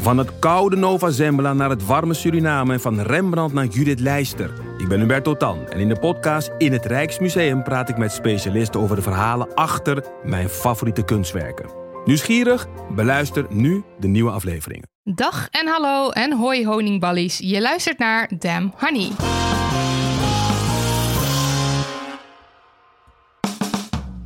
Van 0.00 0.18
het 0.18 0.38
koude 0.38 0.76
Nova 0.76 1.10
Zembla 1.10 1.52
naar 1.52 1.70
het 1.70 1.86
warme 1.86 2.14
Suriname 2.14 2.72
en 2.72 2.80
van 2.80 3.00
Rembrandt 3.00 3.54
naar 3.54 3.66
Judith 3.66 4.00
Leister. 4.00 4.50
Ik 4.78 4.88
ben 4.88 5.00
Hubert 5.00 5.24
Totan 5.24 5.68
en 5.68 5.80
in 5.80 5.88
de 5.88 5.98
podcast 5.98 6.50
In 6.58 6.72
het 6.72 6.84
Rijksmuseum 6.84 7.62
praat 7.62 7.88
ik 7.88 7.96
met 7.96 8.12
specialisten 8.12 8.80
over 8.80 8.96
de 8.96 9.02
verhalen 9.02 9.54
achter 9.54 10.04
mijn 10.24 10.48
favoriete 10.48 11.04
kunstwerken. 11.04 11.70
Nieuwsgierig? 12.04 12.66
Beluister 12.94 13.46
nu 13.48 13.82
de 13.98 14.08
nieuwe 14.08 14.30
afleveringen. 14.30 14.88
Dag 15.04 15.48
en 15.50 15.66
hallo 15.66 16.10
en 16.10 16.32
hoi 16.32 16.66
honingballies. 16.66 17.38
Je 17.38 17.60
luistert 17.60 17.98
naar 17.98 18.30
Damn 18.38 18.72
Honey. 18.76 19.10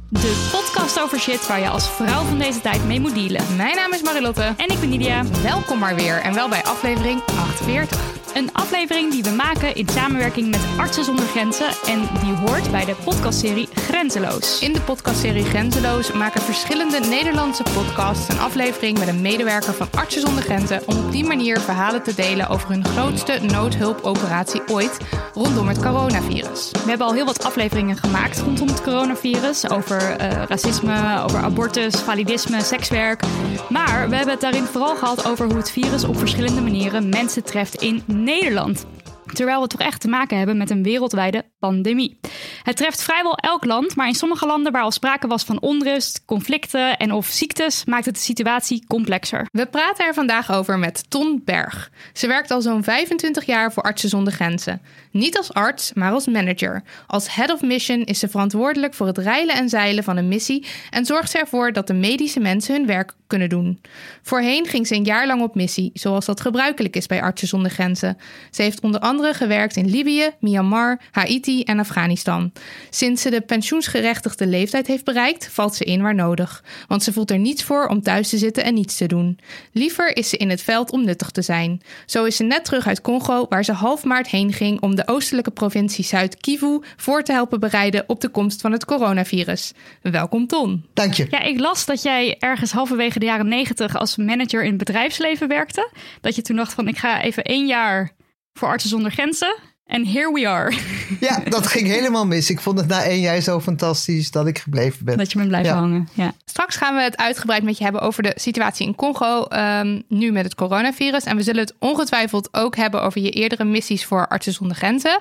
De 0.09 0.48
podcast 0.53 0.76
over 0.95 1.19
shit 1.19 1.47
waar 1.47 1.61
je 1.61 1.69
als 1.69 1.91
vrouw 1.91 2.25
van 2.25 2.39
deze 2.39 2.61
tijd 2.61 2.84
mee 2.84 3.01
moet 3.01 3.15
dealen. 3.15 3.56
Mijn 3.56 3.77
naam 3.77 3.92
is 3.92 4.03
Marilotte. 4.03 4.55
En 4.56 4.69
ik 4.69 4.81
ben 4.81 4.89
Nidia. 4.89 5.25
Welkom 5.42 5.79
maar 5.79 5.95
weer 5.95 6.20
en 6.20 6.34
wel 6.34 6.48
bij 6.48 6.65
aflevering 6.65 7.23
48. 7.27 8.17
Een 8.37 8.53
aflevering 8.53 9.11
die 9.11 9.23
we 9.23 9.31
maken 9.31 9.75
in 9.75 9.89
samenwerking 9.89 10.51
met 10.51 10.61
Artsen 10.77 11.05
zonder 11.05 11.25
Grenzen 11.25 11.69
en 11.87 12.09
die 12.23 12.33
hoort 12.33 12.70
bij 12.70 12.84
de 12.84 12.95
podcastserie 13.05 13.69
Grenzeloos. 13.75 14.61
In 14.61 14.73
de 14.73 14.81
podcastserie 14.81 15.45
Grenzeloos 15.45 16.12
maken 16.12 16.41
verschillende 16.41 16.98
Nederlandse 16.98 17.62
podcasts 17.62 18.29
een 18.29 18.39
aflevering 18.39 18.98
met 18.98 19.09
een 19.09 19.20
medewerker 19.20 19.75
van 19.75 19.89
Artsen 19.95 20.20
zonder 20.20 20.42
Grenzen 20.42 20.83
om 20.87 20.97
op 20.97 21.12
die 21.12 21.25
manier 21.25 21.61
verhalen 21.61 22.03
te 22.03 22.14
delen 22.14 22.48
over 22.48 22.69
hun 22.69 22.84
grootste 22.84 23.39
noodhulpoperatie 23.42 24.62
ooit 24.67 24.97
rondom 25.34 25.69
het 25.69 25.83
coronavirus. 25.83 26.70
We 26.70 26.89
hebben 26.89 27.07
al 27.07 27.14
heel 27.14 27.25
wat 27.25 27.45
afleveringen 27.45 27.97
gemaakt 27.97 28.41
rondom 28.41 28.69
het 28.69 28.83
coronavirus 28.83 29.70
over 29.70 30.17
eh, 30.17 30.42
racisme, 30.48 30.76
over 30.83 31.39
abortus, 31.39 31.95
validisme, 31.95 32.61
sekswerk. 32.61 33.23
Maar 33.69 34.09
we 34.09 34.15
hebben 34.17 34.33
het 34.33 34.41
daarin 34.41 34.65
vooral 34.65 34.97
gehad 34.97 35.27
over 35.27 35.47
hoe 35.47 35.57
het 35.57 35.71
virus 35.71 36.05
op 36.05 36.19
verschillende 36.19 36.61
manieren 36.61 37.09
mensen 37.09 37.45
treft 37.45 37.83
in 37.83 38.03
Nederland. 38.07 38.87
Terwijl 39.33 39.63
we 39.63 39.67
toch 39.67 39.81
echt 39.81 40.01
te 40.01 40.09
maken 40.09 40.39
hebben 40.39 40.57
met 40.57 40.71
een 40.71 40.83
wereldwijde 40.83 41.45
pandemie. 41.67 42.19
Het 42.62 42.77
treft 42.77 43.03
vrijwel 43.03 43.36
elk 43.36 43.64
land, 43.64 43.97
maar 43.97 44.06
in 44.06 44.14
sommige 44.14 44.47
landen 44.47 44.72
waar 44.72 44.83
al 44.83 44.91
sprake 44.91 45.27
was 45.27 45.45
van 45.45 45.61
onrust, 45.61 46.23
conflicten 46.25 46.97
en 46.97 47.12
of 47.12 47.27
ziektes, 47.27 47.84
maakt 47.84 48.05
het 48.05 48.14
de 48.14 48.20
situatie 48.20 48.84
complexer. 48.86 49.47
We 49.53 49.67
praten 49.67 50.06
er 50.06 50.14
vandaag 50.14 50.53
over 50.53 50.78
met 50.78 51.11
Ton 51.11 51.42
Berg. 51.45 51.91
Ze 52.12 52.27
werkt 52.27 52.50
al 52.50 52.62
zo'n 52.62 52.84
25 52.84 53.45
jaar 53.45 53.73
voor 53.73 53.83
Artsen 53.83 54.08
zonder 54.08 54.33
Grenzen. 54.33 54.81
Niet 55.11 55.36
als 55.36 55.53
arts, 55.53 55.92
maar 55.92 56.12
als 56.12 56.27
manager. 56.27 56.83
Als 57.06 57.34
head 57.34 57.53
of 57.53 57.62
mission 57.62 58.05
is 58.05 58.19
ze 58.19 58.28
verantwoordelijk 58.28 58.95
voor 58.95 59.06
het 59.06 59.19
reilen 59.19 59.55
en 59.55 59.69
zeilen 59.69 60.05
van 60.05 60.17
een 60.17 60.28
missie 60.28 60.67
en 60.91 61.05
zorgt 61.05 61.30
ze 61.30 61.39
ervoor 61.39 61.73
dat 61.73 61.86
de 61.86 61.95
medische 61.95 62.41
mensen 62.41 62.74
hun 62.74 62.86
werk 62.86 63.12
kunnen 63.27 63.48
doen. 63.48 63.80
Voorheen 64.23 64.67
ging 64.67 64.86
ze 64.86 64.95
een 64.95 65.05
jaar 65.05 65.27
lang 65.27 65.42
op 65.42 65.55
missie, 65.55 65.91
zoals 65.95 66.24
dat 66.24 66.41
gebruikelijk 66.41 66.96
is 66.96 67.07
bij 67.07 67.23
Artsen 67.23 67.48
zonder 67.48 67.70
Grenzen. 67.70 68.18
Ze 68.51 68.62
heeft 68.62 68.80
onder 68.80 69.01
andere 69.01 69.35
gewerkt 69.35 69.77
in 69.77 69.91
Libië, 69.91 70.30
Myanmar, 70.41 71.01
Haiti 71.11 71.55
en 71.64 71.78
Afghanistan. 71.78 72.52
Sinds 72.90 73.22
ze 73.22 73.30
de 73.30 73.40
pensioensgerechtigde 73.40 74.46
leeftijd 74.46 74.86
heeft 74.86 75.05
bereikt, 75.05 75.48
valt 75.52 75.74
ze 75.74 75.84
in 75.84 76.02
waar 76.02 76.14
nodig. 76.14 76.64
Want 76.89 77.02
ze 77.02 77.12
voelt 77.12 77.30
er 77.30 77.39
niets 77.39 77.62
voor 77.62 77.86
om 77.86 78.02
thuis 78.02 78.28
te 78.28 78.39
zitten 78.39 78.64
en 78.64 78.74
niets 78.74 78.96
te 78.96 79.06
doen. 79.06 79.39
Liever 79.72 80.17
is 80.17 80.28
ze 80.28 80.36
in 80.36 80.50
het 80.50 80.62
veld 80.62 80.90
om 80.90 81.05
nuttig 81.05 81.30
te 81.30 81.42
zijn. 81.42 81.83
Zo 82.06 82.24
is 82.24 82.36
ze 82.36 82.42
net 82.42 82.64
terug 82.64 82.86
uit 82.86 83.00
Congo, 83.00 83.46
waar 83.48 83.64
ze 83.64 83.72
half 83.72 84.05
maart 84.05 84.28
heen 84.28 84.52
ging 84.52 84.80
om 84.80 84.94
de 84.94 85.08
oostelijke 85.08 85.50
provincie 85.50 86.05
Zuid-Kivu 86.05 86.80
voor 86.96 87.22
te 87.22 87.33
helpen 87.33 87.61
bereiden 87.61 88.05
op 88.06 88.20
de 88.20 88.28
komst 88.28 88.61
van 88.61 88.73
het 88.73 88.84
coronavirus. 88.84 89.73
Welkom 90.02 90.46
Ton. 90.46 90.84
Dank 90.94 91.12
je. 91.12 91.27
Ja, 91.30 91.40
ik 91.40 91.58
las 91.58 91.84
dat 91.84 92.02
jij 92.02 92.36
ergens 92.38 92.73
halverwege 92.73 93.18
de 93.18 93.24
jaren 93.24 93.48
negentig 93.48 93.96
als 93.96 94.17
manager 94.17 94.62
in 94.62 94.68
het 94.68 94.78
bedrijfsleven 94.78 95.48
werkte. 95.48 95.90
Dat 96.20 96.34
je 96.36 96.42
toen 96.42 96.56
dacht 96.56 96.74
van 96.74 96.88
ik 96.88 96.98
ga 96.98 97.23
even 97.23 97.44
één 97.44 97.67
jaar 97.67 98.12
voor 98.52 98.68
Artsen 98.68 98.90
zonder 98.90 99.11
Grenzen. 99.11 99.56
En 99.86 100.07
here 100.07 100.33
we 100.33 100.48
are. 100.48 100.73
Ja, 101.20 101.42
dat 101.48 101.67
ging 101.67 101.86
helemaal 101.86 102.27
mis. 102.27 102.51
Ik 102.51 102.61
vond 102.61 102.79
het 102.79 102.89
na 102.89 103.02
één 103.02 103.20
jaar 103.20 103.41
zo 103.41 103.61
fantastisch 103.61 104.30
dat 104.30 104.47
ik 104.47 104.58
gebleven 104.58 105.05
ben. 105.05 105.17
Dat 105.19 105.30
je 105.33 105.36
bent 105.39 105.48
blijven 105.51 105.73
Ja. 105.73 105.79
hangen. 105.79 106.08
Ja. 106.13 106.33
Straks 106.45 106.77
gaan 106.77 106.95
we 106.95 107.02
het 107.02 107.17
uitgebreid 107.17 107.63
met 107.63 107.79
je 107.79 107.85
hebben 107.85 108.02
over 108.02 108.23
de 108.23 108.33
situatie 108.35 108.86
in 108.86 108.95
Congo, 108.95 109.45
ehm, 109.45 110.01
nu 110.08 110.33
met 110.33 110.45
het 110.45 110.55
coronavirus. 110.55 111.24
En 111.24 111.36
we 111.36 111.42
zullen 111.42 111.61
het 111.61 111.74
ongetwijfeld 111.79 112.48
ook 112.55 112.77
hebben 112.77 113.02
over 113.02 113.20
je 113.20 113.30
eerdere 113.30 113.64
missies 113.64 114.05
voor 114.05 114.29
Artsen 114.29 114.52
zonder 114.52 114.77
Grenzen. 114.77 115.20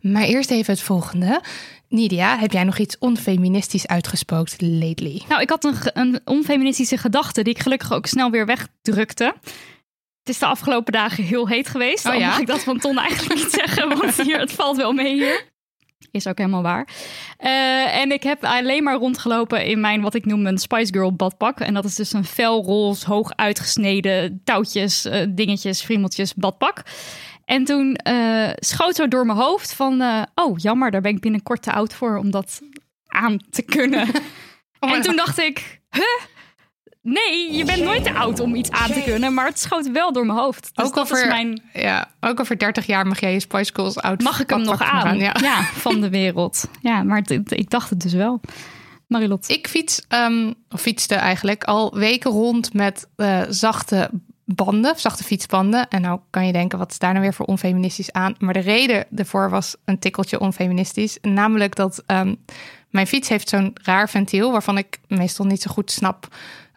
Maar 0.00 0.22
eerst 0.22 0.50
even 0.50 0.72
het 0.72 0.82
volgende. 0.82 1.40
Nidia, 1.88 2.38
heb 2.38 2.52
jij 2.52 2.64
nog 2.64 2.78
iets 2.78 2.98
onfeministisch 2.98 3.86
uitgespookt 3.86 4.56
lately? 4.60 5.22
Nou, 5.28 5.40
ik 5.42 5.48
had 5.50 5.64
een, 5.64 5.74
een 5.92 6.20
onfeministische 6.24 6.96
gedachte 6.98 7.42
die 7.42 7.54
ik 7.54 7.62
gelukkig 7.62 7.92
ook 7.92 8.06
snel 8.06 8.30
weer 8.30 8.46
wegdrukte. 8.46 9.34
Het 10.26 10.34
is 10.34 10.40
de 10.40 10.46
afgelopen 10.46 10.92
dagen 10.92 11.24
heel 11.24 11.48
heet 11.48 11.68
geweest. 11.68 12.06
Oh 12.06 12.14
ja? 12.14 12.28
mag 12.28 12.38
ik 12.38 12.46
dat 12.46 12.62
van 12.62 12.78
Ton 12.78 12.98
eigenlijk 12.98 13.34
niet 13.34 13.50
zeggen, 13.60 13.88
want 13.88 14.22
hier, 14.22 14.38
het 14.38 14.52
valt 14.52 14.76
wel 14.76 14.92
mee 14.92 15.12
hier. 15.12 15.44
Is 16.10 16.26
ook 16.26 16.38
helemaal 16.38 16.62
waar. 16.62 16.88
Eh, 17.36 18.00
en 18.00 18.12
ik 18.12 18.22
heb 18.22 18.44
alleen 18.44 18.82
maar 18.82 18.96
rondgelopen 18.96 19.64
in 19.64 19.80
mijn, 19.80 20.00
wat 20.00 20.14
ik 20.14 20.24
noem, 20.24 20.42
mijn 20.42 20.58
Spice 20.58 20.92
Girl 20.92 21.12
badpak. 21.12 21.60
En 21.60 21.74
dat 21.74 21.84
is 21.84 21.94
dus 21.94 22.12
een 22.12 22.24
felroze, 22.24 23.06
hoog 23.06 23.32
uitgesneden 23.36 24.40
touwtjes, 24.44 25.04
eh, 25.04 25.26
dingetjes, 25.28 25.82
friemeltjes 25.82 26.34
badpak. 26.34 26.82
En 27.44 27.64
toen 27.64 27.94
eh, 27.96 28.50
schoot 28.54 28.94
zo 28.94 29.08
door 29.08 29.26
mijn 29.26 29.38
hoofd 29.38 29.74
van, 29.74 30.26
oh 30.34 30.58
jammer, 30.58 30.90
daar 30.90 31.00
ben 31.00 31.14
ik 31.14 31.20
binnenkort 31.20 31.62
te 31.62 31.72
oud 31.72 31.94
voor 31.94 32.16
om 32.16 32.30
dat 32.30 32.60
aan 33.06 33.38
te 33.50 33.62
kunnen. 33.62 34.08
Oh, 34.80 34.92
en 34.92 35.02
toen 35.02 35.16
dacht 35.16 35.38
ik, 35.38 35.80
huh? 35.90 36.35
Nee, 37.08 37.52
je 37.52 37.64
bent 37.64 37.82
nooit 37.82 38.04
te 38.04 38.14
oud 38.14 38.40
om 38.40 38.54
iets 38.54 38.70
aan 38.70 38.92
te 38.92 39.02
kunnen, 39.02 39.34
maar 39.34 39.46
het 39.46 39.58
schoot 39.58 39.90
wel 39.90 40.12
door 40.12 40.26
mijn 40.26 40.38
hoofd. 40.38 40.70
Dus 40.74 40.86
ook, 40.86 40.96
over, 40.96 41.26
mijn, 41.28 41.62
ja, 41.72 42.10
ook 42.20 42.40
over 42.40 42.58
30 42.58 42.86
jaar 42.86 43.06
mag 43.06 43.20
jij 43.20 43.32
je 43.32 43.40
Spice 43.40 43.70
Girls 43.74 43.96
out. 43.98 44.22
mag 44.22 44.40
ik 44.40 44.50
hem 44.50 44.62
nog 44.62 44.80
aan? 44.82 45.18
ja. 45.18 45.34
Ja. 45.40 45.62
van 45.62 46.00
de 46.00 46.08
wereld. 46.08 46.68
Ja, 46.80 47.02
maar 47.02 47.18
het- 47.18 47.28
het- 47.28 47.50
ik 47.52 47.70
dacht 47.70 47.90
het 47.90 48.00
dus 48.00 48.12
wel. 48.12 48.40
Marilot. 49.06 49.48
Ik 49.48 49.68
fiets, 49.68 50.02
ehm, 50.08 50.52
of 50.70 50.80
fietste 50.80 51.14
eigenlijk 51.14 51.64
al 51.64 51.94
weken 51.94 52.30
rond 52.30 52.72
met 52.74 53.06
eh, 53.16 53.40
zachte 53.48 54.10
banden, 54.44 54.94
zachte 54.98 55.24
fietsbanden. 55.24 55.88
En 55.88 56.00
nou 56.02 56.20
kan 56.30 56.46
je 56.46 56.52
denken, 56.52 56.78
wat 56.78 56.90
is 56.90 56.98
daar 56.98 57.10
nou 57.12 57.22
weer 57.22 57.34
voor 57.34 57.46
onfeministisch 57.46 58.12
aan? 58.12 58.34
Maar 58.38 58.52
de 58.54 58.60
reden 58.60 59.06
ervoor 59.16 59.50
was 59.50 59.76
een 59.84 59.98
tikkeltje 59.98 60.40
onfeministisch. 60.40 61.18
Namelijk 61.22 61.74
dat 61.74 62.02
ehm, 62.06 62.34
mijn 62.90 63.06
fiets 63.06 63.28
heeft 63.28 63.48
zo'n 63.48 63.72
raar 63.82 64.08
ventiel... 64.08 64.52
waarvan 64.52 64.78
ik 64.78 64.98
meestal 65.08 65.44
niet 65.46 65.62
zo 65.62 65.70
goed 65.70 65.90
snap 65.90 66.28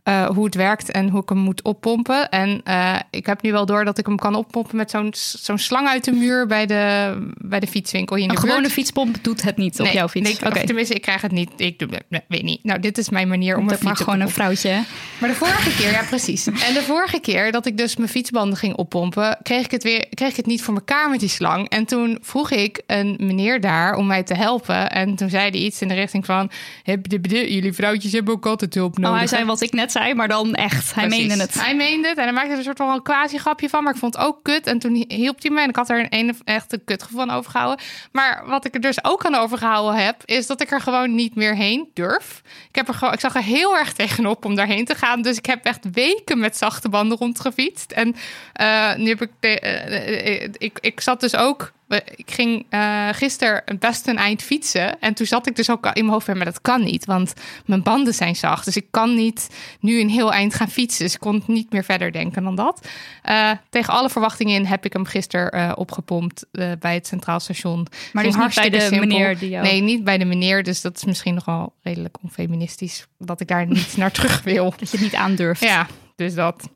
eh, 0.10 0.26
hoe 0.26 0.46
het 0.46 0.56
werkt 0.56 0.92
en 0.92 1.10
hoe 1.10 1.22
ik 1.22 1.30
hem 1.30 1.38
moet 1.38 1.62
oppompen. 1.62 2.30
En 2.30 2.62
eh, 2.64 2.96
ik 3.12 3.26
heb 3.26 3.42
nu 3.42 3.52
wel 3.52 3.66
door 3.66 3.86
dat 3.86 3.98
ik 3.98 4.06
hem 4.06 4.18
kan 4.18 4.36
oppompen 4.36 4.76
met 4.76 4.92
zo'n 4.92 5.10
zo'n 5.14 5.58
slang 5.58 5.88
uit 5.88 6.04
de 6.04 6.12
muur 6.12 6.48
bij 6.48 6.66
de, 6.66 7.14
bij 7.38 7.60
de 7.60 7.68
fietswinkel 7.68 8.16
hier 8.16 8.26
in 8.26 8.30
Een 8.30 8.36
de 8.36 8.42
buurt. 8.42 8.54
gewone 8.54 8.74
fietspomp 8.74 9.18
doet 9.22 9.42
het 9.42 9.58
niet 9.58 9.80
op 9.80 9.88
jouw 9.88 10.08
fiets. 10.08 10.40
nee, 10.40 10.52
of 10.52 10.58
tenminste, 10.62 10.94
ik 10.94 11.02
krijg 11.02 11.22
het 11.22 11.32
niet. 11.32 11.50
Ik 11.56 11.80
doe, 11.80 11.88
nee, 12.10 12.22
weet 12.28 12.44
niet. 12.44 12.64
Nou, 12.64 12.80
dit 12.80 12.98
is 12.98 13.10
mijn 13.10 13.28
manier 13.28 13.56
om 13.56 13.62
Om 13.62 13.66
mijn 13.66 13.80
maar 13.84 13.96
gewoon 13.96 14.20
een 14.20 14.30
vrouwtje. 14.30 14.84
Maar 15.18 15.30
de 15.30 15.36
vorige 15.36 15.76
keer, 15.76 15.92
ja, 15.92 16.04
precies. 16.04 16.48
En 16.68 16.74
de 16.74 16.82
vorige 16.82 17.20
keer 17.20 17.52
dat 17.52 17.66
ik 17.66 17.78
dus 17.78 17.96
mijn 17.96 18.10
fietsbanden 18.10 18.58
ging 18.58 18.76
oppompen, 18.76 19.38
kreeg 19.44 19.66
ik 19.66 19.72
het 19.72 19.84
weer, 19.84 20.06
kreeg 20.14 20.30
ik 20.30 20.36
het 20.36 20.46
niet 20.46 20.62
voor 20.62 20.74
elkaar 20.74 21.10
met 21.10 21.20
die 21.20 21.30
slang. 21.30 21.70
En 21.70 21.86
toen 21.86 22.18
vroeg 22.22 22.52
ik 22.52 22.82
een 22.88 23.16
meneer 23.20 23.62
daar 23.62 23.96
om 23.96 24.08
mij 24.08 24.24
te 24.24 24.34
helpen. 24.34 24.92
En 24.92 25.16
toen 25.16 25.30
zei 25.30 25.50
hij 25.50 25.60
iets 25.60 25.82
in 25.82 25.88
de 25.88 25.94
richting 25.94 26.26
van: 26.26 26.52
"Heb 26.84 27.06
jullie 27.10 27.74
vrouwtjes 27.74 28.12
hebben 28.12 28.34
ook 28.34 28.46
altijd 28.46 28.74
hulp 28.74 28.98
nodig. 28.98 29.12
Oh, 29.12 29.18
hij 29.18 29.28
zei 29.28 29.46
wat 29.46 29.62
ik 29.62 29.74
net 29.74 29.92
hij, 30.00 30.16
maar 30.16 30.28
dan 30.28 30.54
echt. 30.54 30.96
Hij 30.96 31.08
Precies. 31.08 31.28
meende 31.28 31.44
het. 31.44 31.54
Hij 31.54 31.76
meende 31.76 32.08
het 32.08 32.18
en 32.18 32.24
hij 32.24 32.34
maakte 32.34 32.52
er 32.52 32.58
een 32.58 32.64
soort 32.64 32.78
van 32.78 32.90
een 32.90 33.02
quasi-grapje 33.02 33.70
van. 33.70 33.84
Maar 33.84 33.94
ik 33.94 34.00
vond 34.00 34.14
het 34.14 34.24
ook 34.24 34.44
kut. 34.44 34.68
En 34.68 34.80
toen 34.80 35.06
hielp 35.08 35.42
hij 35.42 35.52
me 35.52 35.62
en 35.62 35.70
ik 35.70 35.76
had 35.76 35.90
er 35.90 36.00
een, 36.00 36.08
een 36.10 36.36
echt 36.44 36.74
een 36.74 36.84
kutgevoel 36.84 37.22
aan 37.22 37.32
overgehouden. 37.32 37.86
Maar 38.12 38.44
wat 38.46 38.66
ik 38.66 38.74
er 38.74 38.82
dus 38.82 39.04
ook 39.04 39.26
aan 39.26 39.36
overgehouden 39.36 40.06
heb, 40.06 40.22
is 40.26 40.48
dat 40.48 40.62
ik 40.62 40.72
er 40.72 40.82
gewoon 40.82 41.16
niet 41.16 41.36
meer 41.36 41.56
heen 41.56 41.90
durf. 41.94 42.42
Ik, 42.70 42.76
heb 42.76 42.88
er 42.88 42.94
gewoon, 42.94 43.14
ik 43.14 43.20
zag 43.20 43.36
er 43.36 43.44
heel 43.44 43.78
erg 43.78 43.94
tegenop 43.94 44.46
om 44.46 44.56
daarheen 44.56 44.86
te 44.86 44.96
gaan. 44.96 45.22
Dus 45.22 45.38
ik 45.38 45.46
heb 45.46 45.66
echt 45.66 45.92
weken 45.92 46.40
met 46.40 46.58
zachte 46.58 46.90
banden 46.90 47.18
rondgefietst. 47.18 47.92
En 47.92 48.16
eh, 48.54 48.96
nu 48.96 49.10
heb 49.10 49.22
ik, 49.22 49.32
de, 49.40 49.60
eh, 49.60 50.44
eh, 50.44 50.50
ik... 50.58 50.78
Ik 50.82 51.00
zat 51.02 51.20
dus 51.20 51.36
ook... 51.36 51.72
Ik 51.98 52.32
ging 52.32 52.66
eh 52.70 53.10
gisteren 53.12 53.64
best 53.80 54.08
een 54.08 54.18
eind 54.18 54.42
fietsen. 54.42 55.00
En 55.00 55.14
toen 55.14 55.26
zat 55.26 55.48
ik 55.48 55.56
dus 55.56 55.70
ook 55.70 55.86
in 55.86 55.92
mijn 55.94 56.10
hoofd 56.10 56.28
weer, 56.28 56.36
maar 56.36 56.46
dat 56.46 56.62
kan 56.62 56.84
niet. 56.84 57.06
Want 57.06 57.34
mijn 57.66 57.84
banden 57.84 58.14
zijn 58.14 58.36
zacht. 58.36 58.66
Dus 58.66 58.76
ik 58.76 58.86
kan 58.92 59.16
niet 59.16 59.50
nu 59.80 60.00
een 60.00 60.10
heel 60.10 60.34
eind 60.34 60.54
gaan 60.54 60.70
fietsen. 60.70 61.04
Dus 61.04 61.14
ik 61.14 61.20
kon 61.20 61.44
niet 61.48 61.72
meer 61.72 61.84
verder 61.84 62.12
denken 62.12 62.44
dan 62.44 62.56
dat. 62.56 62.88
Eh, 63.22 63.52
tegen 63.70 63.94
alle 63.94 64.10
verwachtingen 64.10 64.56
in 64.56 64.66
heb 64.66 64.86
ik 64.86 64.94
hem 64.94 65.06
gisteren 65.06 65.52
eh, 65.52 65.72
opgepompt 65.76 66.46
bij 66.80 66.94
het 66.94 67.08
Centraal 67.08 67.40
Station. 67.40 67.88
Maar 68.14 68.24
dus 68.24 68.36
niet 68.36 68.56
bij 68.56 68.70
de 68.70 68.80
simpel. 68.80 69.00
meneer 69.00 69.38
die 69.38 69.50
jou... 69.50 69.66
Nee, 69.66 69.82
niet 69.82 70.04
bij 70.04 70.18
de 70.18 70.26
meneer. 70.26 70.64
Dus 70.64 70.82
dat 70.82 70.98
is 70.98 71.06
misschien 71.06 71.34
nog 71.34 71.46
wel 71.46 71.74
redelijk 71.84 72.18
onfeministisch. 72.22 73.08
Dat 73.18 73.42
ik 73.42 73.48
daar 73.48 73.68
niet 73.68 73.98
naar 73.98 74.12
terug 74.12 74.44
wil. 74.44 74.74
Dat 74.78 74.92
je 74.92 74.98
het 74.98 75.02
niet 75.02 75.16
aandurft. 75.16 75.62
Ja, 75.62 75.88
dus 76.16 76.34
dat. 76.34 76.70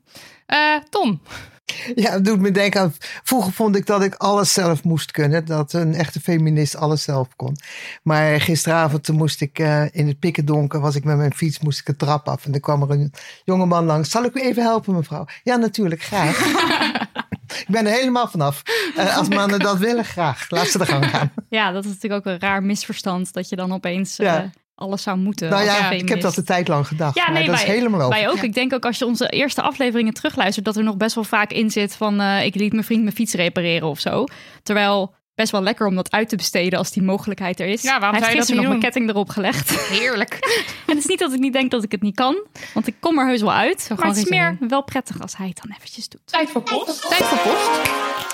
Tom. 0.90 1.20
Ja, 1.94 2.10
het 2.10 2.24
doet 2.24 2.40
me 2.40 2.50
denken 2.50 2.80
aan. 2.80 2.94
Vroeger 3.22 3.52
vond 3.52 3.76
ik 3.76 3.86
dat 3.86 4.02
ik 4.02 4.14
alles 4.14 4.52
zelf 4.52 4.84
moest 4.84 5.10
kunnen. 5.10 5.44
Dat 5.44 5.72
een 5.72 5.94
echte 5.94 6.20
feminist 6.20 6.76
alles 6.76 7.02
zelf 7.02 7.28
kon. 7.36 7.56
Maar 8.02 8.40
gisteravond 8.40 9.08
moest 9.08 9.40
ik 9.40 9.58
eh, 9.58 9.94
in 9.94 10.06
het 10.06 10.18
pikken 10.18 10.44
donker. 10.44 10.80
Was 10.80 10.94
ik 10.94 11.04
met 11.04 11.16
mijn 11.16 11.34
fiets, 11.34 11.60
moest 11.60 11.80
ik 11.80 11.88
een 11.88 11.96
trap 11.96 12.28
af. 12.28 12.46
En 12.46 12.54
er 12.54 12.60
kwam 12.60 12.82
er 12.82 12.90
een 12.90 13.12
jongeman 13.44 13.84
langs. 13.84 14.10
Zal 14.10 14.24
ik 14.24 14.34
u 14.34 14.40
even 14.40 14.62
helpen, 14.62 14.94
mevrouw? 14.94 15.26
Ja, 15.42 15.56
natuurlijk, 15.56 16.02
graag. 16.02 16.38
ik 17.66 17.66
ben 17.68 17.86
er 17.86 17.92
helemaal 17.92 18.28
vanaf. 18.28 18.62
Eh, 18.96 19.16
als 19.16 19.28
mannen 19.28 19.58
dat 19.58 19.78
willen, 19.78 20.04
graag. 20.04 20.50
Laat 20.50 20.66
ze 20.66 20.78
er 20.78 20.86
gang 20.86 21.04
gaan. 21.04 21.32
Ja, 21.48 21.72
dat 21.72 21.84
is 21.84 21.90
natuurlijk 21.90 22.26
ook 22.26 22.32
een 22.32 22.40
raar 22.40 22.62
misverstand. 22.62 23.32
Dat 23.32 23.48
je 23.48 23.56
dan 23.56 23.72
opeens 23.72 24.16
Ja. 24.16 24.50
Alles 24.74 25.02
zou 25.02 25.18
moeten. 25.18 25.48
nou 25.50 25.64
ja, 25.64 25.90
ik 25.90 26.08
heb 26.08 26.20
dat 26.20 26.36
een 26.36 26.44
tijd 26.44 26.68
lang 26.68 26.86
gedacht. 26.86 27.14
Ja, 27.14 27.24
maar 27.24 27.32
nee, 27.32 27.46
dat 27.46 27.54
is 27.54 27.64
wij- 27.64 27.74
helemaal 27.74 28.00
over. 28.00 28.12
Wij 28.18 28.28
ook. 28.28 28.36
Ja. 28.36 28.42
Ik 28.42 28.54
denk 28.54 28.72
ook 28.72 28.84
als 28.84 28.98
je 28.98 29.06
onze 29.06 29.28
eerste 29.28 29.62
afleveringen 29.62 30.12
terugluistert, 30.12 30.64
dat 30.64 30.76
er 30.76 30.82
nog 30.84 30.96
best 30.96 31.14
wel 31.14 31.24
vaak 31.24 31.50
in 31.52 31.70
zit 31.70 31.96
van 31.96 32.20
eh, 32.20 32.44
ik 32.44 32.54
liet 32.54 32.72
mijn 32.72 32.84
vriend 32.84 33.02
mijn 33.02 33.14
fiets 33.14 33.34
repareren 33.34 33.88
of 33.88 34.00
zo. 34.00 34.24
Terwijl 34.62 35.14
best 35.34 35.52
wel 35.52 35.62
lekker 35.62 35.86
om 35.86 35.94
dat 35.94 36.10
uit 36.12 36.28
te 36.28 36.36
besteden 36.36 36.78
als 36.78 36.90
die 36.90 37.02
mogelijkheid 37.02 37.60
er 37.60 37.66
is. 37.66 37.82
Ja, 37.82 37.98
waarom 37.98 38.10
Hij 38.10 38.18
zou 38.18 38.24
heeft 38.24 38.36
gisteren 38.36 38.62
nog 38.62 38.70
mijn 38.70 38.80
ketting 38.80 39.08
erop 39.08 39.28
gelegd. 39.28 39.70
Heerlijk. 39.98 40.32
en 40.86 40.94
het 40.94 40.98
is 40.98 41.06
niet 41.06 41.18
dat 41.18 41.32
ik 41.32 41.40
niet 41.40 41.52
denk 41.52 41.70
dat 41.70 41.82
ik 41.82 41.92
het 41.92 42.02
niet 42.02 42.14
kan, 42.14 42.46
want 42.74 42.86
ik 42.86 42.94
kom 43.00 43.18
er 43.18 43.26
heus 43.26 43.40
wel 43.40 43.52
uit. 43.52 43.80
Zo 43.80 43.94
maar 43.94 44.06
het 44.06 44.16
is 44.16 44.28
meer 44.28 44.56
wel 44.68 44.82
prettig 44.84 45.20
als 45.20 45.36
hij 45.36 45.48
het 45.48 45.60
dan 45.62 45.76
eventjes 45.76 46.08
doet. 46.08 46.20
Tijd 46.24 46.50
voor 46.50 46.62
post. 46.62 47.08
Tijd 47.08 47.24
voor 47.24 47.38
post. 47.52 48.33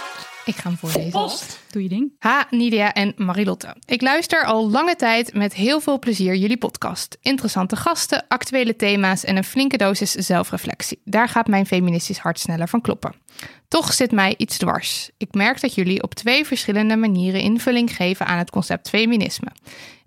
Ik 0.51 0.57
ga 0.57 0.69
hem 0.69 0.79
voorlezen. 0.79 1.49
Doe 1.71 1.83
je 1.83 1.89
ding. 1.89 2.13
Ha, 2.19 2.47
Nidia 2.51 2.93
en 2.93 3.13
Marilotte. 3.17 3.77
Ik 3.85 4.03
luister 4.03 4.45
al 4.45 4.71
lange 4.71 4.97
tijd 4.97 5.35
met 5.35 5.55
heel 5.55 5.81
veel 5.81 5.99
plezier 5.99 6.35
jullie 6.35 6.59
podcast. 6.59 7.19
Interessante 7.21 7.77
gasten, 7.77 8.25
actuele 8.29 8.77
thema's 8.77 9.25
en 9.25 9.37
een 9.37 9.45
flinke 9.45 9.77
dosis 9.77 10.11
zelfreflectie. 10.11 11.01
Daar 11.05 11.29
gaat 11.29 11.47
mijn 11.47 11.67
feministisch 11.67 12.19
hart 12.19 12.39
sneller 12.39 12.69
van 12.69 12.81
kloppen. 12.81 13.15
Toch 13.69 13.93
zit 13.93 14.13
mij 14.13 14.35
iets 14.37 14.57
dwars. 14.59 15.11
Ik 15.17 15.35
merk 15.35 15.61
dat 15.61 15.75
jullie 15.75 16.03
op 16.03 16.15
twee 16.15 16.47
verschillende 16.47 16.97
manieren 16.97 17.41
invulling 17.41 17.97
geven 17.97 18.27
aan 18.27 18.39
het 18.39 18.51
concept 18.51 18.89
feminisme. 18.89 19.49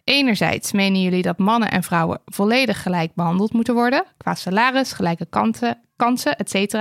Enerzijds 0.03 0.71
menen 0.71 1.01
jullie 1.01 1.21
dat 1.21 1.37
mannen 1.37 1.71
en 1.71 1.83
vrouwen 1.83 2.21
volledig 2.25 2.81
gelijk 2.81 3.11
behandeld 3.15 3.53
moeten 3.53 3.73
worden, 3.73 4.03
qua 4.17 4.35
salaris, 4.35 4.91
gelijke 4.91 5.25
kanten, 5.25 5.81
kansen, 5.95 6.37
etc. 6.37 6.75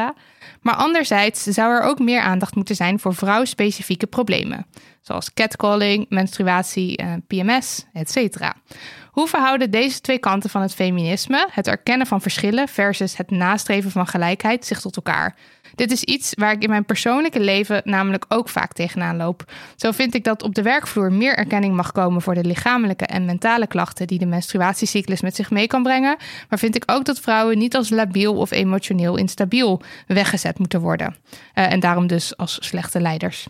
Maar 0.62 0.74
anderzijds 0.74 1.42
zou 1.42 1.72
er 1.72 1.82
ook 1.82 1.98
meer 1.98 2.20
aandacht 2.20 2.54
moeten 2.54 2.74
zijn 2.76 2.98
voor 2.98 3.14
vrouwspecifieke 3.14 4.06
problemen, 4.06 4.66
zoals 5.02 5.34
catcalling, 5.34 6.06
menstruatie, 6.08 6.96
eh, 6.96 7.12
PMS, 7.26 7.86
etc. 7.92 8.52
Hoe 9.10 9.28
verhouden 9.28 9.70
deze 9.70 10.00
twee 10.00 10.18
kanten 10.18 10.50
van 10.50 10.62
het 10.62 10.74
feminisme, 10.74 11.48
het 11.50 11.66
erkennen 11.66 12.06
van 12.06 12.20
verschillen 12.20 12.68
versus 12.68 13.16
het 13.16 13.30
nastreven 13.30 13.90
van 13.90 14.06
gelijkheid, 14.06 14.66
zich 14.66 14.80
tot 14.80 14.96
elkaar? 14.96 15.36
Dit 15.74 15.90
is 15.90 16.02
iets 16.02 16.34
waar 16.34 16.52
ik 16.52 16.62
in 16.62 16.70
mijn 16.70 16.84
persoonlijke 16.84 17.40
leven 17.40 17.82
namelijk 17.84 18.24
ook 18.28 18.48
vaak 18.48 18.72
tegenaan 18.72 19.16
loop. 19.16 19.52
Zo 19.76 19.90
vind 19.90 20.14
ik 20.14 20.24
dat 20.24 20.42
op 20.42 20.54
de 20.54 20.62
werkvloer 20.62 21.12
meer 21.12 21.36
erkenning 21.36 21.74
mag 21.74 21.92
komen 21.92 22.22
voor 22.22 22.34
de 22.34 22.44
lichamelijke 22.44 23.06
en 23.06 23.24
mentale 23.24 23.66
klachten 23.66 24.06
die 24.06 24.18
de 24.18 24.26
menstruatiecyclus 24.26 25.20
met 25.20 25.36
zich 25.36 25.50
mee 25.50 25.66
kan 25.66 25.82
brengen. 25.82 26.16
Maar 26.48 26.58
vind 26.58 26.76
ik 26.76 26.82
ook 26.86 27.04
dat 27.04 27.20
vrouwen 27.20 27.58
niet 27.58 27.76
als 27.76 27.90
labiel 27.90 28.34
of 28.34 28.50
emotioneel 28.50 29.16
instabiel 29.16 29.82
weggezet 30.06 30.58
moeten 30.58 30.80
worden. 30.80 31.16
Eh, 31.54 31.72
en 31.72 31.80
daarom 31.80 32.06
dus 32.06 32.36
als 32.36 32.58
slechte 32.60 33.00
leiders. 33.00 33.46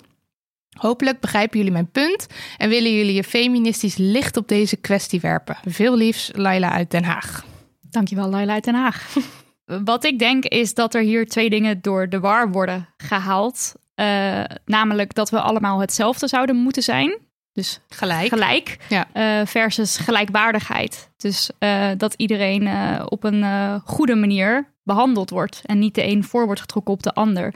Hopelijk 0.79 1.21
begrijpen 1.21 1.59
jullie 1.59 1.73
mijn 1.73 1.91
punt 1.91 2.27
en 2.57 2.69
willen 2.69 2.95
jullie 2.95 3.15
je 3.15 3.25
feministisch 3.25 3.97
licht 3.97 4.37
op 4.37 4.49
deze 4.49 4.77
kwestie 4.77 5.21
werpen. 5.21 5.57
Veel 5.65 5.97
liefs, 5.97 6.31
Laila 6.35 6.71
uit 6.71 6.91
Den 6.91 7.05
Haag. 7.05 7.45
Dankjewel, 7.91 8.29
Laila 8.29 8.53
uit 8.53 8.65
Den 8.65 8.75
Haag. 8.75 9.15
Wat 9.85 10.05
ik 10.05 10.19
denk 10.19 10.45
is 10.45 10.75
dat 10.75 10.95
er 10.95 11.03
hier 11.03 11.27
twee 11.29 11.51
dingen 11.51 11.81
door 11.81 12.09
de 12.09 12.21
war 12.21 12.51
worden 12.51 12.89
gehaald. 12.97 13.75
Eh, 13.95 14.41
namelijk 14.65 15.15
dat 15.15 15.31
we 15.31 15.41
allemaal 15.41 15.81
hetzelfde 15.81 16.29
zouden 16.29 16.57
moeten 16.57 16.83
zijn. 16.83 17.19
Dus 17.53 17.81
Gelijk. 17.89 18.29
gelijk 18.29 18.77
Ja. 18.89 19.07
eh, 19.13 19.47
versus 19.47 19.97
gelijkwaardigheid. 19.97 21.11
Dus 21.17 21.51
eh, 21.59 21.89
dat 21.97 22.15
iedereen 22.17 22.67
eh, 22.67 23.03
op 23.09 23.25
een 23.25 23.43
eh, 23.43 23.75
goede 23.85 24.15
manier 24.15 24.73
behandeld 24.83 25.31
wordt 25.31 25.63
en 25.65 25.79
niet 25.79 25.95
de 25.95 26.07
een 26.07 26.25
voor 26.25 26.45
wordt 26.47 26.61
getrokken 26.61 26.95
op 26.95 27.03
de 27.03 27.13
ander. 27.15 27.55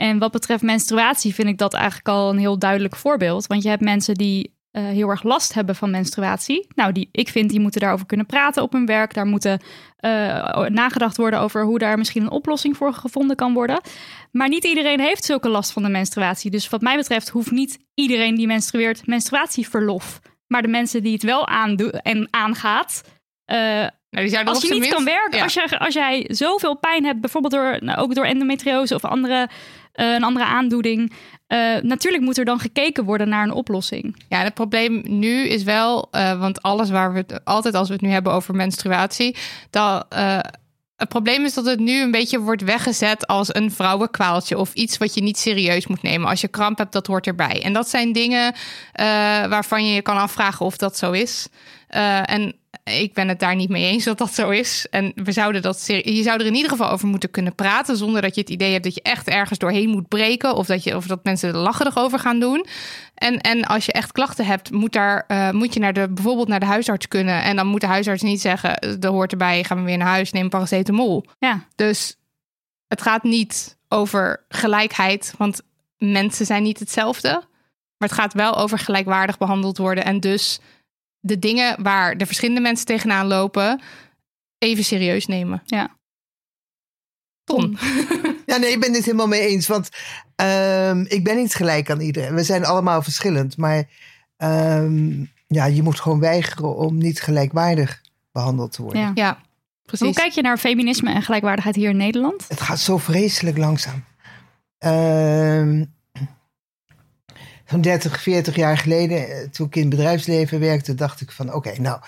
En 0.00 0.18
wat 0.18 0.30
betreft 0.30 0.62
menstruatie 0.62 1.34
vind 1.34 1.48
ik 1.48 1.58
dat 1.58 1.74
eigenlijk 1.74 2.08
al 2.08 2.30
een 2.30 2.38
heel 2.38 2.58
duidelijk 2.58 2.96
voorbeeld. 2.96 3.46
Want 3.46 3.62
je 3.62 3.68
hebt 3.68 3.82
mensen 3.82 4.14
die 4.14 4.54
eh, 4.70 4.84
heel 4.84 5.08
erg 5.08 5.22
last 5.22 5.54
hebben 5.54 5.76
van 5.76 5.90
menstruatie. 5.90 6.66
Nou, 6.74 6.92
die, 6.92 7.08
ik 7.12 7.28
vind 7.28 7.50
die 7.50 7.60
moeten 7.60 7.80
daarover 7.80 8.06
kunnen 8.06 8.26
praten 8.26 8.62
op 8.62 8.72
hun 8.72 8.86
werk. 8.86 9.14
Daar 9.14 9.26
moeten 9.26 9.60
eh, 9.96 10.58
nagedacht 10.66 11.16
worden 11.16 11.40
over 11.40 11.64
hoe 11.64 11.78
daar 11.78 11.98
misschien 11.98 12.22
een 12.22 12.30
oplossing 12.30 12.76
voor 12.76 12.92
gevonden 12.92 13.36
kan 13.36 13.54
worden. 13.54 13.80
Maar 14.32 14.48
niet 14.48 14.64
iedereen 14.64 15.00
heeft 15.00 15.24
zulke 15.24 15.48
last 15.48 15.72
van 15.72 15.82
de 15.82 15.88
menstruatie. 15.88 16.50
Dus 16.50 16.68
wat 16.68 16.80
mij 16.80 16.96
betreft 16.96 17.28
hoeft 17.28 17.50
niet 17.50 17.78
iedereen 17.94 18.34
die 18.34 18.46
menstrueert 18.46 19.06
menstruatieverlof. 19.06 20.20
Maar 20.46 20.62
de 20.62 20.68
mensen 20.68 21.02
die 21.02 21.12
het 21.12 21.22
wel 21.22 21.46
aandoen 21.46 21.90
en 21.90 22.28
aangaat. 22.30 23.02
eh, 23.44 23.86
Nou, 24.10 24.28
die 24.28 24.38
als 24.38 24.62
je 24.62 24.74
niet 24.74 24.88
kan 24.88 25.04
werken, 25.04 25.36
Ja. 25.38 25.42
als, 25.44 25.54
je, 25.54 25.78
als 25.78 25.94
jij 25.94 26.24
zoveel 26.28 26.76
pijn 26.76 27.04
hebt, 27.04 27.20
bijvoorbeeld 27.20 27.52
door, 27.52 27.76
nou, 27.80 27.98
ook 27.98 28.14
door 28.14 28.24
endometriose 28.24 28.94
of 28.94 29.04
andere, 29.04 29.48
eh, 29.92 30.12
een 30.12 30.24
andere 30.24 30.44
aandoening. 30.44 31.12
eh, 31.46 31.76
natuurlijk 31.82 32.22
moet 32.22 32.38
er 32.38 32.44
dan 32.44 32.58
gekeken 32.58 33.04
worden 33.04 33.28
naar 33.28 33.42
een 33.42 33.52
oplossing. 33.52 34.22
Ja, 34.28 34.38
het 34.38 34.54
probleem 34.54 35.02
nu 35.06 35.48
is 35.48 35.62
wel, 35.62 36.08
eh, 36.10 36.38
want 36.40 36.62
alles 36.62 36.90
waar 36.90 37.12
we 37.12 37.18
het 37.18 37.44
altijd 37.44 37.74
als 37.74 37.88
we 37.88 37.94
het 37.94 38.02
nu 38.02 38.08
hebben 38.10 38.32
over 38.32 38.54
menstruatie, 38.54 39.36
dat 39.70 40.06
het 40.96 41.08
probleem 41.08 41.44
is 41.44 41.54
dat 41.54 41.64
het 41.64 41.78
nu 41.80 42.02
een 42.02 42.10
beetje 42.10 42.40
wordt 42.40 42.62
weggezet 42.62 43.26
als 43.26 43.54
een 43.54 43.70
vrouwenkwaaltje 43.72 44.58
of 44.58 44.74
iets 44.74 44.98
wat 44.98 45.14
je 45.14 45.22
niet 45.22 45.38
serieus 45.38 45.86
moet 45.86 46.02
nemen. 46.02 46.28
Als 46.28 46.40
je 46.40 46.48
kramp 46.48 46.78
hebt, 46.78 46.92
dat 46.92 47.06
hoort 47.06 47.26
erbij. 47.26 47.62
En 47.62 47.72
dat 47.72 47.88
zijn 47.88 48.12
dingen 48.12 48.54
waarvan 49.48 49.86
je 49.86 49.94
je 49.94 50.02
kan 50.02 50.16
afvragen 50.16 50.66
of 50.66 50.76
dat 50.76 50.96
zo 50.98 51.10
is. 51.12 51.48
En 52.24 52.54
ik 52.84 53.14
ben 53.14 53.28
het 53.28 53.38
daar 53.38 53.54
niet 53.54 53.68
mee 53.68 53.84
eens 53.84 54.04
dat 54.04 54.18
dat 54.18 54.34
zo 54.34 54.50
is. 54.50 54.86
En 54.90 55.12
we 55.14 55.32
zouden 55.32 55.62
dat 55.62 55.84
je 55.86 56.22
zou 56.22 56.40
er 56.40 56.46
in 56.46 56.54
ieder 56.54 56.70
geval 56.70 56.90
over 56.90 57.08
moeten 57.08 57.30
kunnen 57.30 57.54
praten. 57.54 57.96
Zonder 57.96 58.22
dat 58.22 58.34
je 58.34 58.40
het 58.40 58.50
idee 58.50 58.72
hebt 58.72 58.84
dat 58.84 58.94
je 58.94 59.02
echt 59.02 59.28
ergens 59.28 59.58
doorheen 59.58 59.88
moet 59.88 60.08
breken. 60.08 60.54
Of 60.54 60.66
dat, 60.66 60.84
je, 60.84 60.96
of 60.96 61.06
dat 61.06 61.24
mensen 61.24 61.48
er 61.48 61.56
lacherig 61.56 61.96
over 61.96 62.18
gaan 62.18 62.40
doen. 62.40 62.66
En, 63.14 63.40
en 63.40 63.64
als 63.64 63.86
je 63.86 63.92
echt 63.92 64.12
klachten 64.12 64.46
hebt, 64.46 64.70
moet, 64.70 64.92
daar, 64.92 65.24
eh, 65.26 65.50
moet 65.50 65.74
je 65.74 65.80
naar 65.80 65.92
de, 65.92 66.08
bijvoorbeeld 66.08 66.48
naar 66.48 66.60
de 66.60 66.66
huisarts 66.66 67.08
kunnen. 67.08 67.42
En 67.42 67.56
dan 67.56 67.66
moet 67.66 67.80
de 67.80 67.86
huisarts 67.86 68.22
niet 68.22 68.40
zeggen: 68.40 68.78
eh, 68.78 68.94
dat 68.98 69.12
hoort 69.12 69.32
erbij, 69.32 69.64
gaan 69.64 69.78
we 69.78 69.84
weer 69.84 69.96
naar 69.98 70.08
huis, 70.08 70.32
neem 70.32 70.48
paracetamol. 70.48 71.24
Ja, 71.38 71.66
Dus 71.74 72.16
het 72.86 73.02
gaat 73.02 73.22
niet 73.22 73.78
over 73.88 74.44
gelijkheid, 74.48 75.34
want 75.38 75.60
mensen 75.98 76.46
zijn 76.46 76.62
niet 76.62 76.78
hetzelfde. 76.78 77.48
Maar 77.96 78.08
het 78.08 78.18
gaat 78.18 78.32
wel 78.32 78.56
over 78.56 78.78
gelijkwaardig 78.78 79.38
behandeld 79.38 79.78
worden. 79.78 80.04
En 80.04 80.20
dus 80.20 80.60
de 81.20 81.38
dingen 81.38 81.82
waar 81.82 82.16
de 82.16 82.26
verschillende 82.26 82.60
mensen 82.60 82.86
tegenaan 82.86 83.26
lopen, 83.26 83.80
even 84.58 84.84
serieus 84.84 85.26
nemen. 85.26 85.62
ja. 85.66 85.98
Ton. 87.44 87.78
Ja, 88.46 88.56
nee, 88.56 88.70
ik 88.72 88.80
ben 88.80 88.92
het 88.94 89.04
helemaal 89.04 89.26
mee 89.28 89.40
eens. 89.48 89.66
Want 89.66 89.88
ehm, 90.36 91.04
ik 91.08 91.24
ben 91.24 91.36
niet 91.36 91.54
gelijk 91.54 91.90
aan 91.90 92.00
iedereen. 92.00 92.34
We 92.34 92.42
zijn 92.42 92.64
allemaal 92.64 93.02
verschillend. 93.02 93.56
Maar 93.56 93.84
ehm, 94.36 95.24
ja, 95.46 95.64
je 95.64 95.82
moet 95.82 96.00
gewoon 96.00 96.20
weigeren 96.20 96.76
om 96.76 96.98
niet 96.98 97.20
gelijkwaardig 97.20 98.00
behandeld 98.32 98.72
te 98.72 98.82
worden. 98.82 99.00
ja. 99.00 99.12
Ja, 99.14 99.38
precies. 99.84 100.06
Hoe 100.06 100.14
kijk 100.14 100.32
je 100.32 100.42
naar 100.42 100.58
feminisme 100.58 101.12
en 101.12 101.22
gelijkwaardigheid 101.22 101.76
hier 101.76 101.90
in 101.90 101.96
Nederland? 101.96 102.44
Het 102.48 102.60
gaat 102.60 102.78
zo 102.78 102.98
vreselijk 102.98 103.56
langzaam. 103.56 104.04
Ehm, 104.78 105.84
zo'n 107.70 107.80
30, 107.80 108.22
40 108.22 108.56
jaar 108.56 108.78
geleden, 108.78 109.28
eh, 109.28 109.48
toen 109.48 109.66
ik 109.66 109.74
in 109.74 109.80
het 109.80 109.90
bedrijfsleven 109.90 110.60
werkte, 110.60 110.94
dacht 110.94 111.20
ik 111.20 111.30
van 111.30 111.54
oké, 111.54 111.80
nou, 111.80 112.00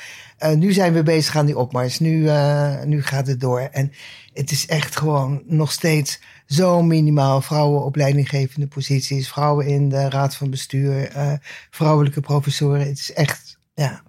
uh, 0.44 0.52
nu 0.52 0.72
zijn 0.72 0.92
we 0.92 1.02
bezig 1.02 1.36
aan 1.36 1.46
die 1.46 1.58
opmars. 1.58 1.98
Nu, 1.98 2.22
uh, 2.22 2.82
nu 2.82 3.02
gaat 3.02 3.26
het 3.26 3.40
door. 3.40 3.60
En 3.60 3.92
het 4.32 4.50
is 4.50 4.66
echt 4.66 4.96
gewoon 4.96 5.42
nog 5.46 5.72
steeds 5.72 6.20
zo 6.46 6.82
minimaal. 6.82 7.40
Vrouwen 7.40 7.84
op 7.84 7.96
leidinggevende 7.96 8.66
posities, 8.66 9.28
vrouwen 9.28 9.66
in 9.66 9.88
de 9.88 10.08
raad 10.08 10.36
van 10.36 10.50
bestuur, 10.50 11.16
uh, 11.16 11.32
vrouwelijke 11.70 12.20
professoren. 12.20 12.86
Het 12.86 12.98
is 12.98 13.12
echt, 13.12 13.58
ja, 13.74 14.02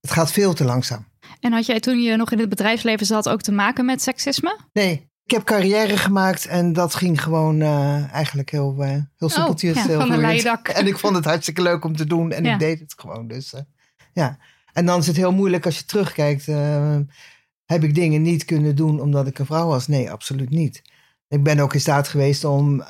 het 0.00 0.10
gaat 0.10 0.32
veel 0.32 0.52
te 0.52 0.64
langzaam. 0.64 1.06
En 1.40 1.52
had 1.52 1.66
jij 1.66 1.80
toen 1.80 2.00
je 2.00 2.16
nog 2.16 2.32
in 2.32 2.38
het 2.38 2.48
bedrijfsleven 2.48 3.06
zat 3.06 3.28
ook 3.28 3.42
te 3.42 3.52
maken 3.52 3.84
met 3.84 4.02
seksisme? 4.02 4.58
Nee, 4.72 5.10
heb 5.32 5.44
carrière 5.44 5.96
gemaakt 5.96 6.46
en 6.46 6.72
dat 6.72 6.94
ging 6.94 7.22
gewoon 7.22 7.60
uh, 7.60 8.12
eigenlijk 8.12 8.50
heel, 8.50 8.76
uh, 8.78 8.88
heel 9.18 9.28
soepeltjes. 9.28 9.76
Oh, 9.76 9.84
ja, 9.84 9.98
van 9.98 10.10
een 10.10 10.20
leidak. 10.20 10.68
En 10.78 10.86
ik 10.86 10.98
vond 10.98 11.16
het 11.16 11.24
hartstikke 11.24 11.62
leuk 11.62 11.84
om 11.84 11.96
te 11.96 12.06
doen 12.06 12.32
en 12.32 12.44
ja. 12.44 12.52
ik 12.52 12.58
deed 12.58 12.80
het 12.80 12.94
gewoon. 12.96 13.28
Dus 13.28 13.54
uh, 13.54 13.60
ja. 14.12 14.38
En 14.72 14.86
dan 14.86 14.98
is 14.98 15.06
het 15.06 15.16
heel 15.16 15.32
moeilijk 15.32 15.66
als 15.66 15.78
je 15.78 15.84
terugkijkt. 15.84 16.46
heb 17.64 17.82
ik 17.82 17.94
dingen 17.94 18.22
niet 18.22 18.44
kunnen 18.44 18.76
doen 18.76 19.00
omdat 19.00 19.26
ik 19.26 19.38
een 19.38 19.46
vrouw 19.46 19.66
was? 19.66 19.86
Nee, 19.86 20.10
absoluut 20.10 20.50
niet. 20.50 20.82
Ik 21.28 21.42
ben 21.42 21.58
ook 21.58 21.74
in 21.74 21.80
staat 21.80 22.08
geweest 22.08 22.44
om 22.44 22.82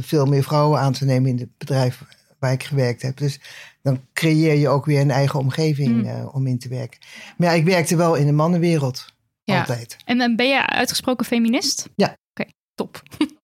veel 0.00 0.26
meer 0.26 0.42
vrouwen 0.42 0.80
aan 0.80 0.92
te 0.92 1.04
nemen 1.04 1.30
in 1.30 1.38
het 1.38 1.58
bedrijf 1.58 2.02
waar 2.38 2.52
ik 2.52 2.62
gewerkt 2.62 3.02
heb. 3.02 3.16
Dus 3.16 3.40
dan 3.82 4.00
creëer 4.12 4.54
je 4.54 4.68
ook 4.68 4.84
weer 4.84 5.00
een 5.00 5.10
eigen 5.10 5.38
omgeving 5.38 6.02
mm. 6.02 6.26
om 6.32 6.46
in 6.46 6.58
te 6.58 6.68
werken. 6.68 7.00
Maar 7.36 7.48
ja, 7.48 7.54
ik 7.54 7.64
werkte 7.64 7.96
wel 7.96 8.14
in 8.14 8.26
de 8.26 8.32
mannenwereld. 8.32 9.14
Ja. 9.46 9.58
Altijd. 9.58 9.96
En 10.04 10.18
dan 10.18 10.36
ben 10.36 10.48
je 10.48 10.66
uitgesproken 10.66 11.26
feminist? 11.26 11.88
Ja. 11.96 12.06
Oké, 12.06 12.16
okay, 12.30 12.52
top. 12.74 13.02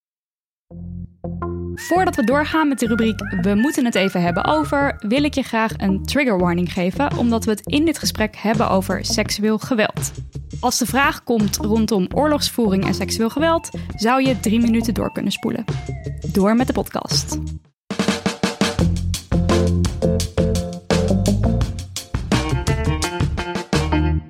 Voordat 1.75 2.17
we 2.17 2.25
doorgaan 2.25 2.69
met 2.69 2.79
de 2.79 2.87
rubriek 2.87 3.21
We 3.41 3.55
moeten 3.55 3.85
het 3.85 3.95
even 3.95 4.23
hebben 4.23 4.45
over, 4.45 4.97
wil 4.99 5.25
ik 5.25 5.35
je 5.35 5.43
graag 5.43 5.73
een 5.77 6.05
trigger 6.05 6.39
warning 6.39 6.73
geven, 6.73 7.17
omdat 7.17 7.45
we 7.45 7.51
het 7.51 7.67
in 7.67 7.85
dit 7.85 7.99
gesprek 7.99 8.37
hebben 8.37 8.69
over 8.69 9.05
seksueel 9.05 9.59
geweld. 9.59 10.13
Als 10.61 10.79
de 10.79 10.87
vraag 10.87 11.25
komt 11.25 11.57
rondom 11.57 12.07
oorlogsvoering 12.15 12.87
en 12.87 12.95
seksueel 12.95 13.31
geweld, 13.31 13.69
zou 13.97 14.23
je 14.23 14.41
drie 14.41 14.61
minuten 14.61 14.95
door 14.95 15.13
kunnen 15.13 15.33
spoelen. 15.33 15.65
Door 16.33 16.57
met 16.57 16.67
de 16.67 16.73
podcast. 16.73 17.39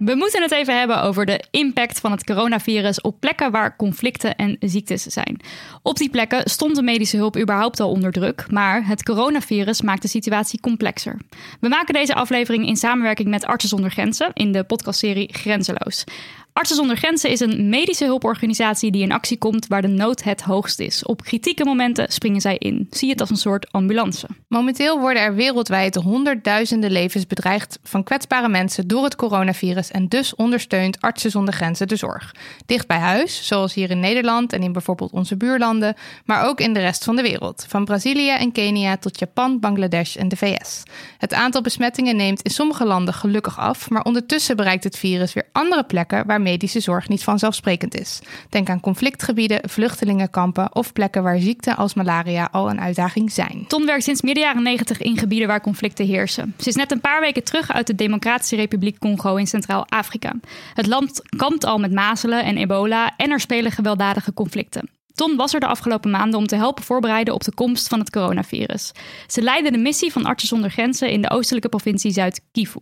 We 0.05 0.15
moeten 0.15 0.43
het 0.43 0.53
even 0.53 0.79
hebben 0.79 1.03
over 1.03 1.27
de 1.27 1.45
impact 1.51 2.01
van 2.01 2.11
het 2.11 2.25
coronavirus 2.25 3.01
op 3.01 3.21
plekken 3.21 3.51
waar 3.51 3.77
conflicten 3.77 4.37
en 4.37 4.57
ziektes 4.61 5.03
zijn. 5.03 5.41
Op 5.83 5.97
die 5.97 6.11
plekken 6.11 6.51
stond 6.51 6.77
de 6.77 6.83
medische 6.83 7.17
hulp 7.17 7.39
überhaupt 7.39 7.81
al 7.81 7.91
onder 7.91 8.13
druk, 8.13 8.47
maar 8.51 8.87
het 8.87 9.03
coronavirus 9.03 9.83
maakt 9.83 10.03
de 10.03 10.09
situatie 10.09 10.61
complexer. 10.61 11.19
We 11.61 11.69
maken 11.69 11.95
deze 11.95 12.15
aflevering 12.15 12.67
in 12.67 12.77
samenwerking 12.77 13.29
met 13.29 13.45
Artsen 13.45 13.69
zonder 13.69 13.91
Grenzen 13.91 14.31
in 14.33 14.53
de 14.53 14.65
podcastserie 14.65 15.29
Grenzeloos. 15.33 16.05
Artsen 16.53 16.77
zonder 16.77 16.97
Grenzen 16.97 17.31
is 17.31 17.41
een 17.41 17.69
medische 17.69 18.05
hulporganisatie 18.05 18.91
die 18.91 19.03
in 19.03 19.13
actie 19.13 19.39
komt 19.39 19.67
waar 19.67 19.83
de 19.83 19.89
nood 19.89 20.23
het 20.23 20.43
hoogst 20.43 20.81
is. 20.81 21.05
Op 21.05 21.23
kritieke 21.23 21.65
momenten 21.65 22.13
springen 22.13 22.41
zij 22.41 22.57
in. 22.59 22.87
Zie 22.91 23.11
het 23.11 23.21
als 23.21 23.31
een 23.31 23.37
soort 23.37 23.73
ambulance. 23.73 24.27
Momenteel 24.49 25.01
worden 25.01 25.23
er 25.23 25.35
wereldwijd 25.35 25.95
honderdduizenden 25.95 26.91
levens 26.91 27.27
bedreigd 27.27 27.79
van 27.83 28.05
kwetsbare 28.05 28.49
mensen 28.49 28.89
door 28.89 29.05
het 29.05 29.17
coronavirus 29.17 29.91
en 29.91 30.09
dus 30.09 30.35
ondersteunt 30.35 31.01
Artsen 31.01 31.31
zonder 31.31 31.55
Grenzen 31.55 31.89
de 31.89 31.97
zorg. 31.97 32.35
Dicht 32.67 32.87
bij 32.87 32.99
huis, 32.99 33.47
zoals 33.47 33.75
hier 33.75 33.91
in 33.91 34.01
Nederland 34.01 34.53
en 34.53 34.63
in 34.63 34.73
bijvoorbeeld 34.73 35.13
onze 35.13 35.37
buurlanden, 35.37 35.95
maar 36.25 36.47
ook 36.47 36.61
in 36.61 36.73
de 36.73 36.81
rest 36.81 37.05
van 37.05 37.17
de 37.17 37.23
wereld, 37.23 37.65
van 37.69 37.85
Brazilië 37.85 38.31
en 38.31 38.53
Kenia 38.53 38.97
tot 38.97 39.19
Japan, 39.19 39.61
Bangladesh 39.61 40.17
en 40.17 40.29
de 40.29 40.37
VS. 40.37 40.83
Het 41.19 41.35
aantal 41.35 41.63
besmettingen 41.63 42.17
neemt 42.17 42.43
in 42.43 42.51
sommige 42.51 42.85
landen 42.85 43.15
gelukkig 43.15 43.59
af, 43.59 43.91
maar 43.91 44.03
ondertussen 44.03 44.57
bereikt 44.57 44.85
het 44.85 44.99
virus 44.99 45.33
weer 45.33 45.49
andere 45.53 45.85
plekken 45.85 46.27
waar 46.27 46.41
medische 46.43 46.81
zorg 46.81 47.09
niet 47.09 47.25
vanzelfsprekend 47.25 48.01
is. 48.01 48.21
Denk 48.49 48.69
aan 48.69 48.81
conflictgebieden, 48.81 49.69
vluchtelingenkampen 49.69 50.75
of 50.75 50.93
plekken 50.93 51.23
waar 51.23 51.39
ziekten 51.39 51.77
als 51.77 51.95
malaria 51.95 52.49
al 52.53 52.71
een 52.71 52.81
uitdaging 52.81 53.33
zijn. 53.33 53.65
Ton 53.69 53.87
werkt 53.87 54.05
sinds 54.05 54.23
midden 54.23 54.43
jaren 54.43 54.63
90 54.63 54.99
in 54.99 55.19
gebieden 55.19 55.49
waar 55.49 55.61
conflicten 55.61 56.07
heersen. 56.07 56.55
Ze 56.59 56.69
is 56.69 56.75
net 56.75 56.93
een 56.93 57.01
paar 57.01 57.21
weken 57.21 57.45
terug 57.45 57.73
uit 57.73 57.87
de 57.87 57.95
Democratische 57.95 58.57
Republiek 58.57 58.99
Congo 58.99 59.37
in 59.37 59.47
Centraal-Afrika. 59.47 60.33
Het 60.75 60.87
land 60.87 61.23
kampt 61.37 61.65
al 61.65 61.79
met 61.79 61.93
mazelen 61.93 62.45
en 62.45 62.57
ebola 62.57 63.13
en 63.17 63.31
er 63.31 63.41
spelen 63.41 63.73
gewelddadige 63.73 64.35
conflicten. 64.35 64.91
Ton 65.15 65.37
was 65.37 65.55
er 65.55 65.61
de 65.61 65.67
afgelopen 65.67 66.11
maanden 66.11 66.39
om 66.39 66.47
te 66.47 66.57
helpen 66.57 66.85
voorbereiden 66.85 67.35
op 67.35 67.45
de 67.45 67.55
komst 67.55 67.89
van 67.89 67.99
het 67.99 68.11
coronavirus. 68.11 68.93
Ze 69.27 69.43
leidde 69.43 69.71
de 69.71 69.79
missie 69.79 70.13
van 70.13 70.25
Artsen 70.25 70.49
zonder 70.49 70.71
Grenzen 70.71 71.11
in 71.11 71.23
de 71.23 71.31
oostelijke 71.31 71.69
provincie 71.69 72.13
Zuid-Kivu. 72.13 72.81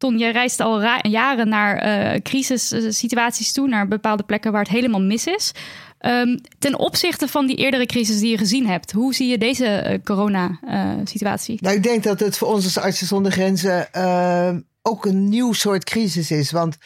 Ton, 0.00 0.18
je 0.18 0.28
reist 0.28 0.60
al 0.60 0.82
jaren 1.02 1.48
naar 1.48 1.86
uh, 2.14 2.20
crisissituaties 2.22 3.52
toe, 3.52 3.68
naar 3.68 3.88
bepaalde 3.88 4.22
plekken 4.22 4.52
waar 4.52 4.62
het 4.62 4.70
helemaal 4.70 5.00
mis 5.00 5.26
is. 5.26 5.52
Um, 6.00 6.40
ten 6.58 6.78
opzichte 6.78 7.28
van 7.28 7.46
die 7.46 7.56
eerdere 7.56 7.86
crisis 7.86 8.18
die 8.18 8.30
je 8.30 8.38
gezien 8.38 8.66
hebt, 8.66 8.92
hoe 8.92 9.14
zie 9.14 9.28
je 9.28 9.38
deze 9.38 9.86
uh, 9.86 9.98
corona-situatie? 10.04 11.58
nou, 11.60 11.76
ik 11.76 11.82
denk 11.82 12.02
dat 12.02 12.20
het 12.20 12.38
voor 12.38 12.48
ons 12.48 12.64
als 12.64 12.78
Artsen 12.78 13.06
zonder 13.06 13.32
Grenzen 13.32 13.88
uh, 13.96 14.50
ook 14.82 15.04
een 15.04 15.28
nieuw 15.28 15.52
soort 15.52 15.84
crisis 15.84 16.30
is. 16.30 16.50
Want 16.50 16.76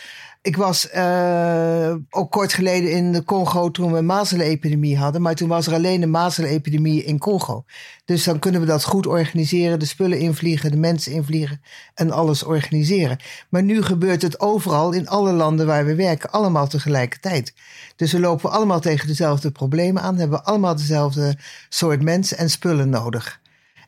ik 0.45 0.57
was 0.57 0.89
uh, 0.95 1.95
ook 2.11 2.31
kort 2.31 2.53
geleden 2.53 2.91
in 2.91 3.13
de 3.13 3.25
Congo 3.25 3.71
toen 3.71 3.93
we 3.93 3.99
een 3.99 4.07
mazelenepidemie 4.07 4.99
hadden. 4.99 5.23
Maar 5.23 5.35
toen 5.35 5.49
was 5.49 5.67
er 5.67 5.73
alleen 5.73 6.03
een 6.03 6.11
mazelenepidemie 6.11 7.05
in 7.05 7.19
Congo. 7.19 7.65
Dus 8.05 8.25
dan 8.25 8.39
kunnen 8.39 8.61
we 8.61 8.67
dat 8.67 8.85
goed 8.85 9.07
organiseren. 9.07 9.79
De 9.79 9.85
spullen 9.85 10.19
invliegen, 10.19 10.71
de 10.71 10.77
mensen 10.77 11.13
invliegen 11.13 11.61
en 11.95 12.11
alles 12.11 12.43
organiseren. 12.43 13.19
Maar 13.49 13.63
nu 13.63 13.83
gebeurt 13.83 14.23
het 14.23 14.41
overal 14.41 14.93
in 14.93 15.09
alle 15.09 15.33
landen 15.33 15.67
waar 15.67 15.85
we 15.85 15.95
werken. 15.95 16.31
Allemaal 16.31 16.67
tegelijkertijd. 16.67 17.55
Dus 17.97 18.13
we 18.13 18.21
lopen 18.21 18.51
allemaal 18.51 18.81
tegen 18.81 19.07
dezelfde 19.09 19.51
problemen 19.51 20.03
aan. 20.03 20.19
Hebben 20.19 20.45
allemaal 20.45 20.77
dezelfde 20.77 21.39
soort 21.69 22.03
mensen 22.03 22.39
en 22.39 22.51
spullen 22.51 22.89
nodig. 22.89 23.41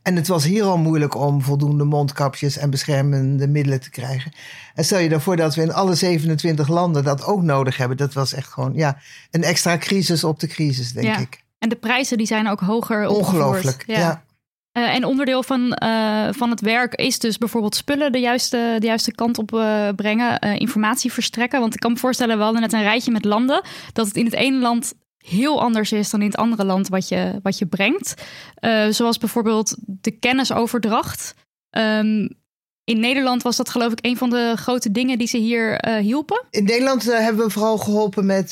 En 0.06 0.16
het 0.16 0.28
was 0.28 0.44
hier 0.44 0.64
al 0.64 0.78
moeilijk 0.78 1.14
om 1.14 1.42
voldoende 1.42 1.84
mondkapjes 1.84 2.56
en 2.56 2.70
beschermende 2.70 3.48
middelen 3.48 3.80
te 3.80 3.90
krijgen. 3.90 4.32
En 4.75 4.84
stel 4.84 4.98
je 4.98 5.08
daarvoor 5.08 5.36
dat 5.36 5.54
we 5.54 5.62
in 5.62 5.72
alle 5.72 5.94
27 5.94 6.68
landen 6.68 7.04
dat 7.04 7.25
ook 7.25 7.42
nodig 7.42 7.76
hebben. 7.76 7.96
Dat 7.96 8.12
was 8.12 8.32
echt 8.32 8.48
gewoon 8.48 8.75
ja, 8.75 8.98
een 9.30 9.42
extra 9.42 9.78
crisis 9.78 10.25
op 10.25 10.40
de 10.40 10.46
crisis, 10.46 10.92
denk 10.92 11.06
ja. 11.06 11.18
ik. 11.18 11.44
En 11.58 11.68
de 11.68 11.76
prijzen 11.76 12.18
die 12.18 12.26
zijn 12.26 12.48
ook 12.48 12.60
hoger 12.60 13.08
Ongelooflijk, 13.08 13.84
ja. 13.86 13.98
ja. 13.98 14.25
Uh, 14.72 14.94
en 14.94 15.04
onderdeel 15.04 15.42
van, 15.42 15.78
uh, 15.82 16.28
van 16.30 16.50
het 16.50 16.60
werk 16.60 16.94
is 16.94 17.18
dus 17.18 17.38
bijvoorbeeld 17.38 17.76
spullen 17.76 18.12
de 18.12 18.20
juiste, 18.20 18.76
de 18.78 18.86
juiste 18.86 19.14
kant 19.14 19.38
op 19.38 19.52
uh, 19.52 19.88
brengen, 19.96 20.40
informatie 20.40 21.12
verstrekken. 21.12 21.60
Want 21.60 21.75
ik 21.75 21.80
kan 21.80 21.92
me 21.92 21.98
voorstellen, 21.98 22.36
we 22.36 22.42
hadden 22.42 22.60
net 22.60 22.72
een 22.72 22.82
rijtje 22.82 23.12
met 23.12 23.25
landen, 23.25 23.62
dat 23.92 24.06
het 24.06 24.16
in 24.16 24.25
het 24.25 24.34
ene 24.34 24.58
land 24.58 24.94
heel 25.28 25.61
anders 25.61 25.92
is 25.92 26.11
dan 26.11 26.21
in 26.21 26.26
het 26.26 26.37
andere 26.37 26.64
land 26.64 26.88
wat 26.88 27.09
je, 27.09 27.40
wat 27.42 27.59
je 27.59 27.66
brengt. 27.66 28.14
Uh, 28.61 28.87
zoals 28.90 29.18
bijvoorbeeld 29.18 29.76
de 29.87 30.11
kennisoverdracht. 30.11 31.35
Um, 31.71 32.28
in 32.85 33.00
Nederland 33.00 33.42
was 33.42 33.56
dat 33.56 33.68
geloof 33.68 33.92
ik 33.92 33.99
een 34.02 34.16
van 34.16 34.30
de 34.30 34.52
grote 34.56 34.90
dingen 34.90 35.18
die 35.18 35.26
ze 35.26 35.38
hier 35.38 35.88
uh, 35.88 35.97
hielpen. 35.97 36.45
In 36.50 36.64
Nederland 36.64 37.09
uh, 37.09 37.18
hebben 37.18 37.45
we 37.45 37.50
vooral 37.50 37.78
geholpen 37.78 38.26
met 38.26 38.50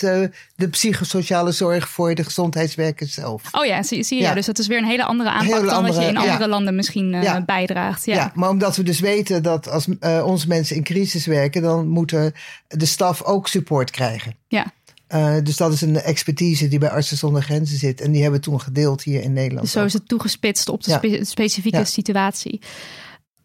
de 0.56 0.68
psychosociale 0.70 1.52
zorg 1.52 1.88
voor 1.88 2.14
de 2.14 2.24
gezondheidswerkers 2.24 3.14
zelf. 3.14 3.42
Oh 3.52 3.64
ja, 3.64 3.82
zie, 3.82 4.02
zie 4.02 4.16
je. 4.18 4.22
Ja. 4.22 4.34
Dus 4.34 4.46
dat 4.46 4.58
is 4.58 4.66
weer 4.66 4.78
een 4.78 4.84
hele 4.84 5.04
andere 5.04 5.30
aanpak 5.30 5.54
hele 5.54 5.66
dan 5.66 5.74
andere, 5.74 5.94
dat 5.94 6.02
je 6.02 6.08
in 6.08 6.16
andere 6.16 6.42
ja. 6.42 6.48
landen 6.48 6.74
misschien 6.74 7.10
ja. 7.10 7.44
bijdraagt. 7.44 8.06
Ja. 8.06 8.14
ja, 8.14 8.32
maar 8.34 8.48
omdat 8.48 8.76
we 8.76 8.82
dus 8.82 9.00
weten 9.00 9.42
dat 9.42 9.68
als 9.68 9.86
onze 10.24 10.48
mensen 10.48 10.76
in 10.76 10.82
crisis 10.82 11.26
werken, 11.26 11.62
dan 11.62 11.88
moeten 11.88 12.34
de 12.68 12.86
staf 12.86 13.22
ook 13.22 13.48
support 13.48 13.90
krijgen. 13.90 14.36
Ja. 14.48 14.72
Uh, 15.08 15.36
dus 15.42 15.56
dat 15.56 15.72
is 15.72 15.80
een 15.80 15.96
expertise 15.96 16.68
die 16.68 16.78
bij 16.78 16.90
Artsen 16.90 17.16
zonder 17.16 17.42
Grenzen 17.42 17.78
zit. 17.78 18.00
En 18.00 18.12
die 18.12 18.22
hebben 18.22 18.40
we 18.40 18.46
toen 18.46 18.60
gedeeld 18.60 19.02
hier 19.02 19.22
in 19.22 19.32
Nederland. 19.32 19.62
Dus 19.62 19.72
zo 19.72 19.84
is 19.84 19.92
het 19.92 20.08
toegespitst 20.08 20.68
op 20.68 20.82
de 20.82 20.90
ja. 20.90 20.96
spe 20.96 21.24
specifieke 21.24 21.78
ja. 21.78 21.84
situatie. 21.84 22.60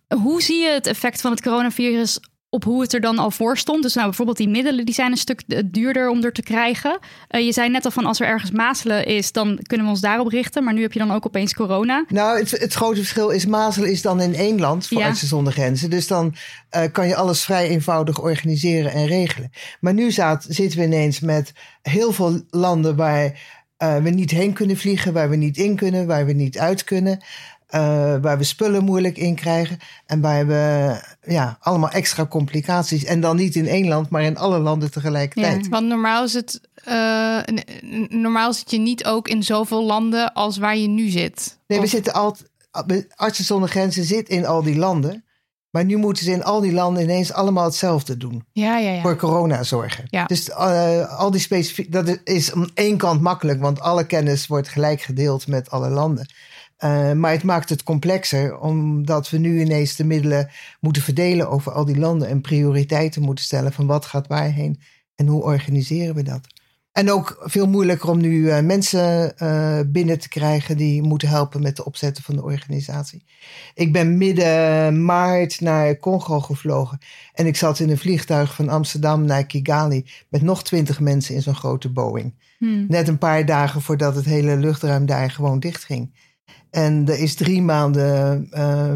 Hoe 0.07 0.41
zie 0.41 0.57
je 0.57 0.69
het 0.69 0.87
effect 0.87 1.21
van 1.21 1.31
het 1.31 1.41
coronavirus 1.41 2.19
op 2.49 2.63
hoe 2.63 2.81
het 2.81 2.93
er 2.93 3.01
dan 3.01 3.17
al 3.19 3.31
voor 3.31 3.57
stond? 3.57 3.83
Dus 3.83 3.93
nou, 3.93 4.07
bijvoorbeeld 4.07 4.37
die 4.37 4.49
middelen 4.49 4.85
die 4.85 4.93
zijn 4.93 5.11
een 5.11 5.17
stuk 5.17 5.41
duurder 5.65 6.09
om 6.09 6.23
er 6.23 6.33
te 6.33 6.41
krijgen. 6.41 6.99
Uh, 7.29 7.45
je 7.45 7.51
zei 7.51 7.69
net 7.69 7.85
al 7.85 7.91
van 7.91 8.05
als 8.05 8.19
er 8.19 8.27
ergens 8.27 8.51
mazelen 8.51 9.05
is, 9.05 9.31
dan 9.31 9.59
kunnen 9.61 9.85
we 9.85 9.91
ons 9.91 10.01
daarop 10.01 10.27
richten. 10.27 10.63
Maar 10.63 10.73
nu 10.73 10.81
heb 10.81 10.93
je 10.93 10.99
dan 10.99 11.11
ook 11.11 11.25
opeens 11.25 11.53
corona. 11.53 12.05
Nou, 12.07 12.39
het, 12.39 12.51
het 12.51 12.73
grote 12.73 12.95
verschil 12.95 13.29
is 13.29 13.45
mazelen 13.45 13.91
is 13.91 14.01
dan 14.01 14.21
in 14.21 14.35
één 14.35 14.59
land 14.59 14.87
voor 14.87 14.99
ja. 14.99 15.13
Zonder 15.13 15.53
Grenzen. 15.53 15.89
Dus 15.89 16.07
dan 16.07 16.35
uh, 16.75 16.83
kan 16.91 17.07
je 17.07 17.15
alles 17.15 17.43
vrij 17.43 17.67
eenvoudig 17.69 18.21
organiseren 18.21 18.91
en 18.91 19.05
regelen. 19.05 19.51
Maar 19.79 19.93
nu 19.93 20.11
zitten 20.11 20.79
we 20.79 20.85
ineens 20.85 21.19
met 21.19 21.53
heel 21.81 22.11
veel 22.11 22.41
landen 22.49 22.95
waar 22.95 23.57
uh, 23.83 23.97
we 23.97 24.09
niet 24.09 24.31
heen 24.31 24.53
kunnen 24.53 24.77
vliegen, 24.77 25.13
waar 25.13 25.29
we 25.29 25.35
niet 25.35 25.57
in 25.57 25.75
kunnen, 25.75 26.07
waar 26.07 26.25
we 26.25 26.33
niet 26.33 26.57
uit 26.57 26.83
kunnen. 26.83 27.19
Uh, 27.75 28.15
waar 28.21 28.37
we 28.37 28.43
spullen 28.43 28.83
moeilijk 28.83 29.17
in 29.17 29.35
krijgen. 29.35 29.77
En 30.05 30.21
waar 30.21 30.47
we 30.47 30.95
ja, 31.21 31.57
allemaal 31.59 31.89
extra 31.89 32.25
complicaties. 32.25 33.03
En 33.03 33.21
dan 33.21 33.35
niet 33.35 33.55
in 33.55 33.67
één 33.67 33.87
land, 33.87 34.09
maar 34.09 34.23
in 34.23 34.37
alle 34.37 34.59
landen 34.59 34.91
tegelijkertijd. 34.91 35.63
Ja, 35.63 35.69
want 35.69 35.87
normaal 35.87 36.23
is 36.23 36.33
het. 36.33 36.61
Uh, 36.87 37.39
normaal 38.07 38.53
zit 38.53 38.71
je 38.71 38.77
niet 38.77 39.05
ook 39.05 39.27
in 39.27 39.43
zoveel 39.43 39.85
landen 39.85 40.33
als 40.33 40.57
waar 40.57 40.77
je 40.77 40.87
nu 40.87 41.09
zit. 41.09 41.59
Nee, 41.67 41.77
of... 41.77 41.83
we 41.83 41.89
zitten 41.89 42.13
altijd. 42.13 42.47
Artsen 43.15 43.45
zonder 43.45 43.69
Grenzen 43.69 44.03
zit 44.03 44.29
in 44.29 44.45
al 44.45 44.63
die 44.63 44.77
landen. 44.77 45.23
Maar 45.69 45.85
nu 45.85 45.97
moeten 45.97 46.23
ze 46.23 46.31
in 46.31 46.43
al 46.43 46.61
die 46.61 46.73
landen 46.73 47.03
ineens 47.03 47.33
allemaal 47.33 47.63
hetzelfde 47.63 48.17
doen. 48.17 48.45
Ja, 48.51 48.77
ja, 48.77 48.91
ja. 48.91 49.01
Voor 49.01 49.15
corona 49.15 49.63
zorgen. 49.63 50.05
Ja. 50.09 50.25
Dus 50.25 50.49
uh, 50.49 51.19
al 51.19 51.31
die 51.31 51.41
specifiek. 51.41 51.91
Dat 51.91 52.19
is 52.23 52.53
aan 52.53 52.69
één 52.73 52.97
kant 52.97 53.21
makkelijk, 53.21 53.61
want 53.61 53.79
alle 53.79 54.05
kennis 54.05 54.47
wordt 54.47 54.67
gelijk 54.67 55.01
gedeeld 55.01 55.47
met 55.47 55.69
alle 55.69 55.89
landen. 55.89 56.29
Uh, 56.83 57.11
maar 57.11 57.31
het 57.31 57.43
maakt 57.43 57.69
het 57.69 57.83
complexer, 57.83 58.59
omdat 58.59 59.29
we 59.29 59.37
nu 59.37 59.61
ineens 59.61 59.95
de 59.95 60.03
middelen 60.03 60.49
moeten 60.79 61.01
verdelen 61.01 61.49
over 61.49 61.71
al 61.71 61.85
die 61.85 61.99
landen 61.99 62.27
en 62.27 62.41
prioriteiten 62.41 63.21
moeten 63.21 63.45
stellen 63.45 63.73
van 63.73 63.87
wat 63.87 64.05
gaat 64.05 64.27
waarheen 64.27 64.79
en 65.15 65.27
hoe 65.27 65.43
organiseren 65.43 66.15
we 66.15 66.23
dat. 66.23 66.47
En 66.91 67.11
ook 67.11 67.37
veel 67.41 67.67
moeilijker 67.67 68.09
om 68.09 68.19
nu 68.19 68.29
uh, 68.29 68.59
mensen 68.59 69.33
uh, 69.37 69.79
binnen 69.87 70.19
te 70.19 70.29
krijgen 70.29 70.77
die 70.77 71.01
moeten 71.01 71.27
helpen 71.27 71.61
met 71.61 71.75
de 71.75 71.85
opzetten 71.85 72.23
van 72.23 72.35
de 72.35 72.43
organisatie. 72.43 73.23
Ik 73.73 73.93
ben 73.93 74.17
midden 74.17 75.05
maart 75.05 75.61
naar 75.61 75.99
Congo 75.99 76.39
gevlogen 76.39 76.99
en 77.33 77.45
ik 77.45 77.55
zat 77.55 77.79
in 77.79 77.89
een 77.89 77.97
vliegtuig 77.97 78.55
van 78.55 78.69
Amsterdam 78.69 79.25
naar 79.25 79.45
Kigali 79.45 80.05
met 80.29 80.41
nog 80.41 80.63
twintig 80.63 80.99
mensen 80.99 81.35
in 81.35 81.41
zo'n 81.41 81.55
grote 81.55 81.89
Boeing. 81.89 82.33
Hmm. 82.57 82.85
Net 82.87 83.07
een 83.07 83.17
paar 83.17 83.45
dagen 83.45 83.81
voordat 83.81 84.15
het 84.15 84.25
hele 84.25 84.57
luchtruim 84.57 85.05
daar 85.05 85.31
gewoon 85.31 85.59
dichtging. 85.59 86.11
En 86.69 87.07
er 87.07 87.19
is 87.19 87.35
drie 87.35 87.61
maanden 87.61 88.47
uh, 88.53 88.93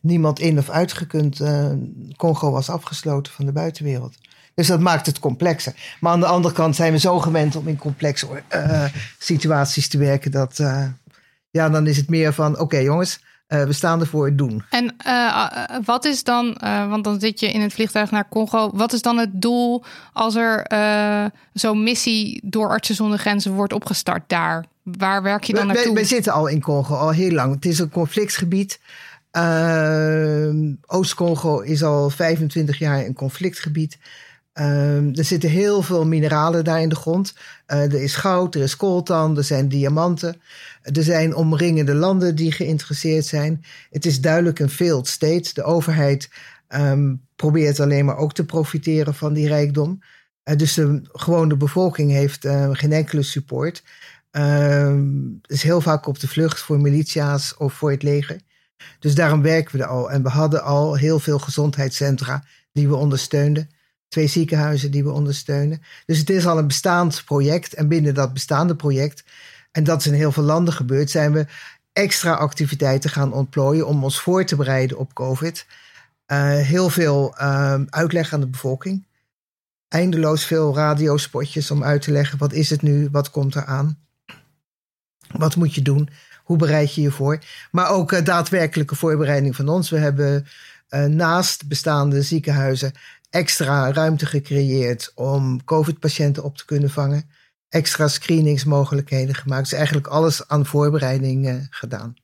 niemand 0.00 0.40
in 0.40 0.58
of 0.58 0.70
uitgekund. 0.70 1.40
Uh, 1.40 1.70
Congo 2.16 2.50
was 2.50 2.70
afgesloten 2.70 3.32
van 3.32 3.46
de 3.46 3.52
buitenwereld. 3.52 4.14
Dus 4.54 4.66
dat 4.66 4.80
maakt 4.80 5.06
het 5.06 5.18
complexer. 5.18 5.96
Maar 6.00 6.12
aan 6.12 6.20
de 6.20 6.26
andere 6.26 6.54
kant 6.54 6.76
zijn 6.76 6.92
we 6.92 6.98
zo 6.98 7.18
gewend 7.18 7.56
om 7.56 7.68
in 7.68 7.78
complexe 7.78 8.42
uh, 8.54 8.84
situaties 9.18 9.88
te 9.88 9.98
werken. 9.98 10.30
Dat 10.30 10.56
ja, 11.50 11.68
dan 11.68 11.86
is 11.86 11.96
het 11.96 12.08
meer 12.08 12.32
van: 12.32 12.58
oké 12.58 12.78
jongens, 12.78 13.20
we 13.46 13.72
staan 13.72 14.00
ervoor, 14.00 14.36
doen. 14.36 14.62
En 14.70 14.96
wat 15.84 16.04
is 16.04 16.24
dan, 16.24 16.56
want 16.88 17.04
dan 17.04 17.20
zit 17.20 17.40
je 17.40 17.52
in 17.52 17.60
het 17.60 17.72
vliegtuig 17.72 18.10
naar 18.10 18.28
Congo. 18.28 18.70
Wat 18.74 18.92
is 18.92 19.02
dan 19.02 19.18
het 19.18 19.30
doel 19.42 19.84
als 20.12 20.34
er 20.34 20.66
zo'n 21.52 21.82
missie 21.82 22.40
door 22.44 22.68
Artsen 22.68 22.94
zonder 22.94 23.18
Grenzen 23.18 23.52
wordt 23.52 23.72
opgestart 23.72 24.28
daar? 24.28 24.64
Waar 24.98 25.22
werk 25.22 25.44
je 25.44 25.54
dan 25.54 25.66
naartoe? 25.66 25.94
We, 25.94 26.00
we, 26.00 26.06
zitten 26.06 26.32
al 26.32 26.46
in 26.46 26.60
Congo, 26.60 26.94
al 26.94 27.10
heel 27.10 27.30
lang. 27.30 27.54
Het 27.54 27.64
is 27.64 27.78
een 27.78 27.90
conflictgebied. 27.90 28.80
Uh, 29.32 30.74
Oost-Congo 30.86 31.60
is 31.60 31.82
al 31.82 32.10
25 32.10 32.78
jaar 32.78 33.04
een 33.04 33.14
conflictgebied. 33.14 33.98
Uh, 34.54 35.18
er 35.18 35.24
zitten 35.24 35.50
heel 35.50 35.82
veel 35.82 36.06
mineralen 36.06 36.64
daar 36.64 36.80
in 36.80 36.88
de 36.88 36.94
grond. 36.94 37.34
Uh, 37.66 37.82
er 37.82 38.02
is 38.02 38.16
goud, 38.16 38.54
er 38.54 38.62
is 38.62 38.76
coltan, 38.76 39.36
er 39.36 39.44
zijn 39.44 39.68
diamanten. 39.68 40.40
Er 40.82 41.02
zijn 41.02 41.34
omringende 41.34 41.94
landen 41.94 42.34
die 42.34 42.52
geïnteresseerd 42.52 43.24
zijn. 43.24 43.64
Het 43.90 44.06
is 44.06 44.20
duidelijk 44.20 44.58
een 44.58 44.70
failed 44.70 45.08
state. 45.08 45.50
De 45.54 45.62
overheid 45.62 46.30
um, 46.68 47.22
probeert 47.36 47.80
alleen 47.80 48.04
maar 48.04 48.16
ook 48.16 48.32
te 48.32 48.44
profiteren 48.44 49.14
van 49.14 49.32
die 49.32 49.48
rijkdom. 49.48 50.02
Uh, 50.44 50.56
dus 50.56 50.74
de 50.74 51.00
gewone 51.12 51.56
bevolking 51.56 52.10
heeft 52.10 52.44
uh, 52.44 52.68
geen 52.72 52.92
enkele 52.92 53.22
support. 53.22 53.82
Um, 54.38 55.40
is 55.46 55.62
heel 55.62 55.80
vaak 55.80 56.06
op 56.06 56.20
de 56.20 56.28
vlucht 56.28 56.60
voor 56.60 56.80
militia's 56.80 57.54
of 57.58 57.74
voor 57.74 57.90
het 57.90 58.02
leger. 58.02 58.40
Dus 58.98 59.14
daarom 59.14 59.42
werken 59.42 59.76
we 59.76 59.82
er 59.82 59.88
al. 59.88 60.10
En 60.10 60.22
we 60.22 60.28
hadden 60.28 60.62
al 60.62 60.94
heel 60.94 61.18
veel 61.18 61.38
gezondheidscentra 61.38 62.44
die 62.72 62.88
we 62.88 62.94
ondersteunden. 62.94 63.70
Twee 64.08 64.26
ziekenhuizen 64.26 64.90
die 64.90 65.04
we 65.04 65.10
ondersteunen. 65.10 65.82
Dus 66.06 66.18
het 66.18 66.30
is 66.30 66.46
al 66.46 66.58
een 66.58 66.66
bestaand 66.66 67.22
project. 67.24 67.74
En 67.74 67.88
binnen 67.88 68.14
dat 68.14 68.32
bestaande 68.32 68.76
project, 68.76 69.24
en 69.72 69.84
dat 69.84 70.00
is 70.00 70.06
in 70.06 70.12
heel 70.12 70.32
veel 70.32 70.42
landen 70.42 70.74
gebeurd, 70.74 71.10
zijn 71.10 71.32
we 71.32 71.46
extra 71.92 72.32
activiteiten 72.32 73.10
gaan 73.10 73.32
ontplooien 73.32 73.86
om 73.86 74.04
ons 74.04 74.20
voor 74.20 74.44
te 74.44 74.56
bereiden 74.56 74.98
op 74.98 75.14
COVID. 75.14 75.66
Uh, 76.32 76.56
heel 76.56 76.90
veel 76.90 77.34
uh, 77.40 77.80
uitleg 77.88 78.32
aan 78.32 78.40
de 78.40 78.46
bevolking. 78.46 79.06
Eindeloos 79.88 80.44
veel 80.44 80.74
radiospotjes 80.74 81.70
om 81.70 81.84
uit 81.84 82.02
te 82.02 82.10
leggen 82.10 82.38
wat 82.38 82.52
is 82.52 82.70
het 82.70 82.82
nu, 82.82 83.08
wat 83.12 83.30
komt 83.30 83.54
er 83.54 83.64
aan. 83.64 84.05
Wat 85.32 85.56
moet 85.56 85.74
je 85.74 85.82
doen? 85.82 86.08
Hoe 86.44 86.56
bereid 86.56 86.94
je 86.94 87.00
je 87.00 87.10
voor? 87.10 87.38
Maar 87.70 87.90
ook 87.90 88.12
uh, 88.12 88.24
daadwerkelijke 88.24 88.94
voorbereiding 88.94 89.56
van 89.56 89.68
ons. 89.68 89.90
We 89.90 89.98
hebben 89.98 90.46
uh, 90.90 91.04
naast 91.04 91.68
bestaande 91.68 92.22
ziekenhuizen 92.22 92.92
extra 93.30 93.92
ruimte 93.92 94.26
gecreëerd 94.26 95.12
om 95.14 95.64
COVID-patiënten 95.64 96.42
op 96.42 96.56
te 96.56 96.64
kunnen 96.64 96.90
vangen. 96.90 97.30
Extra 97.68 98.08
screeningsmogelijkheden 98.08 99.34
gemaakt. 99.34 99.62
Dus 99.62 99.72
eigenlijk 99.72 100.06
alles 100.06 100.48
aan 100.48 100.66
voorbereiding 100.66 101.48
uh, 101.48 101.54
gedaan. 101.70 102.14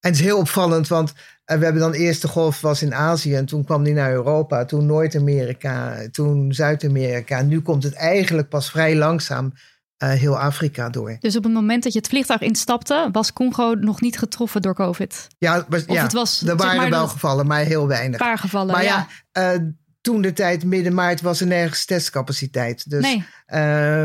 En 0.00 0.10
het 0.10 0.18
is 0.18 0.24
heel 0.24 0.38
opvallend, 0.38 0.88
want 0.88 1.12
we 1.44 1.64
hebben 1.64 1.78
dan 1.78 1.92
eerst 1.92 2.22
de 2.22 2.28
golf 2.28 2.60
was 2.60 2.82
in 2.82 2.94
Azië 2.94 3.34
en 3.34 3.46
toen 3.46 3.64
kwam 3.64 3.82
die 3.82 3.94
naar 3.94 4.12
Europa, 4.12 4.64
toen 4.64 4.86
Noord-Amerika, 4.86 6.08
toen 6.10 6.52
Zuid-Amerika. 6.52 7.42
Nu 7.42 7.60
komt 7.60 7.82
het 7.82 7.94
eigenlijk 7.94 8.48
pas 8.48 8.70
vrij 8.70 8.96
langzaam 8.96 9.52
uh, 9.98 10.10
heel 10.10 10.38
Afrika 10.38 10.88
door. 10.88 11.16
Dus 11.20 11.36
op 11.36 11.44
het 11.44 11.52
moment 11.52 11.82
dat 11.82 11.92
je 11.92 11.98
het 11.98 12.08
vliegtuig 12.08 12.40
instapte, 12.40 13.08
was 13.12 13.32
Congo 13.32 13.74
nog 13.74 14.00
niet 14.00 14.18
getroffen 14.18 14.62
door 14.62 14.74
COVID? 14.74 15.26
Ja, 15.38 15.66
was, 15.68 15.84
ja 15.86 16.02
het 16.02 16.12
was, 16.12 16.42
er 16.42 16.56
waren 16.56 16.90
wel 16.90 17.08
gevallen, 17.08 17.46
maar 17.46 17.64
heel 17.64 17.86
weinig. 17.86 18.20
Een 18.20 18.26
paar 18.26 18.38
gevallen, 18.38 18.72
maar 18.72 18.84
ja. 18.84 19.06
ja 19.32 19.54
uh, 19.54 19.60
toen 20.00 20.22
de 20.22 20.32
tijd, 20.32 20.64
midden 20.64 20.94
maart, 20.94 21.20
was 21.20 21.40
er 21.40 21.46
nergens 21.46 21.84
testcapaciteit. 21.84 22.90
Dus 22.90 23.02
nee. 23.02 23.24
uh, 23.46 24.02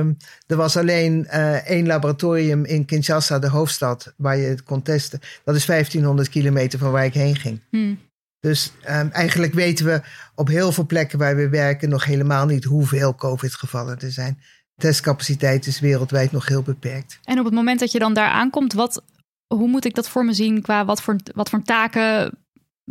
er 0.48 0.56
was 0.56 0.78
alleen 0.78 1.28
uh, 1.30 1.70
één 1.70 1.86
laboratorium 1.86 2.66
in 2.66 2.86
Kinshasa, 2.86 3.40
de 3.40 3.50
hoofdstad, 3.50 4.14
waar 4.18 4.38
je 4.38 4.48
het 4.48 4.64
kon 4.64 4.82
testen. 4.82 5.20
Dat 5.44 5.56
is 5.56 5.66
1500 5.66 6.30
kilometer 6.30 6.80
van 6.80 6.92
waar 6.92 7.06
ik 7.06 7.14
heen 7.14 7.36
ging. 7.36 7.62
Hmm. 7.70 8.00
Dus 8.40 8.72
um, 8.90 9.10
eigenlijk 9.12 9.54
weten 9.54 9.86
we 9.86 10.02
op 10.36 10.48
heel 10.48 10.72
veel 10.72 10.86
plekken 10.86 11.20
waar 11.20 11.36
we 11.36 11.50
werken 11.50 11.90
nog 11.90 12.06
helemaal 12.06 12.46
niet 12.46 12.64
hoeveel 12.64 13.16
COVID-gevallen 13.16 14.00
er 14.00 14.12
zijn 14.12 14.40
testcapaciteit 14.76 15.68
is 15.68 15.80
wereldwijd 15.80 16.32
nog 16.32 16.48
heel 16.48 16.62
beperkt. 16.62 17.20
En 17.24 17.40
op 17.40 17.46
het 17.46 17.54
moment 17.54 17.80
dat 17.80 17.92
je 17.92 18.00
dan 18.00 18.14
daar 18.14 18.30
aankomt, 18.30 18.74
wat, 18.74 19.04
hoe 19.48 19.68
moet 19.68 19.86
ik 19.86 19.96
dat 19.96 20.10
voor 20.10 20.26
me 20.26 20.34
zien 20.34 20.62
qua 20.62 20.86
wat 20.86 21.02
voor, 21.02 21.16
wat 21.34 21.50
voor 21.50 21.64
taken 21.64 22.32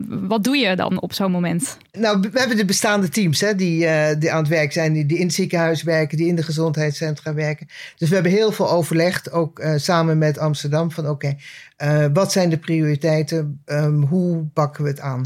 wat 0.04 0.44
doe 0.44 0.56
je 0.56 0.76
dan 0.76 1.00
op 1.00 1.12
zo'n 1.12 1.30
moment? 1.30 1.76
Nou, 1.92 2.20
we 2.20 2.38
hebben 2.38 2.56
de 2.56 2.64
bestaande 2.64 3.08
teams 3.08 3.40
hè, 3.40 3.54
die, 3.54 3.84
uh, 3.84 4.06
die 4.18 4.32
aan 4.32 4.38
het 4.38 4.48
werk 4.48 4.72
zijn, 4.72 4.92
die, 4.92 5.06
die 5.06 5.18
in 5.18 5.26
het 5.26 5.34
ziekenhuis 5.34 5.82
werken, 5.82 6.16
die 6.16 6.26
in 6.26 6.36
de 6.36 6.42
gezondheidscentra 6.42 7.34
werken. 7.34 7.66
Dus 7.96 8.08
we 8.08 8.14
hebben 8.14 8.32
heel 8.32 8.52
veel 8.52 8.70
overlegd, 8.70 9.32
ook 9.32 9.58
uh, 9.58 9.72
samen 9.76 10.18
met 10.18 10.38
Amsterdam, 10.38 10.90
van 10.90 11.08
oké, 11.08 11.36
okay, 11.78 12.04
uh, 12.04 12.10
wat 12.12 12.32
zijn 12.32 12.50
de 12.50 12.58
prioriteiten? 12.58 13.62
Um, 13.66 14.02
hoe 14.02 14.44
pakken 14.52 14.82
we 14.82 14.90
het 14.90 15.00
aan? 15.00 15.22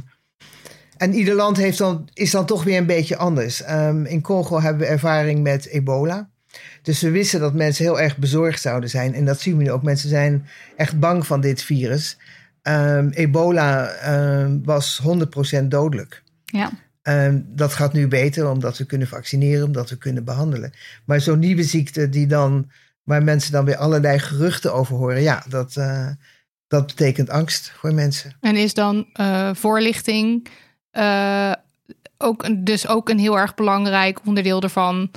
En 0.96 1.14
ieder 1.14 1.34
land 1.34 1.56
heeft 1.56 1.78
dan, 1.78 2.08
is 2.12 2.30
dan 2.30 2.46
toch 2.46 2.64
weer 2.64 2.78
een 2.78 2.86
beetje 2.86 3.16
anders. 3.16 3.70
Um, 3.70 4.04
in 4.04 4.20
Congo 4.20 4.60
hebben 4.60 4.80
we 4.80 4.92
ervaring 4.92 5.42
met 5.42 5.66
ebola. 5.66 6.28
Dus 6.86 7.00
we 7.00 7.10
wisten 7.10 7.40
dat 7.40 7.54
mensen 7.54 7.84
heel 7.84 8.00
erg 8.00 8.16
bezorgd 8.16 8.60
zouden 8.60 8.90
zijn. 8.90 9.14
En 9.14 9.24
dat 9.24 9.40
zien 9.40 9.56
we 9.56 9.62
nu 9.62 9.70
ook. 9.70 9.82
Mensen 9.82 10.08
zijn 10.08 10.46
echt 10.76 10.98
bang 10.98 11.26
van 11.26 11.40
dit 11.40 11.62
virus. 11.62 12.16
Um, 12.62 13.08
ebola 13.08 13.90
um, 14.40 14.64
was 14.64 15.02
100% 15.62 15.64
dodelijk. 15.64 16.22
Ja. 16.44 16.70
Um, 17.02 17.46
dat 17.48 17.72
gaat 17.72 17.92
nu 17.92 18.08
beter 18.08 18.50
omdat 18.50 18.78
we 18.78 18.84
kunnen 18.84 19.08
vaccineren, 19.08 19.64
omdat 19.64 19.90
we 19.90 19.96
kunnen 19.96 20.24
behandelen. 20.24 20.72
Maar 21.04 21.20
zo'n 21.20 21.38
nieuwe 21.38 21.62
ziekte 21.62 22.08
die 22.08 22.26
dan, 22.26 22.70
waar 23.02 23.22
mensen 23.22 23.52
dan 23.52 23.64
weer 23.64 23.76
allerlei 23.76 24.18
geruchten 24.18 24.74
over 24.74 24.96
horen, 24.96 25.22
ja, 25.22 25.44
dat, 25.48 25.76
uh, 25.78 26.08
dat 26.68 26.86
betekent 26.86 27.30
angst 27.30 27.72
voor 27.76 27.94
mensen. 27.94 28.36
En 28.40 28.56
is 28.56 28.74
dan 28.74 29.06
uh, 29.20 29.50
voorlichting 29.54 30.48
uh, 30.92 31.52
ook, 32.18 32.64
dus 32.66 32.88
ook 32.88 33.08
een 33.08 33.18
heel 33.18 33.38
erg 33.38 33.54
belangrijk 33.54 34.20
onderdeel 34.24 34.62
ervan? 34.62 35.10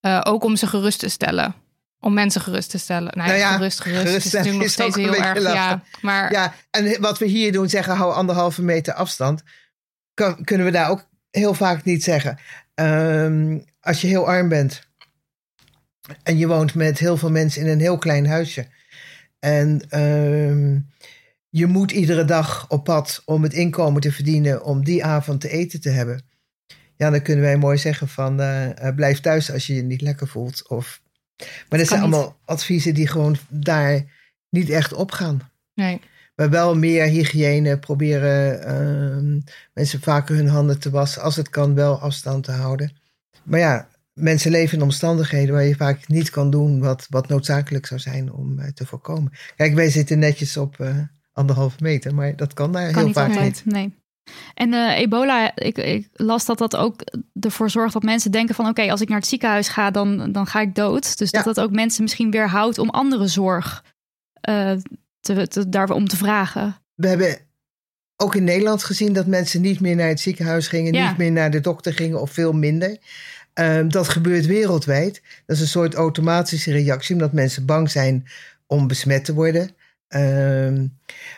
Uh, 0.00 0.20
ook 0.24 0.44
om 0.44 0.56
ze 0.56 0.66
gerust 0.66 0.98
te 0.98 1.08
stellen. 1.08 1.54
Om 2.00 2.14
mensen 2.14 2.40
gerust 2.40 2.70
te 2.70 2.78
stellen. 2.78 3.12
Nou, 3.16 3.28
nou 3.28 3.40
ja, 3.40 3.52
gerust, 3.52 3.80
gerust, 3.80 4.02
gerust 4.02 4.26
is 4.26 4.32
natuurlijk 4.32 4.62
nog 4.62 4.72
steeds 4.72 4.96
heel 4.96 5.14
erg. 5.14 5.42
Ja, 5.42 5.82
maar... 6.00 6.32
ja, 6.32 6.54
en 6.70 7.00
wat 7.00 7.18
we 7.18 7.26
hier 7.26 7.52
doen, 7.52 7.68
zeggen 7.68 7.96
hou 7.96 8.12
anderhalve 8.12 8.62
meter 8.62 8.94
afstand. 8.94 9.42
Kan, 10.14 10.44
kunnen 10.44 10.66
we 10.66 10.72
daar 10.72 10.90
ook 10.90 11.08
heel 11.30 11.54
vaak 11.54 11.84
niet 11.84 12.04
zeggen. 12.04 12.38
Um, 12.74 13.64
als 13.80 14.00
je 14.00 14.06
heel 14.06 14.26
arm 14.26 14.48
bent. 14.48 14.88
En 16.22 16.38
je 16.38 16.46
woont 16.46 16.74
met 16.74 16.98
heel 16.98 17.16
veel 17.16 17.30
mensen 17.30 17.62
in 17.62 17.68
een 17.68 17.80
heel 17.80 17.98
klein 17.98 18.26
huisje. 18.26 18.66
En 19.38 20.00
um, 20.00 20.90
je 21.48 21.66
moet 21.66 21.90
iedere 21.90 22.24
dag 22.24 22.68
op 22.68 22.84
pad 22.84 23.22
om 23.24 23.42
het 23.42 23.52
inkomen 23.52 24.00
te 24.00 24.12
verdienen. 24.12 24.64
Om 24.64 24.84
die 24.84 25.04
avond 25.04 25.40
te 25.40 25.48
eten 25.48 25.80
te 25.80 25.90
hebben 25.90 26.25
ja, 26.96 27.10
dan 27.10 27.22
kunnen 27.22 27.44
wij 27.44 27.56
mooi 27.56 27.78
zeggen 27.78 28.08
van 28.08 28.40
uh, 28.40 28.68
blijf 28.94 29.20
thuis 29.20 29.52
als 29.52 29.66
je 29.66 29.74
je 29.74 29.82
niet 29.82 30.00
lekker 30.00 30.28
voelt. 30.28 30.68
Of, 30.68 31.00
maar 31.68 31.78
dat 31.78 31.88
zijn 31.88 32.00
niet. 32.02 32.12
allemaal 32.12 32.36
adviezen 32.44 32.94
die 32.94 33.06
gewoon 33.06 33.36
daar 33.48 34.04
niet 34.50 34.70
echt 34.70 34.92
opgaan. 34.92 35.50
Nee. 35.74 36.00
Maar 36.34 36.50
wel 36.50 36.76
meer 36.76 37.04
hygiëne, 37.04 37.78
proberen 37.78 38.58
uh, 39.34 39.42
mensen 39.72 40.00
vaker 40.00 40.36
hun 40.36 40.48
handen 40.48 40.78
te 40.78 40.90
wassen. 40.90 41.22
Als 41.22 41.36
het 41.36 41.48
kan, 41.48 41.74
wel 41.74 42.00
afstand 42.00 42.44
te 42.44 42.52
houden. 42.52 42.92
Maar 43.42 43.60
ja, 43.60 43.88
mensen 44.12 44.50
leven 44.50 44.78
in 44.78 44.82
omstandigheden 44.84 45.54
waar 45.54 45.64
je 45.64 45.76
vaak 45.76 46.08
niet 46.08 46.30
kan 46.30 46.50
doen 46.50 46.80
wat, 46.80 47.06
wat 47.10 47.28
noodzakelijk 47.28 47.86
zou 47.86 48.00
zijn 48.00 48.32
om 48.32 48.58
uh, 48.58 48.66
te 48.66 48.86
voorkomen. 48.86 49.32
Kijk, 49.56 49.74
wij 49.74 49.90
zitten 49.90 50.18
netjes 50.18 50.56
op 50.56 50.76
anderhalve 51.32 51.76
meter. 51.82 52.14
Maar 52.14 52.36
dat 52.36 52.52
kan 52.52 52.72
daar 52.72 52.86
Kan 52.86 52.94
heel 52.96 53.04
niet 53.06 53.14
vaak 53.14 53.28
altijd, 53.28 53.62
niet. 53.64 53.74
nee. 53.74 53.94
En 54.54 54.74
eh, 54.74 54.98
ebola, 54.98 55.56
ik, 55.56 55.78
ik 55.78 56.08
las 56.12 56.44
dat 56.44 56.58
dat 56.58 56.76
ook 56.76 57.00
ervoor 57.40 57.70
zorgt 57.70 57.92
dat 57.92 58.02
mensen 58.02 58.30
denken 58.30 58.54
van... 58.54 58.68
oké, 58.68 58.90
als 58.90 59.00
ik 59.00 59.08
naar 59.08 59.18
het 59.18 59.26
ziekenhuis 59.28 59.68
ga, 59.68 59.90
dan, 59.90 60.32
dan 60.32 60.46
ga 60.46 60.60
ik 60.60 60.74
dood. 60.74 61.18
Dus 61.18 61.30
dat 61.30 61.44
Ja. 61.44 61.52
dat 61.52 61.64
ook 61.64 61.70
mensen 61.70 62.02
misschien 62.02 62.30
weerhoudt 62.30 62.78
om 62.78 62.90
andere 62.90 63.26
zorg 63.26 63.84
eh, 64.40 64.72
te, 65.20 65.48
te, 65.48 65.68
daarom 65.68 66.08
te 66.08 66.16
vragen. 66.16 66.76
We 66.94 67.08
hebben 67.08 67.38
ook 68.16 68.34
in 68.34 68.44
Nederland 68.44 68.84
gezien 68.84 69.12
dat 69.12 69.26
mensen 69.26 69.60
niet 69.60 69.80
meer 69.80 69.96
naar 69.96 70.08
het 70.08 70.20
ziekenhuis 70.20 70.68
gingen, 70.68 70.92
Ja. 70.92 71.08
niet 71.08 71.18
meer 71.18 71.32
naar 71.32 71.50
de 71.50 71.60
dokter 71.60 71.92
gingen 71.92 72.20
of 72.20 72.30
veel 72.30 72.52
minder. 72.52 72.96
Ehm, 73.52 73.88
dat 73.88 74.08
gebeurt 74.08 74.46
wereldwijd. 74.46 75.22
Dat 75.46 75.56
is 75.56 75.62
een 75.62 75.68
soort 75.68 75.94
automatische 75.94 76.72
reactie, 76.72 77.14
omdat 77.14 77.32
mensen 77.32 77.66
bang 77.66 77.90
zijn 77.90 78.26
om 78.66 78.86
besmet 78.86 79.24
te 79.24 79.34
worden. 79.34 79.70
Ehm, 80.08 80.86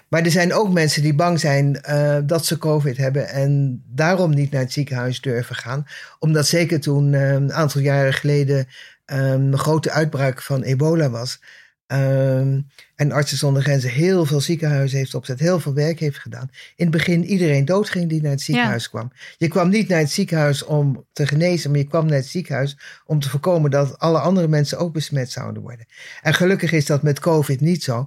maar 0.08 0.22
er 0.22 0.30
zijn 0.30 0.54
ook 0.54 0.72
mensen 0.72 1.02
die 1.02 1.14
bang 1.14 1.40
zijn 1.40 1.80
eh, 1.80 2.18
dat 2.24 2.46
ze 2.46 2.58
COVID 2.58 2.96
hebben 2.96 3.28
en 3.28 3.82
daarom 3.86 4.34
niet 4.34 4.50
naar 4.50 4.60
het 4.60 4.72
ziekenhuis 4.72 5.20
durven 5.20 5.56
gaan. 5.56 5.86
Omdat 6.18 6.46
zeker 6.46 6.80
toen 6.80 7.14
eh, 7.14 7.32
een 7.32 7.52
aantal 7.52 7.80
jaren 7.80 8.12
geleden 8.12 8.66
ehm, 9.04 9.22
een 9.22 9.58
grote 9.58 9.90
uitbraak 9.90 10.42
van 10.42 10.62
ebola 10.62 11.10
was. 11.10 11.40
Ehm, 11.88 12.60
en 12.94 13.12
Artsen 13.12 13.38
zonder 13.38 13.62
Grenzen 13.62 13.90
heel 13.90 14.24
veel 14.26 14.40
ziekenhuizen 14.40 14.98
heeft 14.98 15.14
opgezet, 15.14 15.40
heel 15.40 15.60
veel 15.60 15.74
werk 15.74 15.98
heeft 15.98 16.18
gedaan. 16.18 16.48
In 16.76 16.86
het 16.86 16.90
begin 16.90 17.24
iedereen 17.24 17.64
doodging 17.64 18.08
die 18.08 18.22
naar 18.22 18.30
het 18.30 18.40
ziekenhuis 18.40 18.88
kwam. 18.88 19.12
Je 19.36 19.48
kwam 19.48 19.68
niet 19.68 19.88
naar 19.88 19.98
het 19.98 20.10
ziekenhuis 20.10 20.64
om 20.64 21.06
te 21.12 21.26
genezen, 21.26 21.70
maar 21.70 21.78
je 21.78 21.86
kwam 21.86 22.06
naar 22.06 22.16
het 22.16 22.26
ziekenhuis 22.26 22.78
om 23.04 23.20
te 23.20 23.28
voorkomen 23.28 23.70
dat 23.70 23.98
alle 23.98 24.18
andere 24.18 24.48
mensen 24.48 24.78
ook 24.78 24.92
besmet 24.92 25.30
zouden 25.30 25.62
worden. 25.62 25.86
En 26.22 26.34
gelukkig 26.34 26.72
is 26.72 26.86
dat 26.86 27.02
met 27.02 27.20
COVID 27.20 27.60
niet 27.60 27.82
zo. 27.82 28.06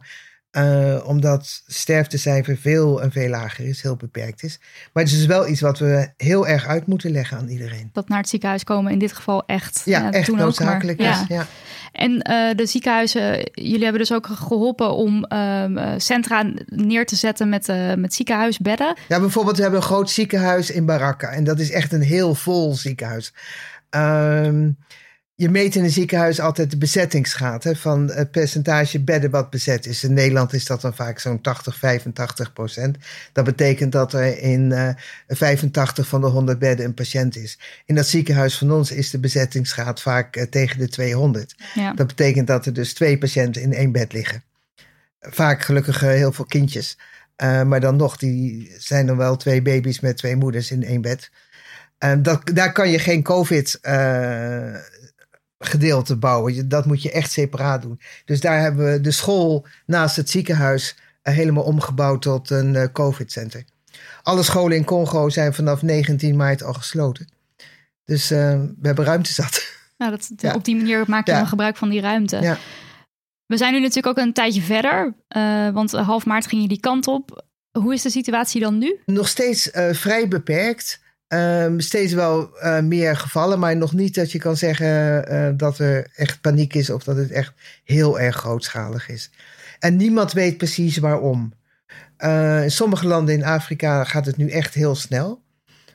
Eh, 0.51 0.97
omdat 1.05 1.63
sterftecijfer 1.67 2.57
veel 2.57 3.01
en 3.01 3.11
veel 3.11 3.29
lager 3.29 3.65
is, 3.65 3.81
heel 3.81 3.95
beperkt 3.95 4.43
is. 4.43 4.59
Maar 4.93 5.03
het 5.03 5.11
is 5.11 5.17
dus 5.17 5.27
wel 5.27 5.47
iets 5.47 5.61
wat 5.61 5.79
we 5.79 6.09
heel 6.17 6.47
erg 6.47 6.67
uit 6.67 6.87
moeten 6.87 7.11
leggen 7.11 7.37
aan 7.37 7.47
iedereen. 7.47 7.89
Dat 7.93 8.07
naar 8.07 8.17
het 8.19 8.29
ziekenhuis 8.29 8.63
komen 8.63 8.91
in 8.91 8.99
dit 8.99 9.13
geval 9.13 9.43
echt. 9.45 9.81
Ja, 9.85 9.99
eh, 9.99 10.17
echt 10.17 10.25
toen 10.25 10.33
ook, 10.33 10.39
maar- 10.39 10.45
noodzakelijk 10.45 11.01
ja. 11.01 11.21
is. 11.21 11.27
Ja. 11.27 11.45
En 11.91 12.21
eh, 12.21 12.55
de 12.55 12.65
ziekenhuizen, 12.65 13.49
jullie 13.53 13.83
hebben 13.83 14.01
dus 14.01 14.13
ook 14.13 14.27
geholpen 14.27 14.93
om 14.93 15.23
ehm, 15.23 15.77
eh, 15.77 15.93
centra 15.97 16.51
neer 16.65 17.05
te 17.05 17.15
zetten 17.15 17.49
met, 17.49 17.67
met 17.97 18.13
ziekenhuisbedden. 18.13 18.97
Ja, 19.07 19.19
bijvoorbeeld, 19.19 19.55
we 19.55 19.61
hebben 19.61 19.79
een 19.79 19.85
groot 19.85 20.09
ziekenhuis 20.09 20.71
in 20.71 20.85
Baraka. 20.85 21.29
En 21.29 21.43
dat 21.43 21.59
is 21.59 21.71
echt 21.71 21.91
een 21.91 22.01
heel 22.01 22.35
vol 22.35 22.73
ziekenhuis. 22.73 23.33
Ehm, 23.89 24.69
je 25.41 25.49
meet 25.49 25.75
in 25.75 25.83
een 25.83 25.89
ziekenhuis 25.89 26.39
altijd 26.39 26.71
de 26.71 26.77
bezettingsgraad 26.77 27.63
hè, 27.63 27.75
van 27.75 28.11
het 28.11 28.31
percentage 28.31 29.03
bedden 29.03 29.29
wat 29.29 29.49
bezet 29.49 29.85
is. 29.85 30.03
In 30.03 30.13
Nederland 30.13 30.53
is 30.53 30.65
dat 30.65 30.81
dan 30.81 30.95
vaak 30.95 31.19
zo'n 31.19 31.41
80, 31.41 31.77
85 31.77 32.53
procent. 32.53 32.97
Dat 33.33 33.45
betekent 33.45 33.91
dat 33.91 34.13
er 34.13 34.39
in 34.39 34.71
eh 34.71 34.89
85 35.27 36.07
van 36.07 36.21
de 36.21 36.27
100 36.27 36.59
bedden 36.59 36.85
een 36.85 36.93
patiënt 36.93 37.35
is. 37.37 37.59
In 37.85 37.95
dat 37.95 38.07
ziekenhuis 38.07 38.57
van 38.57 38.71
ons 38.71 38.91
is 38.91 39.09
de 39.09 39.19
bezettingsgraad 39.19 40.01
vaak 40.01 40.35
eh, 40.35 40.43
tegen 40.43 40.79
de 40.79 40.89
200. 40.89 41.55
Ja. 41.73 41.93
Dat 41.93 42.07
betekent 42.07 42.47
dat 42.47 42.65
er 42.65 42.73
dus 42.73 42.93
twee 42.93 43.17
patiënten 43.17 43.61
in 43.61 43.73
één 43.73 43.91
bed 43.91 44.13
liggen. 44.13 44.43
Vaak 45.19 45.61
gelukkig 45.61 46.03
eh, 46.03 46.09
heel 46.09 46.31
veel 46.31 46.45
kindjes. 46.45 46.97
Eh, 47.35 47.63
maar 47.63 47.79
dan 47.79 47.95
nog, 47.95 48.17
die 48.17 48.75
zijn 48.77 49.05
dan 49.05 49.17
wel 49.17 49.37
twee 49.37 49.61
baby's 49.61 49.99
met 49.99 50.17
twee 50.17 50.35
moeders 50.35 50.71
in 50.71 50.83
één 50.83 51.01
bed. 51.01 51.31
En 51.97 52.23
dat, 52.23 52.41
daar 52.53 52.71
kan 52.71 52.89
je 52.89 52.99
geen 52.99 53.23
COVID 53.23 53.79
eh, 53.81 54.75
gedeelte 55.61 56.15
bouwen. 56.15 56.69
Dat 56.69 56.85
moet 56.85 57.01
je 57.01 57.11
echt 57.11 57.31
separaat 57.31 57.81
doen. 57.81 57.99
Dus 58.25 58.39
daar 58.39 58.59
hebben 58.59 58.91
we 58.91 59.01
de 59.01 59.11
school 59.11 59.65
naast 59.85 60.15
het 60.15 60.29
ziekenhuis 60.29 60.95
eh, 61.21 61.33
helemaal 61.33 61.63
omgebouwd 61.63 62.21
tot 62.21 62.49
een 62.49 62.75
eh, 62.75 62.87
COVID-center. 62.93 63.63
Alle 64.23 64.43
scholen 64.43 64.77
in 64.77 64.83
Congo 64.83 65.29
zijn 65.29 65.53
vanaf 65.53 65.81
19 65.81 66.35
maart 66.35 66.63
al 66.63 66.73
gesloten. 66.73 67.27
Dus 68.05 68.31
eh, 68.31 68.37
we 68.59 68.87
hebben 68.87 69.05
ruimte 69.05 69.33
zat. 69.33 69.63
Nou, 69.97 70.11
dat, 70.11 70.31
Ja. 70.37 70.53
Op 70.53 70.65
die 70.65 70.75
manier 70.75 71.03
maak 71.07 71.25
je 71.25 71.31
Ja. 71.31 71.37
dan 71.37 71.47
gebruik 71.47 71.77
van 71.77 71.89
die 71.89 72.01
ruimte. 72.01 72.37
Ja. 72.41 72.57
We 73.45 73.57
zijn 73.57 73.73
nu 73.73 73.79
natuurlijk 73.79 74.17
ook 74.17 74.25
een 74.25 74.33
tijdje 74.33 74.61
verder, 74.61 75.13
want 75.73 75.91
half 75.91 76.25
maart 76.25 76.47
ging 76.47 76.61
je 76.61 76.67
die 76.67 76.79
kant 76.79 77.07
op. 77.07 77.45
Hoe 77.71 77.93
is 77.93 78.01
de 78.01 78.09
situatie 78.09 78.61
dan 78.61 78.77
nu? 78.77 78.99
nog 79.05 79.27
steeds 79.27 79.69
vrij 79.91 80.27
beperkt. 80.27 81.00
Ehm, 81.31 81.79
steeds 81.79 82.13
wel 82.13 82.57
eh, 82.57 82.79
meer 82.79 83.17
gevallen, 83.17 83.59
maar 83.59 83.77
nog 83.77 83.93
niet 83.93 84.15
dat 84.15 84.31
je 84.31 84.39
kan 84.39 84.57
zeggen 84.57 85.27
eh, 85.27 85.49
dat 85.57 85.79
er 85.79 86.07
echt 86.15 86.41
paniek 86.41 86.73
is 86.73 86.89
of 86.89 87.03
dat 87.03 87.15
het 87.15 87.31
echt 87.31 87.53
heel 87.83 88.19
erg 88.19 88.35
grootschalig 88.35 89.09
is. 89.09 89.29
En 89.79 89.95
niemand 89.95 90.33
weet 90.33 90.57
precies 90.57 90.97
waarom. 90.97 91.53
Eh, 92.17 92.63
in 92.63 92.71
sommige 92.71 93.07
landen 93.07 93.35
in 93.35 93.43
Afrika 93.43 94.03
gaat 94.03 94.25
het 94.25 94.37
nu 94.37 94.49
echt 94.49 94.73
heel 94.73 94.95
snel. 94.95 95.41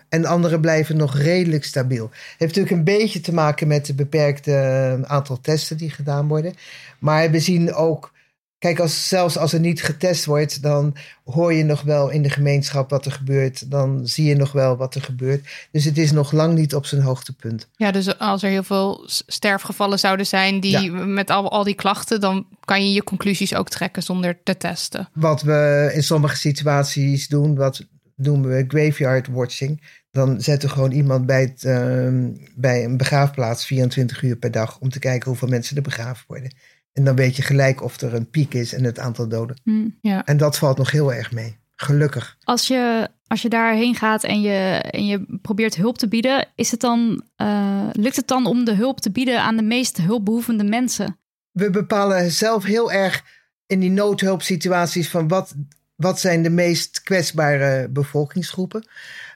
En 0.08 0.24
andere 0.24 0.60
blijven 0.60 0.96
nog 0.96 1.18
redelijk 1.18 1.64
stabiel. 1.64 2.04
Het 2.04 2.34
heeft 2.38 2.56
natuurlijk 2.56 2.76
een 2.76 2.98
beetje 2.98 3.20
te 3.20 3.34
maken 3.34 3.68
met 3.68 3.86
het 3.86 3.96
beperkte 3.96 4.98
aantal 5.06 5.40
testen 5.40 5.76
die 5.76 5.90
gedaan 5.90 6.28
worden. 6.28 6.54
Maar 6.98 7.30
we 7.30 7.40
zien 7.40 7.74
ook, 7.74 8.12
kijk, 8.58 8.80
als, 8.80 9.08
zelfs 9.08 9.38
als 9.38 9.52
er 9.52 9.60
niet 9.60 9.82
getest 9.82 10.24
wordt, 10.24 10.62
dan 10.62 10.96
hoor 11.24 11.52
je 11.52 11.64
nog 11.64 11.82
wel 11.82 12.08
in 12.10 12.22
de 12.22 12.30
gemeenschap 12.30 12.90
wat 12.90 13.06
er 13.06 13.12
gebeurt. 13.12 13.70
Dan 13.70 14.06
zie 14.06 14.24
je 14.24 14.36
nog 14.36 14.52
wel 14.52 14.76
wat 14.76 14.94
er 14.94 15.02
gebeurt. 15.02 15.48
Dus 15.72 15.84
het 15.84 15.98
is 15.98 16.12
nog 16.12 16.32
lang 16.32 16.54
niet 16.54 16.74
op 16.74 16.86
zijn 16.86 17.02
hoogtepunt. 17.02 17.68
Ja, 17.76 17.90
dus 17.90 18.18
als 18.18 18.42
er 18.42 18.50
heel 18.50 18.62
veel 18.62 19.04
sterfgevallen 19.26 19.98
zouden 19.98 20.26
zijn 20.26 20.60
die 20.60 20.90
met 20.90 21.30
al, 21.30 21.50
al 21.50 21.64
die 21.64 21.74
klachten, 21.74 22.20
dan 22.20 22.46
kan 22.64 22.86
je 22.86 22.92
je 22.92 23.04
conclusies 23.04 23.54
ook 23.54 23.68
trekken 23.68 24.02
zonder 24.02 24.38
te 24.42 24.56
testen. 24.56 25.08
Wat 25.12 25.42
we 25.42 25.90
in 25.94 26.02
sommige 26.02 26.36
situaties 26.36 27.28
doen, 27.28 27.54
wat 27.54 27.86
noemen 28.16 28.50
we 28.50 28.64
graveyard 28.68 29.28
watching. 29.28 29.82
Dan 30.10 30.40
zetten 30.40 30.68
we 30.68 30.74
gewoon 30.74 30.92
iemand 30.92 31.26
bij, 31.26 31.40
het, 31.40 31.64
ehm, 31.64 32.30
bij 32.54 32.84
een 32.84 32.96
begraafplaats 32.96 33.66
24 33.66 34.22
uur 34.22 34.36
per 34.36 34.50
dag 34.50 34.78
om 34.78 34.88
te 34.88 34.98
kijken 34.98 35.28
hoeveel 35.28 35.48
mensen 35.48 35.76
er 35.76 35.82
begraven 35.82 36.24
worden. 36.26 36.50
En 36.96 37.04
dan 37.04 37.16
weet 37.16 37.36
je 37.36 37.42
gelijk 37.42 37.82
of 37.82 38.00
er 38.00 38.14
een 38.14 38.30
piek 38.30 38.54
is 38.54 38.72
en 38.72 38.84
het 38.84 38.98
aantal 38.98 39.28
doden. 39.28 39.60
Hm. 39.64 39.88
Ja. 40.00 40.24
En 40.24 40.36
dat 40.36 40.58
valt 40.58 40.78
nog 40.78 40.90
heel 40.90 41.12
erg 41.12 41.32
mee. 41.32 41.56
Gelukkig. 41.74 42.36
Als 42.44 42.66
je, 42.66 43.08
als 43.26 43.42
je 43.42 43.48
daarheen 43.48 43.94
gaat 43.94 44.24
en 44.24 44.40
je, 44.40 44.82
en 44.90 45.06
je 45.06 45.38
probeert 45.42 45.74
hulp 45.74 45.98
te 45.98 46.08
bieden, 46.08 46.48
is 46.54 46.70
het 46.70 46.80
dan, 46.80 47.22
eh, 47.36 47.88
lukt 47.92 48.16
het 48.16 48.28
dan 48.28 48.46
om 48.46 48.64
de 48.64 48.74
hulp 48.74 49.00
te 49.00 49.10
bieden 49.10 49.40
aan 49.40 49.56
de 49.56 49.62
meest 49.62 49.96
hulpbehoevende 49.96 50.64
mensen? 50.64 51.18
We 51.50 51.70
bepalen 51.70 52.30
zelf 52.30 52.64
heel 52.64 52.92
erg 52.92 53.24
in 53.66 53.80
die 53.80 53.90
noodhulpsituaties 53.90 55.10
van 55.10 55.28
wat, 55.28 55.54
wat 55.94 56.20
zijn 56.20 56.42
de 56.42 56.50
meest 56.50 57.02
kwetsbare 57.02 57.88
bevolkingsgroepen. 57.88 58.88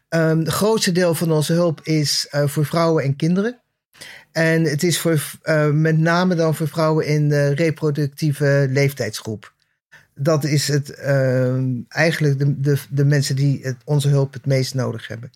Ehm 0.08 0.38
het 0.38 0.48
grootste 0.48 0.92
deel 0.92 1.14
van 1.14 1.32
onze 1.32 1.52
hulp 1.52 1.80
is 1.82 2.26
eh, 2.30 2.46
voor 2.46 2.66
vrouwen 2.66 3.04
en 3.04 3.16
kinderen. 3.16 3.60
En 4.32 4.64
het 4.64 4.82
is 4.82 5.00
voor, 5.00 5.22
eh, 5.42 5.70
met 5.70 5.98
name 5.98 6.34
dan 6.34 6.54
voor 6.54 6.68
vrouwen 6.68 7.06
in 7.06 7.28
de 7.28 7.48
reproductieve 7.48 8.66
leeftijdsgroep. 8.70 9.52
Dat 10.14 10.44
is 10.44 10.68
het, 10.68 10.90
ehm, 10.94 11.64
eigenlijk 11.88 12.38
de, 12.38 12.60
de, 12.60 12.78
de 12.90 13.04
mensen 13.04 13.36
die 13.36 13.60
het, 13.62 13.76
onze 13.84 14.08
hulp 14.08 14.32
het 14.32 14.46
meest 14.46 14.74
nodig 14.74 15.08
hebben. 15.08 15.30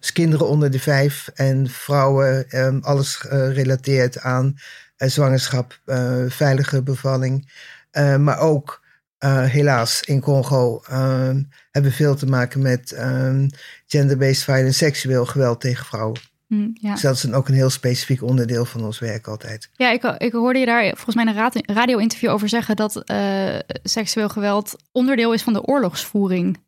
Dus 0.00 0.12
kinderen 0.12 0.46
onder 0.46 0.70
de 0.70 0.80
vijf 0.80 1.30
en 1.34 1.68
vrouwen, 1.70 2.50
ehm, 2.50 2.78
alles 2.80 3.14
gerelateerd 3.16 4.18
aan 4.18 4.54
eh, 4.96 5.08
zwangerschap, 5.08 5.80
eh, 5.84 6.24
veilige 6.28 6.82
bevalling. 6.82 7.52
Eh, 7.90 8.16
maar 8.16 8.38
ook 8.38 8.80
eh, 9.18 9.44
helaas 9.44 10.02
in 10.02 10.20
Congo 10.20 10.82
ehm, 10.88 11.42
hebben 11.70 11.90
we 11.90 11.96
veel 11.96 12.14
te 12.14 12.26
maken 12.26 12.62
met 12.62 12.92
ehm, 12.92 13.48
gender-based 13.86 14.42
violence, 14.42 14.78
seksueel 14.78 15.26
geweld 15.26 15.60
tegen 15.60 15.84
vrouwen. 15.84 16.20
Hm, 16.52 16.68
ja. 16.74 16.92
Dus 16.92 17.00
dat 17.00 17.14
is 17.14 17.22
een, 17.22 17.34
ook 17.34 17.48
een 17.48 17.54
heel 17.54 17.70
specifiek 17.70 18.22
onderdeel 18.22 18.64
van 18.64 18.84
ons 18.84 18.98
werk 18.98 19.26
altijd. 19.26 19.68
Ja, 19.76 19.90
ik, 19.90 20.02
ik 20.02 20.32
hoorde 20.32 20.58
je 20.58 20.66
daar 20.66 20.84
volgens 20.96 21.14
mij 21.14 21.26
een 21.26 21.74
radio-interview 21.74 22.30
over 22.30 22.48
zeggen 22.48 22.76
dat 22.76 22.96
eh, 22.96 23.58
seksueel 23.82 24.28
geweld 24.28 24.76
onderdeel 24.90 25.32
is 25.32 25.42
van 25.42 25.52
de 25.52 25.64
oorlogsvoering. 25.64 26.58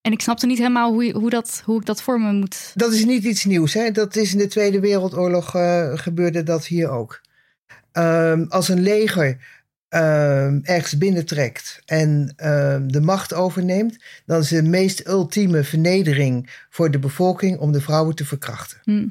En 0.00 0.12
ik 0.12 0.20
snapte 0.20 0.46
niet 0.46 0.58
helemaal 0.58 0.92
hoe, 0.92 1.12
hoe, 1.12 1.30
dat, 1.30 1.62
hoe 1.64 1.80
ik 1.80 1.86
dat 1.86 2.02
voor 2.02 2.20
me 2.20 2.32
moet. 2.32 2.72
Dat 2.74 2.92
is 2.92 3.04
niet 3.04 3.24
iets 3.24 3.44
nieuws. 3.44 3.74
Hè? 3.74 3.90
Dat 3.90 4.16
is 4.16 4.32
in 4.32 4.38
de 4.38 4.46
Tweede 4.46 4.80
Wereldoorlog 4.80 5.54
eh, 5.54 5.90
gebeurde 5.94 6.42
dat 6.42 6.66
hier 6.66 6.90
ook. 6.90 7.20
Ehm, 7.92 8.44
als 8.48 8.68
een 8.68 8.82
leger 8.82 9.38
ehm, 9.88 10.58
ergens 10.62 10.98
binnentrekt 10.98 11.82
en 11.86 12.32
ehm, 12.36 12.88
de 12.88 13.00
macht 13.00 13.34
overneemt, 13.34 14.04
dan 14.26 14.40
is 14.40 14.48
de 14.48 14.62
meest 14.62 15.06
ultieme 15.06 15.64
vernedering 15.64 16.64
voor 16.70 16.90
de 16.90 16.98
bevolking 16.98 17.58
om 17.58 17.72
de 17.72 17.80
vrouwen 17.80 18.14
te 18.14 18.24
verkrachten. 18.24 18.78
Hm. 18.84 19.06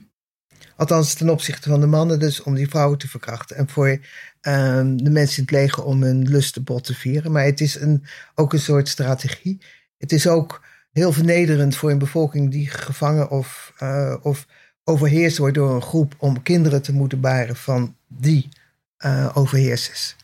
Althans 0.80 1.14
ten 1.14 1.30
opzichte 1.30 1.70
van 1.70 1.80
de 1.80 1.88
mannen, 1.88 2.20
dus 2.20 2.44
om 2.44 2.56
die 2.56 2.70
vrouwen 2.70 2.98
te 2.98 3.08
verkrachten. 3.08 3.56
En 3.56 3.70
voor 3.70 4.00
ehm, 4.42 4.98
de 4.98 5.10
mensen 5.10 5.38
in 5.38 5.44
het 5.44 5.52
leger 5.52 5.84
om 5.84 6.04
hun 6.04 6.30
lustenbod 6.30 6.84
te 6.84 6.94
vieren. 6.94 7.32
Maar 7.32 7.44
het 7.44 7.62
is 7.62 7.76
een, 7.76 8.06
ook 8.36 8.54
een 8.54 8.60
soort 8.60 8.88
strategie. 8.88 9.62
Het 9.98 10.12
is 10.12 10.28
ook 10.28 10.62
heel 10.92 11.12
vernederend 11.12 11.76
voor 11.76 11.92
een 11.92 11.98
bevolking 11.98 12.52
die 12.52 12.70
gevangen 12.70 13.30
of, 13.30 13.74
eh, 13.78 14.16
of 14.22 14.46
overheerst 14.84 15.38
wordt 15.38 15.56
door 15.56 15.76
een 15.76 15.82
groep 15.82 16.16
om 16.18 16.44
kinderen 16.44 16.82
te 16.82 16.94
moeten 16.94 17.20
baren 17.20 17.56
van 17.56 17.96
die 18.08 18.50
eh, 18.98 19.32
overheersers. 19.34 20.16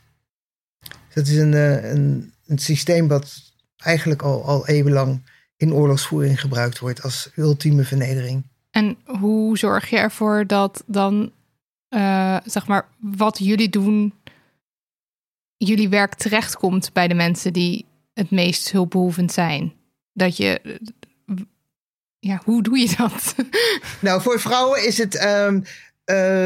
Dat 1.13 1.27
is 1.27 1.37
een, 1.37 1.53
eh, 1.53 1.91
een, 1.91 2.33
een 2.45 2.59
systeem 2.59 3.07
wat 3.07 3.53
eigenlijk 3.77 4.21
al, 4.21 4.45
al 4.45 4.67
eeuwenlang 4.67 5.21
in 5.57 5.73
oorlogsvoering 5.73 6.41
gebruikt 6.41 6.79
wordt 6.79 7.01
als 7.01 7.31
ultieme 7.35 7.83
vernedering. 7.83 8.43
En 8.75 8.97
hoe 9.05 9.57
zorg 9.57 9.89
je 9.89 9.97
ervoor 9.97 10.47
dat 10.47 10.83
dan, 10.85 11.31
uh, 11.89 12.37
zeg 12.45 12.67
maar, 12.67 12.87
wat 12.99 13.37
jullie 13.37 13.69
doen, 13.69 14.13
jullie 15.57 15.89
werk 15.89 16.13
terechtkomt 16.15 16.93
bij 16.93 17.07
de 17.07 17.13
mensen 17.13 17.53
die 17.53 17.85
het 18.13 18.31
meest 18.31 18.71
hulpbehoevend 18.71 19.31
zijn? 19.31 19.73
Dat 20.13 20.37
je, 20.37 20.79
ja, 22.19 22.41
hoe 22.43 22.63
doe 22.63 22.77
je 22.77 22.93
dat? 22.97 23.35
Nou, 24.01 24.21
voor 24.21 24.39
vrouwen 24.39 24.85
is 24.85 24.97
het, 24.97 25.25
um, 25.25 25.55
uh, 25.55 25.65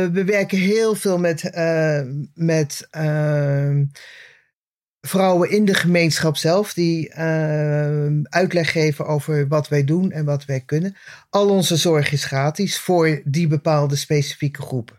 we 0.07 0.23
werken 0.25 0.57
heel 0.57 0.95
veel 0.95 1.17
met, 1.17 1.51
met 2.33 2.87
uh, 2.97 3.81
vrouwen 5.01 5.49
in 5.49 5.65
de 5.65 5.73
gemeenschap 5.73 6.37
zelf 6.37 6.73
die 6.73 7.09
uh, 7.09 8.21
uitleg 8.23 8.71
geven 8.71 9.05
over 9.05 9.47
wat 9.47 9.67
wij 9.67 9.83
doen 9.83 10.11
en 10.11 10.25
wat 10.25 10.45
wij 10.45 10.59
kunnen. 10.59 10.95
Al 11.29 11.49
onze 11.49 11.75
zorg 11.75 12.11
is 12.11 12.25
gratis 12.25 12.79
voor 12.79 13.21
die 13.25 13.47
bepaalde 13.47 13.95
specifieke 13.95 14.61
groepen. 14.61 14.97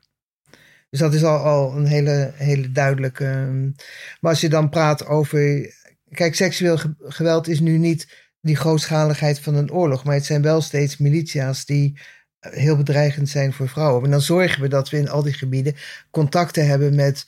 Dus 0.91 1.01
dat 1.01 1.15
is 1.15 1.25
al, 1.25 1.39
al 1.39 1.77
een 1.77 1.87
hele, 1.87 2.33
hele 2.35 2.73
duidelijke. 2.73 3.25
Uh, 3.25 3.73
maar 4.21 4.31
als 4.31 4.41
je 4.41 4.49
dan 4.49 4.69
praat 4.69 5.07
over. 5.07 5.75
Kijk, 6.11 6.35
seksueel 6.35 6.79
geweld 6.99 7.49
is 7.49 7.61
nu 7.61 7.79
niet 7.79 8.29
die 8.41 8.57
grootschaligheid 8.57 9.41
van 9.41 9.55
een 9.55 9.73
oorlog, 9.73 10.05
maar 10.05 10.15
het 10.15 10.25
zijn 10.25 10.43
wel 10.43 10.61
steeds 10.61 10.97
militia's 10.97 11.65
die 11.65 11.99
eh, 12.39 12.53
heel 12.53 12.77
bedreigend 12.77 13.29
zijn 13.29 13.53
voor 13.53 13.69
vrouwen. 13.69 14.05
En 14.05 14.11
dan 14.11 14.21
zorgen 14.21 14.63
we 14.63 14.69
dat 14.69 14.91
we 14.91 14.97
in 14.97 15.09
al 15.09 15.23
die 15.23 15.33
gebieden 15.33 15.77
contacten 16.11 16.67
hebben 16.67 16.95
met 16.95 17.27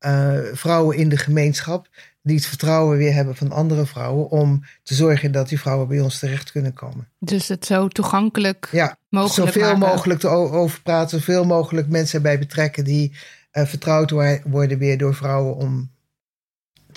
uh, 0.00 0.38
vrouwen 0.52 0.96
in 0.96 1.08
de 1.08 1.16
gemeenschap 1.16 1.88
die 2.22 2.36
het 2.36 2.46
vertrouwen 2.46 2.98
weer 2.98 3.14
hebben 3.14 3.36
van 3.36 3.52
andere 3.52 3.86
vrouwen 3.86 4.30
om 4.30 4.64
te 4.82 4.94
zorgen 4.94 5.32
dat 5.32 5.48
die 5.48 5.60
vrouwen 5.60 5.88
bij 5.88 6.00
ons 6.00 6.18
terecht 6.18 6.52
kunnen 6.52 6.72
komen. 6.72 7.08
Dus 7.18 7.48
het 7.48 7.66
zo 7.66 7.88
toegankelijk 7.88 8.68
ja, 8.72 8.96
mogelijk 9.08 9.52
zoveel 9.52 9.72
maken. 9.72 9.88
mogelijk 9.88 10.20
te 10.20 10.28
over 10.28 10.80
praten, 10.82 11.18
zoveel 11.18 11.44
mogelijk 11.44 11.88
mensen 11.88 12.22
bij 12.22 12.38
betrekken 12.38 12.84
die 12.84 13.12
uh, 13.52 13.64
vertrouwd 13.64 14.10
worden 14.44 14.78
weer 14.78 14.98
door 14.98 15.14
vrouwen 15.14 15.56
om 15.56 15.91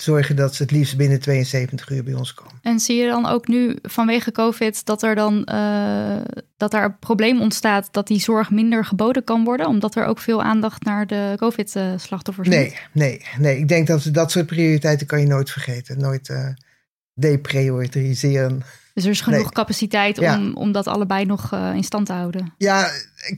zorgen 0.02 0.36
dat 0.36 0.54
ze 0.54 0.62
het 0.62 0.70
liefst 0.70 0.96
binnen 0.96 1.20
72 1.20 1.90
uur 1.90 2.04
bij 2.04 2.14
ons 2.14 2.34
komen. 2.34 2.52
En 2.62 2.80
zie 2.80 2.96
je 2.96 3.06
dan 3.06 3.26
ook 3.26 3.48
nu 3.48 3.78
vanwege 3.82 4.32
COVID 4.32 4.84
dat 4.84 5.02
er 5.02 5.14
dan 5.14 5.48
uh, 5.52 6.16
dat 6.56 6.74
er 6.74 6.84
een 6.84 6.98
probleem 6.98 7.40
ontstaat 7.40 7.88
dat 7.90 8.06
die 8.06 8.20
zorg 8.20 8.50
minder 8.50 8.84
geboden 8.84 9.24
kan 9.24 9.44
worden, 9.44 9.66
omdat 9.66 9.94
er 9.94 10.04
ook 10.04 10.18
veel 10.18 10.42
aandacht 10.42 10.84
naar 10.84 11.06
de 11.06 11.34
COVID-slachtoffers 11.36 12.48
nee, 12.48 12.64
moet? 12.64 12.78
Nee, 12.92 13.22
nee. 13.38 13.58
Ik 13.58 13.68
denk 13.68 13.86
dat 13.86 14.08
dat 14.12 14.30
soort 14.30 14.46
prioriteiten 14.46 15.06
kan 15.06 15.20
je 15.20 15.26
nooit 15.26 15.50
vergeten, 15.50 15.98
nooit 15.98 16.28
uh. 16.28 16.48
Dus 18.94 19.04
er 19.04 19.10
is 19.10 19.20
genoeg 19.20 19.42
nee. 19.42 19.52
capaciteit 19.52 20.18
om, 20.18 20.24
ja. 20.24 20.50
om 20.54 20.72
dat 20.72 20.86
allebei 20.86 21.24
nog 21.24 21.54
uh, 21.54 21.72
in 21.74 21.84
stand 21.84 22.06
te 22.06 22.12
houden. 22.12 22.54
Ja, 22.58 22.90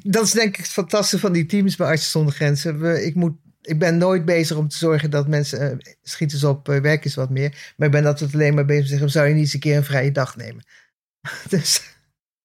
dat 0.03 0.25
is 0.25 0.31
denk 0.31 0.49
ik 0.49 0.57
het 0.57 0.68
fantastische 0.68 1.18
van 1.18 1.33
die 1.33 1.47
teams 1.47 1.77
bij 1.77 1.87
Artsen 1.87 2.11
zonder 2.11 2.35
Grenzen. 2.35 2.81
We, 2.81 3.05
ik 3.05 3.14
moet 3.14 3.37
ik 3.62 3.79
ben 3.79 3.99
nooit 3.99 4.25
bezig 4.25 4.57
om 4.57 4.68
te 4.68 4.77
zorgen 4.77 5.11
dat 5.11 5.29
mensen 5.29 5.73
uh, 5.73 5.94
schieten 6.03 6.38
ze 6.38 6.49
op, 6.49 6.68
uh, 6.68 6.81
werk 6.81 7.05
is 7.05 7.14
wat 7.14 7.31
meer. 7.31 7.73
Maar 7.77 7.87
ik 7.87 7.92
ben 7.92 8.07
altijd 8.07 8.35
alleen 8.35 8.55
maar 8.55 8.64
bezig 8.64 8.81
om 8.81 8.87
te 8.87 8.90
zeggen, 8.90 9.11
zou 9.11 9.27
je 9.27 9.35
niet 9.35 9.42
eens 9.42 9.55
een 9.55 9.61
keer 9.61 9.77
een 9.77 9.85
vrije 9.85 10.12
dag 10.12 10.37
nemen? 10.37 10.64
dus 11.49 11.83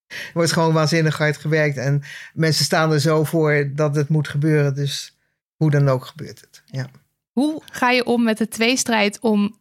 er 0.08 0.32
wordt 0.34 0.52
gewoon 0.52 0.74
waanzinnig 0.74 1.18
hard 1.18 1.38
gewerkt. 1.38 1.78
En 1.78 2.04
mensen 2.34 2.66
staan 2.66 2.92
er 2.92 3.00
zo 3.00 3.24
voor 3.24 3.70
dat 3.76 3.96
het 3.96 4.10
moet 4.10 4.28
gebeuren. 4.28 4.76
Dus 4.76 5.18
hoe 5.56 5.72
dan 5.72 5.90
ook 5.90 6.06
gebeurt 6.06 6.42
het. 6.42 6.64
Ja. 6.66 6.90
Hoe 7.32 7.62
ga 7.66 7.92
je 7.92 8.06
om 8.06 8.24
met 8.24 8.38
de 8.38 8.48
tweestrijd 8.48 9.20
om 9.20 9.58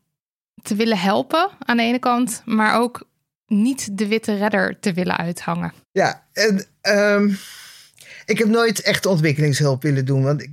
te 0.63 0.75
willen 0.75 0.99
helpen 0.99 1.51
aan 1.59 1.77
de 1.77 1.83
ene 1.83 1.99
kant, 1.99 2.43
maar 2.45 2.81
ook 2.81 3.09
niet 3.47 3.99
de 3.99 4.07
witte 4.07 4.37
redder 4.37 4.81
te 4.81 4.93
willen 4.93 5.17
uithangen? 5.17 5.73
Ja, 5.93 6.27
en, 6.33 6.65
um, 6.83 7.39
ik 8.25 8.39
heb 8.39 8.49
nooit 8.49 8.81
echt 8.81 9.07
ontwikkelingshulp 9.07 9.83
willen 9.83 10.05
doen. 10.05 10.23
Want 10.23 10.43
ik 10.43 10.51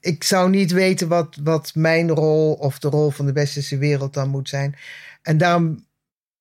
ik 0.00 0.24
zou 0.24 0.50
niet 0.50 0.70
weten 0.70 1.08
wat, 1.08 1.36
wat 1.42 1.74
mijn 1.74 2.10
rol 2.10 2.52
of 2.52 2.78
de 2.78 2.88
rol 2.88 3.10
van 3.10 3.26
de 3.26 3.32
westerse 3.32 3.78
wereld 3.78 4.14
dan 4.14 4.28
moet 4.28 4.48
zijn. 4.48 4.76
En 5.22 5.38
daarom 5.38 5.86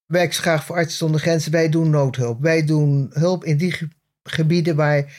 werk 0.05 0.31
ik 0.31 0.37
graag 0.37 0.65
voor 0.65 0.75
Artsen 0.75 0.97
zonder 0.97 1.21
Grenzen. 1.21 1.51
Wij 1.51 1.69
doen 1.69 1.89
noodhulp. 1.89 2.41
Wij 2.41 2.65
doen 2.65 3.09
hulp 3.13 3.43
in 3.43 3.57
die 3.57 3.71
ge 3.71 3.87
gebieden 4.23 4.75
waar 4.75 5.13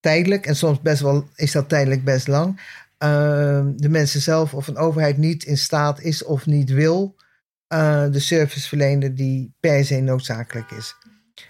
tijdelijk, 0.00 0.46
en 0.46 0.56
soms 0.56 0.80
best 0.80 1.00
wel 1.00 1.28
is 1.34 1.52
dat 1.52 1.68
tijdelijk 1.68 2.04
best 2.04 2.28
lang, 2.28 2.60
uh, 2.98 3.66
de 3.76 3.88
mensen 3.88 4.20
zelf 4.20 4.54
of 4.54 4.68
een 4.68 4.76
overheid 4.76 5.16
niet 5.16 5.44
in 5.44 5.58
staat 5.58 6.00
is 6.00 6.24
of 6.24 6.46
niet 6.46 6.70
wil 6.70 7.16
uh, 7.72 8.10
de 8.10 8.18
service 8.18 8.68
verlenen 8.68 9.14
die 9.14 9.54
per 9.60 9.84
se 9.84 10.00
noodzakelijk 10.00 10.70
is. 10.70 10.94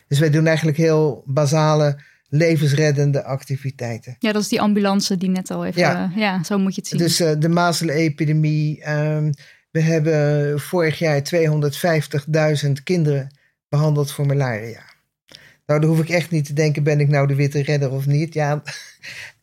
Dus 0.08 0.18
wij 0.18 0.30
doen 0.30 0.46
eigenlijk 0.46 0.76
heel 0.76 1.22
basale 1.26 1.98
levensreddende 2.30 3.24
activiteiten. 3.24 4.16
Ja, 4.18 4.32
dat 4.32 4.42
is 4.42 4.48
die 4.48 4.60
ambulance 4.60 5.16
die 5.16 5.28
net 5.28 5.50
al 5.50 5.66
even... 5.66 5.80
Ja, 5.80 6.10
uh, 6.10 6.16
ja 6.16 6.44
zo 6.44 6.58
moet 6.58 6.74
je 6.74 6.80
het 6.80 6.90
zien. 6.90 6.98
Dus 6.98 7.20
uh, 7.20 7.32
de 7.38 7.48
mazelenepidemie. 7.48 8.90
Um, 8.90 9.32
we 9.70 9.80
hebben 9.80 10.60
vorig 10.60 10.98
jaar 10.98 11.22
250.000 12.66 12.70
kinderen 12.84 13.38
behandeld 13.68 14.12
voor 14.12 14.26
malaria. 14.26 14.82
Nou, 15.66 15.80
dan 15.80 15.90
hoef 15.90 16.00
ik 16.00 16.08
echt 16.08 16.30
niet 16.30 16.44
te 16.44 16.52
denken, 16.52 16.82
ben 16.82 17.00
ik 17.00 17.08
nou 17.08 17.26
de 17.26 17.34
witte 17.34 17.62
redder 17.62 17.90
of 17.90 18.06
niet? 18.06 18.34
Ja, 18.34 18.62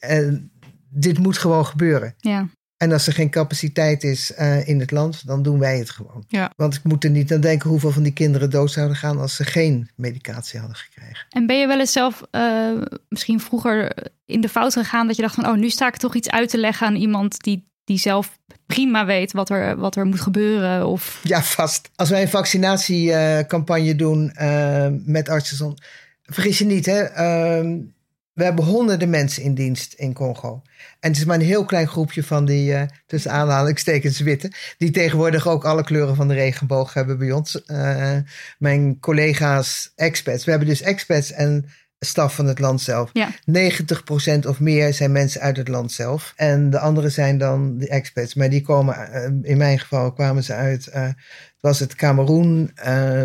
uh, 0.10 0.34
dit 0.90 1.18
moet 1.18 1.38
gewoon 1.38 1.66
gebeuren. 1.66 2.16
Ja. 2.18 2.50
En 2.78 2.92
als 2.92 3.08
er 3.08 3.14
geen 3.14 3.30
capaciteit 3.30 4.04
is 4.04 4.32
uh, 4.40 4.68
in 4.68 4.80
het 4.80 4.92
land, 4.92 5.28
dan 5.28 5.44
doen 5.44 5.60
wij 5.60 5.78
het 5.78 5.90
gewoon. 5.90 6.24
Ja. 6.28 6.52
Want 6.56 6.76
ik 6.76 6.84
moet 6.84 7.04
er 7.04 7.10
niet 7.10 7.34
aan 7.34 7.42
denken 7.42 7.70
hoeveel 7.70 7.92
van 7.92 8.04
die 8.04 8.14
kinderen 8.14 8.50
dood 8.50 8.72
zouden 8.72 8.98
gaan 8.98 9.20
als 9.20 9.36
ze 9.36 9.44
geen 9.44 9.90
medicatie 9.96 10.60
hadden 10.60 10.78
gekregen. 10.78 11.26
En 11.30 11.46
ben 11.46 11.60
je 11.60 11.68
wel 11.68 11.80
eens 11.80 11.92
zelf 11.92 12.24
uh, 12.32 12.82
misschien 13.10 13.40
vroeger 13.40 13.94
in 14.26 14.42
de 14.42 14.50
fout 14.50 14.74
gegaan 14.74 15.08
dat 15.08 15.16
je 15.16 15.22
dacht 15.22 15.36
van, 15.36 15.48
oh, 15.48 15.56
nu 15.56 15.70
sta 15.70 15.88
ik 15.88 15.98
toch 15.98 16.16
iets 16.16 16.30
uit 16.30 16.50
te 16.50 16.58
leggen 16.58 16.88
aan 16.88 16.96
iemand 16.96 17.44
die, 17.44 17.68
die 17.84 17.98
zelf 17.98 18.38
prima 18.66 19.06
weet 19.06 19.32
wat 19.32 19.50
er, 19.50 19.78
wat 19.78 19.96
er 19.96 20.06
moet 20.06 20.22
gebeuren? 20.22 20.88
Of... 20.88 21.20
Ja, 21.24 21.44
vast. 21.44 21.90
Als 21.96 22.10
wij 22.10 22.22
een 22.22 22.30
vaccinatiecampagne 22.30 23.96
doen 23.96 24.32
uh, 24.42 24.88
met 25.06 25.30
artsen, 25.30 25.74
vergis 26.24 26.58
je 26.58 26.66
niet, 26.66 26.86
hè. 26.86 27.02
Uh, 27.62 27.80
we 28.38 28.44
hebben 28.44 28.66
honderden 28.66 29.10
mensen 29.10 29.44
in 29.44 29.54
dienst 29.54 29.94
in 29.94 30.14
Congo. 30.14 30.62
En 31.00 31.10
het 31.10 31.18
is 31.18 31.26
maar 31.26 31.36
een 31.36 31.46
heel 31.46 31.66
klein 31.66 31.88
groepje 31.88 32.24
van 32.24 32.46
die, 32.46 32.72
uh, 32.72 32.82
tussen 33.06 33.32
aanhalingstekens 33.32 34.20
witte, 34.20 34.52
die 34.78 34.92
tegenwoordig 34.92 35.48
ook 35.48 35.66
alle 35.66 35.84
kleuren 35.84 36.16
van 36.16 36.28
de 36.28 36.34
regenboog 36.34 36.94
hebben 36.94 37.18
bij 37.18 37.32
ons. 37.32 37.62
Uh, 37.68 38.18
mijn 38.58 39.00
collega's, 39.00 39.92
experts. 39.96 40.44
We 40.46 40.50
hebben 40.50 40.70
dus 40.70 40.82
experts 40.82 41.32
en 41.32 41.66
staf 42.00 42.36
van 42.36 42.46
het 42.46 42.60
land 42.60 42.82
zelf. 42.82 43.10
Ja. 43.14 43.30
90% 43.30 44.48
of 44.48 44.60
meer 44.60 44.94
zijn 44.94 45.12
mensen 45.12 45.42
uit 45.42 45.58
het 45.58 45.68
land 45.68 45.92
zelf. 45.92 46.34
En 46.36 46.70
de 46.70 46.80
andere 46.80 47.10
zijn 47.10 47.38
dan 47.38 47.78
de 47.78 47.88
experts. 47.88 48.34
Maar 48.34 48.50
die 48.50 48.62
komen, 48.62 49.10
uh, 49.14 49.52
in 49.52 49.58
mijn 49.58 49.80
geval 49.80 50.14
kwamen 50.14 50.44
ze 50.44 50.54
uit, 50.54 50.92
was 51.60 51.80
het 51.80 51.96
Cameroen, 51.96 52.72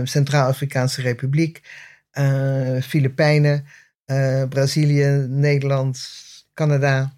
Centraal-Afrikaanse 0.04 1.02
Republiek, 1.02 1.60
Filipijnen. 2.82 3.66
Uh, 4.12 4.48
Brazilië, 4.48 5.26
Nederland, 5.28 6.08
Canada. 6.54 7.12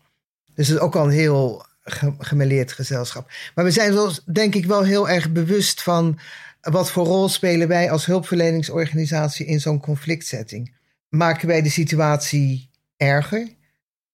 Dus 0.55 0.69
het 0.69 0.77
is 0.77 0.83
ook 0.83 0.97
al 0.97 1.05
een 1.05 1.11
heel 1.11 1.67
gemêleerd 2.19 2.73
gezelschap. 2.73 3.31
Maar 3.55 3.65
we 3.65 3.71
zijn 3.71 3.95
wel, 3.95 4.13
denk 4.33 4.55
ik 4.55 4.67
wel 4.67 4.85
heel 4.85 5.09
erg 5.09 5.33
bewust 5.33 5.83
van 5.83 6.19
wat 6.61 6.91
voor 6.91 7.07
rol 7.07 7.29
spelen 7.29 7.69
wij 7.69 7.91
als 7.91 8.07
hulpverleningsorganisatie 8.07 9.47
in 9.47 9.61
zo'n 9.61 9.81
conflictsetting. 9.81 10.75
Maken 11.09 11.49
wij 11.49 11.63
de 11.63 11.71
situatie 11.71 12.71
erger? 12.97 13.49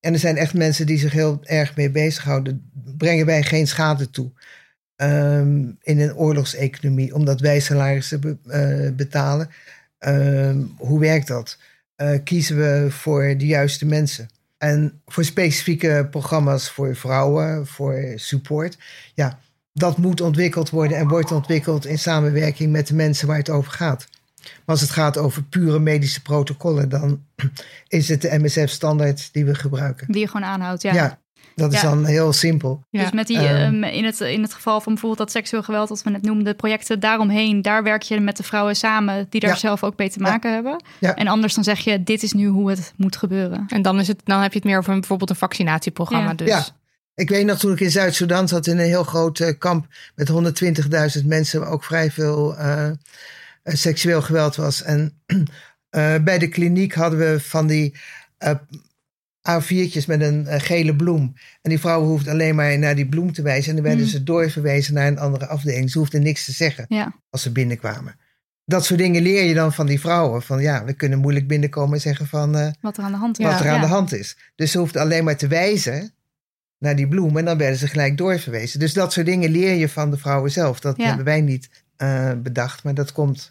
En 0.00 0.12
er 0.12 0.18
zijn 0.18 0.36
echt 0.36 0.54
mensen 0.54 0.86
die 0.86 0.98
zich 0.98 1.12
heel 1.12 1.38
erg 1.42 1.76
mee 1.76 1.90
bezighouden. 1.90 2.70
Brengen 2.96 3.26
wij 3.26 3.42
geen 3.42 3.66
schade 3.66 4.10
toe 4.10 4.30
um, 4.96 5.76
in 5.82 6.00
een 6.00 6.14
oorlogseconomie, 6.14 7.14
omdat 7.14 7.40
wij 7.40 7.60
salarissen 7.60 8.20
be 8.20 8.36
uh, 8.46 8.96
betalen? 8.96 9.50
Um, 9.98 10.74
hoe 10.76 11.00
werkt 11.00 11.26
dat? 11.26 11.58
Uh, 12.02 12.18
kiezen 12.24 12.56
we 12.56 12.90
voor 12.90 13.34
de 13.36 13.46
juiste 13.46 13.86
mensen. 13.86 14.28
En 14.58 15.00
voor 15.06 15.24
specifieke 15.24 16.08
programma's 16.10 16.70
voor 16.70 16.96
vrouwen, 16.96 17.66
voor 17.66 18.12
support. 18.14 18.78
Ja, 19.14 19.38
dat 19.72 19.98
moet 19.98 20.20
ontwikkeld 20.20 20.70
worden 20.70 20.96
en 20.96 21.08
wordt 21.08 21.32
ontwikkeld 21.32 21.86
in 21.86 21.98
samenwerking 21.98 22.72
met 22.72 22.86
de 22.86 22.94
mensen 22.94 23.26
waar 23.26 23.36
het 23.36 23.50
over 23.50 23.72
gaat. 23.72 24.06
Maar 24.40 24.62
als 24.64 24.80
het 24.80 24.90
gaat 24.90 25.16
over 25.16 25.42
pure 25.42 25.78
medische 25.78 26.22
protocollen, 26.22 26.88
dan 26.88 27.24
is 27.88 28.08
het 28.08 28.22
de 28.22 28.38
MSF-standaard 28.38 29.32
die 29.32 29.44
we 29.44 29.54
gebruiken. 29.54 30.12
Die 30.12 30.20
je 30.20 30.26
gewoon 30.26 30.48
aanhoudt, 30.48 30.82
ja. 30.82 30.92
Ja, 30.92 31.18
dat 31.60 31.72
is 31.72 31.80
ja. 31.80 31.88
dan 31.88 32.04
heel 32.04 32.32
simpel. 32.32 32.84
Ja. 32.90 33.02
Dus 33.02 33.12
met 33.12 33.26
die, 33.26 33.62
um, 33.62 33.84
in, 33.84 34.04
het, 34.04 34.20
in 34.20 34.42
het 34.42 34.54
geval 34.54 34.80
van 34.80 34.92
bijvoorbeeld 34.92 35.20
dat 35.20 35.30
seksueel 35.30 35.62
geweld, 35.62 35.88
wat 35.88 36.02
we 36.02 36.10
net 36.10 36.22
noemden, 36.22 36.56
projecten 36.56 37.00
daaromheen, 37.00 37.62
daar 37.62 37.82
werk 37.82 38.02
je 38.02 38.20
met 38.20 38.36
de 38.36 38.42
vrouwen 38.42 38.76
samen 38.76 39.26
die 39.28 39.40
daar 39.40 39.50
ja. 39.50 39.56
zelf 39.56 39.84
ook 39.84 39.96
mee 39.96 40.10
te 40.10 40.18
maken 40.18 40.52
hebben. 40.52 40.82
En 41.00 41.26
anders 41.26 41.54
dan 41.54 41.64
zeg 41.64 41.78
je, 41.78 42.02
dit 42.02 42.22
is 42.22 42.32
nu 42.32 42.46
hoe 42.46 42.70
het 42.70 42.92
moet 42.96 43.16
gebeuren. 43.16 43.64
En 43.68 43.82
dan, 43.82 44.00
is 44.00 44.08
het, 44.08 44.20
dan 44.24 44.40
heb 44.40 44.52
je 44.52 44.58
het 44.58 44.66
meer 44.66 44.78
over 44.78 44.92
een, 44.92 44.98
bijvoorbeeld 44.98 45.30
een 45.30 45.36
vaccinatieprogramma. 45.36 46.34
Dus. 46.34 46.48
Ja, 46.48 46.64
Ik 47.14 47.28
weet 47.28 47.46
nog 47.46 47.58
toen 47.58 47.72
ik 47.72 47.80
in 47.80 47.90
Zuid-Soedan 47.90 48.48
zat 48.48 48.66
in 48.66 48.78
een 48.78 48.84
heel 48.84 49.04
groot 49.04 49.40
eh, 49.40 49.58
kamp 49.58 49.86
met 50.14 50.30
120.000 51.20 51.26
mensen, 51.26 51.60
waar 51.60 51.70
ook 51.70 51.84
vrij 51.84 52.10
veel 52.10 52.58
uh, 52.58 52.90
seksueel 53.64 54.22
geweld 54.22 54.56
was. 54.56 54.82
En 54.82 55.20
uh, 55.26 56.14
bij 56.28 56.38
de 56.38 56.48
kliniek 56.48 56.94
hadden 56.94 57.18
we 57.18 57.40
van 57.40 57.66
die 57.66 57.94
A4'tjes 59.50 60.06
met 60.06 60.20
een 60.20 60.60
gele 60.60 60.96
bloem. 60.96 61.34
En 61.62 61.70
die 61.70 61.80
vrouw 61.80 62.02
hoefde 62.02 62.30
alleen 62.30 62.54
maar 62.54 62.78
naar 62.78 62.94
die 62.94 63.08
bloem 63.08 63.32
te 63.32 63.42
wijzen. 63.42 63.68
En 63.68 63.74
dan 63.74 63.84
werden 63.84 64.04
mm. 64.04 64.10
ze 64.10 64.22
doorverwezen 64.22 64.94
naar 64.94 65.06
een 65.06 65.18
andere 65.18 65.46
afdeling. 65.46 65.90
Ze 65.90 65.98
hoefden 65.98 66.22
niks 66.22 66.44
te 66.44 66.52
zeggen 66.52 66.84
ja. 66.88 67.14
als 67.30 67.42
ze 67.42 67.52
binnenkwamen. 67.52 68.16
Dat 68.64 68.84
soort 68.84 68.98
dingen 68.98 69.22
leer 69.22 69.44
je 69.44 69.54
dan 69.54 69.72
van 69.72 69.86
die 69.86 70.00
vrouwen. 70.00 70.42
Van 70.42 70.60
ja, 70.60 70.84
we 70.84 70.92
kunnen 70.92 71.18
moeilijk 71.18 71.48
binnenkomen 71.48 71.94
en 71.94 72.00
zeggen 72.00 72.26
van... 72.26 72.74
wat 72.80 72.96
er 72.96 73.04
aan 73.04 73.12
de 73.12 73.18
hand 73.18 73.38
is. 73.38 73.46
Wat 73.46 73.60
er 73.60 73.68
aan 73.68 73.80
de 73.80 73.86
hand 73.86 74.12
is. 74.12 74.36
Dus 74.54 74.70
ze 74.70 74.78
hoefde 74.78 75.00
alleen 75.00 75.24
maar 75.24 75.36
te 75.36 75.46
wijzen 75.46 76.12
naar 76.78 76.96
die 76.96 77.08
bloem. 77.08 77.36
En 77.36 77.44
dan 77.44 77.58
werden 77.58 77.78
ze 77.78 77.86
gelijk 77.86 78.16
doorverwezen. 78.16 78.80
Dus 78.80 78.92
dat 78.92 79.12
soort 79.12 79.26
dingen 79.26 79.50
leer 79.50 79.74
je 79.74 79.88
van 79.88 80.10
de 80.10 80.16
vrouwen 80.16 80.50
zelf. 80.50 80.80
Dat 80.80 80.96
hebben 80.96 81.24
wij 81.24 81.40
niet 81.40 81.70
uh, 81.98 82.32
bedacht. 82.42 82.84
Maar 82.84 82.94
dat 82.94 83.12
komt 83.12 83.50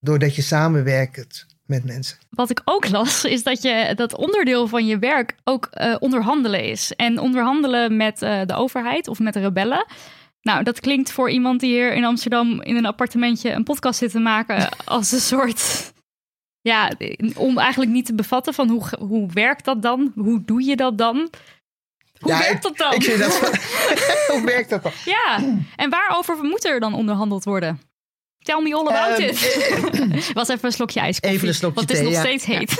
doordat 0.00 0.36
je 0.36 0.42
samenwerkt 0.42 1.46
met 1.70 1.84
mensen. 1.84 2.18
Wat 2.30 2.50
ik 2.50 2.60
ook 2.64 2.88
las, 2.88 3.24
is 3.24 3.42
dat 3.42 3.62
je 3.62 3.92
dat 3.96 4.16
onderdeel 4.16 4.66
van 4.66 4.86
je 4.86 4.98
werk 4.98 5.34
ook 5.44 5.68
uh, 5.72 5.96
onderhandelen 5.98 6.64
is. 6.64 6.92
En 6.96 7.18
onderhandelen 7.18 7.96
met 7.96 8.22
uh, 8.22 8.40
de 8.46 8.54
overheid 8.54 9.08
of 9.08 9.18
met 9.18 9.34
de 9.34 9.40
rebellen. 9.40 9.86
Nou, 10.42 10.62
dat 10.62 10.80
klinkt 10.80 11.12
voor 11.12 11.30
iemand 11.30 11.60
die 11.60 11.70
hier 11.70 11.92
in 11.92 12.04
Amsterdam 12.04 12.62
in 12.62 12.76
een 12.76 12.86
appartementje 12.86 13.50
een 13.50 13.64
podcast 13.64 13.98
zit 13.98 14.10
te 14.10 14.18
maken 14.18 14.68
als 14.84 15.12
een 15.12 15.20
soort. 15.20 15.92
Ja, 16.60 16.92
om 17.34 17.58
eigenlijk 17.58 17.90
niet 17.90 18.06
te 18.06 18.14
bevatten 18.14 18.54
van 18.54 18.68
hoe, 18.68 18.82
hoe 18.98 19.28
werkt 19.32 19.64
dat 19.64 19.82
dan? 19.82 20.12
Hoe 20.14 20.42
doe 20.44 20.64
je 20.64 20.76
dat 20.76 20.98
dan? 20.98 21.30
Hoe 22.18 22.38
werkt 22.38 22.62
dat 22.62 22.76
dan? 22.76 22.92
Ik 22.92 23.02
vind 23.02 23.18
dat, 23.18 23.38
hoe 24.32 24.42
werkt 24.44 24.70
dat 24.70 24.82
dan? 24.82 24.92
Ja, 25.04 25.38
en 25.76 25.90
waarover 25.90 26.42
moet 26.42 26.64
er 26.64 26.80
dan 26.80 26.94
onderhandeld 26.94 27.44
worden? 27.44 27.89
Tell 28.50 28.62
me 28.62 28.74
all 28.74 28.88
about 28.88 29.18
um, 29.20 29.24
it. 30.12 30.32
Was 30.32 30.48
even 30.48 30.64
een 30.64 30.72
slokje 30.72 31.00
ijs. 31.00 31.20
Even 31.20 31.48
een 31.48 31.54
slokje 31.54 31.74
Want 31.74 31.88
het 31.88 31.98
is 31.98 32.04
nog 32.04 32.14
steeds 32.14 32.44
heet. 32.44 32.70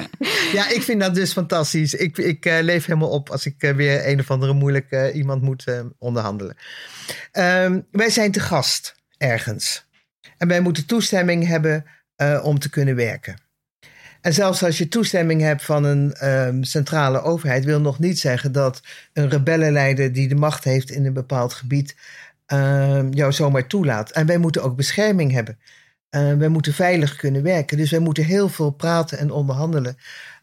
ja, 0.58 0.68
ik 0.68 0.82
vind 0.82 1.00
dat 1.00 1.14
dus 1.14 1.32
fantastisch. 1.32 1.94
Ik, 1.94 2.18
ik 2.18 2.46
uh, 2.46 2.58
leef 2.60 2.86
helemaal 2.86 3.10
op 3.10 3.30
als 3.30 3.46
ik 3.46 3.62
uh, 3.62 3.70
weer 3.70 4.08
een 4.08 4.20
of 4.20 4.30
andere 4.30 4.52
moeilijke 4.52 5.12
iemand 5.12 5.42
moet 5.42 5.64
onderhandelen. 5.98 6.56
Um, 7.32 7.86
wij 7.90 8.10
zijn 8.10 8.32
te 8.32 8.40
gast 8.40 8.94
ergens. 9.18 9.84
En 10.38 10.48
wij 10.48 10.60
moeten 10.60 10.86
toestemming 10.86 11.46
hebben 11.46 11.84
om 12.42 12.58
te 12.58 12.70
kunnen 12.70 12.96
werken. 12.96 13.36
En 14.20 14.34
zelfs 14.34 14.62
als 14.62 14.78
je 14.78 14.88
toestemming 14.88 15.40
hebt 15.40 15.64
van 15.64 15.84
een 15.84 16.28
um, 16.28 16.64
centrale 16.64 17.22
overheid, 17.22 17.64
wil 17.64 17.80
nog 17.80 17.98
niet 17.98 18.18
zeggen 18.18 18.52
dat 18.52 18.80
een 19.12 19.30
rebellenleider 19.30 20.12
die 20.12 20.28
de 20.28 20.34
macht 20.34 20.64
heeft 20.64 20.90
in 20.90 21.06
een 21.06 21.12
bepaald 21.12 21.52
gebied 21.52 21.96
um, 22.52 23.12
jou 23.12 23.32
zomaar 23.32 23.66
toelaat. 23.66 24.10
En 24.10 24.26
wij 24.26 24.38
moeten 24.38 24.62
ook 24.62 24.76
bescherming 24.76 25.32
hebben. 25.32 25.58
Uh, 26.10 26.32
wij 26.32 26.48
moeten 26.48 26.74
veilig 26.74 27.16
kunnen 27.16 27.42
werken. 27.42 27.76
Dus 27.76 27.90
wij 27.90 28.00
moeten 28.00 28.24
heel 28.24 28.48
veel 28.48 28.70
praten 28.70 29.18
en 29.18 29.30
onderhandelen. 29.30 29.96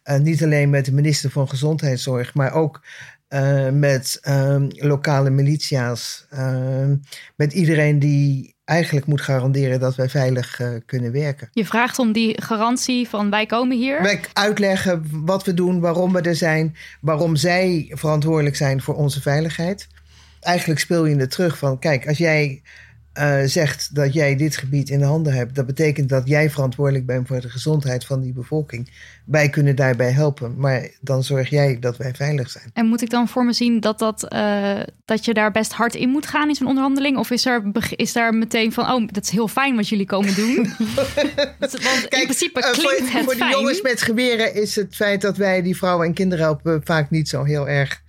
Uh, 0.04 0.18
niet 0.18 0.44
alleen 0.44 0.70
met 0.70 0.86
de 0.86 0.94
minister 0.94 1.30
van 1.30 1.50
Gezondheidszorg, 1.50 2.34
maar 2.34 2.54
ook 2.54 2.82
uh, 3.30 3.70
met 3.70 4.20
um, 4.28 4.68
lokale 4.72 5.30
militia's. 5.30 6.28
met 7.36 7.54
iedereen 7.54 8.00
die 8.00 8.56
eigenlijk 8.68 9.06
moet 9.06 9.22
garanderen 9.22 9.80
dat 9.80 9.96
wij 9.96 10.10
veilig 10.10 10.60
uh, 10.60 10.68
kunnen 10.86 11.12
werken. 11.12 11.50
Je 11.52 11.66
vraagt 11.66 12.00
om 12.00 12.12
die 12.12 12.42
garantie 12.42 13.10
van 13.10 13.30
wij 13.30 13.46
komen 13.46 13.78
hier? 13.78 14.02
Wij 14.02 14.20
uitleggen 14.34 15.08
wat 15.12 15.44
we 15.46 15.54
doen, 15.54 15.80
waarom 15.80 16.14
we 16.14 16.22
er 16.22 16.36
zijn, 16.36 16.76
waarom 17.02 17.36
zij 17.36 17.92
verantwoordelijk 17.94 18.56
zijn 18.56 18.82
voor 18.82 18.96
onze 18.96 19.22
veiligheid. 19.22 19.88
Eigenlijk 20.48 20.80
speel 20.80 21.06
je 21.06 21.16
het 21.16 21.32
terug 21.32 21.58
van, 21.58 21.80
kijk, 21.80 22.08
als 22.08 22.18
jij 22.18 22.62
uh, 23.20 23.40
zegt 23.46 23.96
dat 23.96 24.14
jij 24.14 24.36
dit 24.36 24.58
gebied 24.58 24.90
in 24.90 25.00
de 25.00 25.06
handen 25.06 25.34
hebt, 25.34 25.56
dat 25.56 25.66
betekent 25.66 26.10
dat 26.10 26.28
jij 26.28 26.50
verantwoordelijk 26.50 27.06
bent 27.06 27.28
voor 27.28 27.42
de 27.42 27.50
gezondheid 27.50 28.06
van 28.06 28.22
die 28.22 28.34
bevolking. 28.34 28.90
Wij 29.26 29.50
kunnen 29.50 29.76
daarbij 29.76 30.12
helpen, 30.12 30.54
maar 30.58 30.90
dan 31.02 31.24
zorg 31.24 31.50
jij 31.50 31.80
dat 31.80 31.98
wij 31.98 32.14
veilig 32.14 32.50
zijn. 32.50 32.70
En 32.74 32.86
moet 32.86 33.02
ik 33.02 33.10
dan 33.10 33.28
voor 33.28 33.46
me 33.46 33.54
zien 33.54 33.80
dat, 33.80 34.00
dat, 34.00 34.34
uh, 34.34 34.80
dat 35.06 35.26
je 35.26 35.34
daar 35.34 35.52
best 35.52 35.74
hard 35.74 35.96
in 35.96 36.10
moet 36.10 36.28
gaan 36.28 36.50
in 36.50 36.56
zo'n 36.56 36.68
onderhandeling? 36.68 37.18
Of 37.18 37.32
is 37.32 37.46
er, 37.46 37.64
is 37.96 38.14
daar 38.14 38.34
meteen 38.34 38.74
van, 38.74 38.92
oh, 38.92 39.08
dat 39.12 39.24
is 39.24 39.30
heel 39.30 39.48
fijn 39.48 39.76
wat 39.76 39.90
jullie 39.90 40.06
komen 40.06 40.36
doen? 40.36 40.56
Want 41.60 41.80
Kijk, 41.80 42.14
in 42.14 42.24
principe 42.24 42.60
klinkt 42.60 42.78
uh, 42.78 42.84
voor, 42.84 43.12
het 43.12 43.24
Voor 43.24 43.36
de 43.36 43.50
jongens 43.52 43.82
met 43.82 44.02
geweren 44.02 44.54
is 44.54 44.76
het 44.76 44.96
feit 44.96 45.22
dat 45.22 45.38
wij 45.38 45.62
die 45.62 45.78
vrouwen 45.78 46.08
en 46.08 46.14
kinderen 46.14 46.46
helpen 46.46 46.82
vaak 46.84 47.10
niet 47.10 47.30
zo 47.30 47.44
heel 47.44 47.68
erg 47.68 48.06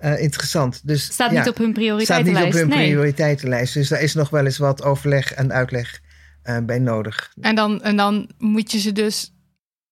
uh, 0.00 0.22
interessant. 0.22 0.80
Dus, 0.84 1.04
staat 1.04 1.30
niet 1.30 1.48
op 1.48 1.56
hun 1.56 1.72
prioriteitenlijst. 1.72 2.48
Staat 2.48 2.54
niet 2.54 2.64
op 2.64 2.70
hun 2.70 2.78
nee. 2.78 2.88
prioriteitenlijst. 2.88 3.74
Dus 3.74 3.88
daar 3.88 4.00
is 4.00 4.14
nog 4.14 4.30
wel 4.30 4.44
eens 4.44 4.58
wat 4.58 4.82
overleg 4.82 5.32
en 5.32 5.52
uitleg 5.52 6.00
uh, 6.44 6.58
bij 6.62 6.78
nodig. 6.78 7.32
En 7.40 7.54
dan, 7.54 7.82
en 7.82 7.96
dan 7.96 8.30
moet 8.38 8.72
je 8.72 8.78
ze 8.78 8.92
dus 8.92 9.32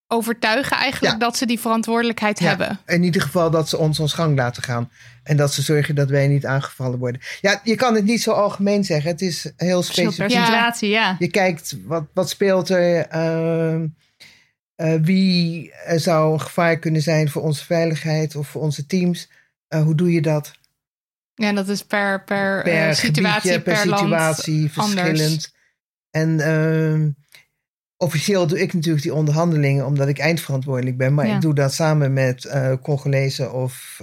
overtuigen 0.07 0.77
eigenlijk 0.77 1.13
ja. 1.13 1.19
dat 1.19 1.37
ze 1.37 1.47
die 1.47 1.61
verantwoordelijkheid 1.61 2.39
ja. 2.39 2.47
hebben. 2.47 2.81
In 2.87 3.03
ieder 3.03 3.23
geval 3.23 3.51
dat 3.51 3.69
ze 3.69 3.79
ons 3.79 4.01
ons 4.01 4.13
gang 4.13 4.37
laten 4.37 4.63
gaan. 4.63 4.91
En 5.23 5.37
dat 5.37 5.55
ze 5.55 5.63
zorgen 5.63 5.95
dat 5.95 6.09
wij 6.09 6.29
niet 6.29 6.47
aangevallen 6.47 6.99
worden. 6.99 7.21
Ja, 7.41 7.61
je 7.65 7.75
kan 7.75 7.95
het 7.95 8.05
niet 8.05 8.23
zo 8.23 8.31
algemeen 8.31 8.85
zeggen. 8.85 9.11
Het 9.11 9.21
is 9.21 9.53
heel 9.57 9.83
specifiek. 9.83 10.31
situatie, 10.31 10.89
ja. 10.89 11.17
Je 11.19 11.29
kijkt 11.29 11.77
wat, 11.85 12.05
wat 12.15 12.29
speelt 12.29 12.69
er. 12.69 13.15
Uh, 13.15 13.81
uh, 14.77 14.95
wie 15.03 15.73
zou 15.97 16.33
een 16.33 16.41
gevaar 16.41 16.79
kunnen 16.79 17.03
zijn 17.03 17.29
voor 17.29 17.43
onze 17.43 17.65
veiligheid 17.65 18.37
of 18.37 18.49
voor 18.49 18.63
onze 18.63 18.87
teams. 18.87 19.29
Uh, 19.75 19.83
hoe 19.83 19.95
doe 19.95 20.13
je 20.13 20.23
dat? 20.23 20.53
Ja, 21.35 21.53
dat 21.53 21.69
is 21.69 21.85
per, 21.85 22.25
per, 22.25 22.63
per 22.63 22.89
uh, 22.89 22.95
situatie, 22.95 23.51
gebiedje, 23.51 23.61
per, 23.61 23.87
per 23.87 23.99
situatie 23.99 24.71
verschillend. 24.71 25.19
Anders. 25.21 25.55
En 26.11 26.39
uh, 26.39 27.09
officieel 27.97 28.47
doe 28.47 28.61
ik 28.61 28.73
natuurlijk 28.73 29.03
die 29.03 29.15
onderhandelingen 29.15 29.87
omdat 29.87 30.09
ik 30.09 30.19
eindverantwoordelijk 30.19 30.97
ben. 30.97 31.15
Maar 31.15 31.27
Ja. 31.27 31.35
ik 31.35 31.41
doe 31.41 31.55
dat 31.55 31.75
samen 31.75 32.13
met 32.13 32.45
uh, 32.45 32.73
Congolese 32.83 33.51
of 33.51 34.01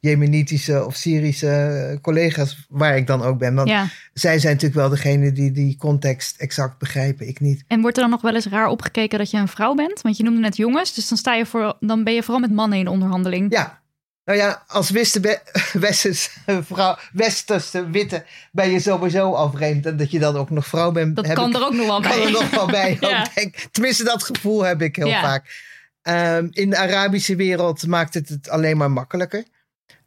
Jemenitische 0.00 0.86
of 0.86 0.94
Syrische 0.94 1.98
collega's 2.02 2.66
waar 2.68 2.96
ik 2.96 3.06
dan 3.06 3.22
ook 3.22 3.38
ben. 3.38 3.54
Want 3.54 3.68
ja. 3.68 3.86
zij 4.12 4.38
zijn 4.38 4.52
natuurlijk 4.52 4.80
wel 4.80 4.90
degene 4.90 5.32
die 5.32 5.52
die 5.52 5.76
context 5.76 6.36
exact 6.36 6.78
begrijpen, 6.78 7.28
ik 7.28 7.40
niet. 7.40 7.64
En 7.66 7.80
wordt 7.80 7.96
er 7.96 8.02
dan 8.02 8.12
nog 8.12 8.22
wel 8.22 8.34
eens 8.34 8.46
raar 8.46 8.68
opgekeken 8.68 9.18
dat 9.18 9.30
je 9.30 9.36
een 9.38 9.48
vrouw 9.48 9.74
bent? 9.74 10.00
Want 10.00 10.16
je 10.16 10.22
noemde 10.22 10.40
net 10.40 10.56
jongens, 10.56 10.94
dus 10.94 11.08
dan, 11.08 11.18
sta 11.18 11.34
je 11.34 11.46
voor, 11.46 11.76
dan 11.80 12.04
ben 12.04 12.14
je 12.14 12.22
vooral 12.22 12.40
met 12.40 12.52
mannen 12.52 12.78
in 12.78 12.84
de 12.84 12.90
onderhandeling. 12.90 13.52
Ja, 13.52 13.80
nou 14.28 14.40
ja, 14.40 14.62
als 14.66 14.90
westerse, 14.90 15.40
westerse, 15.86 16.30
vrouw, 16.62 16.96
westerse 17.12 17.90
witte 17.90 18.24
ben 18.52 18.70
je 18.70 18.80
sowieso 18.80 19.32
al 19.32 19.50
vreemd. 19.50 19.86
En 19.86 19.96
dat 19.96 20.10
je 20.10 20.18
dan 20.18 20.36
ook 20.36 20.50
nog 20.50 20.66
vrouw 20.66 20.92
bent. 20.92 21.16
Dat 21.16 21.32
kan 21.32 21.48
ik, 21.48 21.56
er 21.56 21.64
ook 21.64 21.74
nog 21.74 21.86
wel 21.86 22.00
bij. 22.00 22.10
Kan 22.10 22.22
er 22.26 22.30
nog 22.30 22.50
wel 22.50 22.66
bij. 22.66 22.96
Ja. 23.00 23.28
denk. 23.34 23.54
Tenminste, 23.70 24.04
dat 24.04 24.22
gevoel 24.22 24.64
heb 24.64 24.82
ik 24.82 24.96
heel 24.96 25.06
Ja. 25.06 25.20
vaak. 25.20 25.66
Um, 26.02 26.48
in 26.52 26.70
de 26.70 26.76
Arabische 26.76 27.36
wereld 27.36 27.86
maakt 27.86 28.14
het 28.14 28.28
het 28.28 28.48
alleen 28.48 28.76
maar 28.76 28.90
makkelijker. 28.90 29.44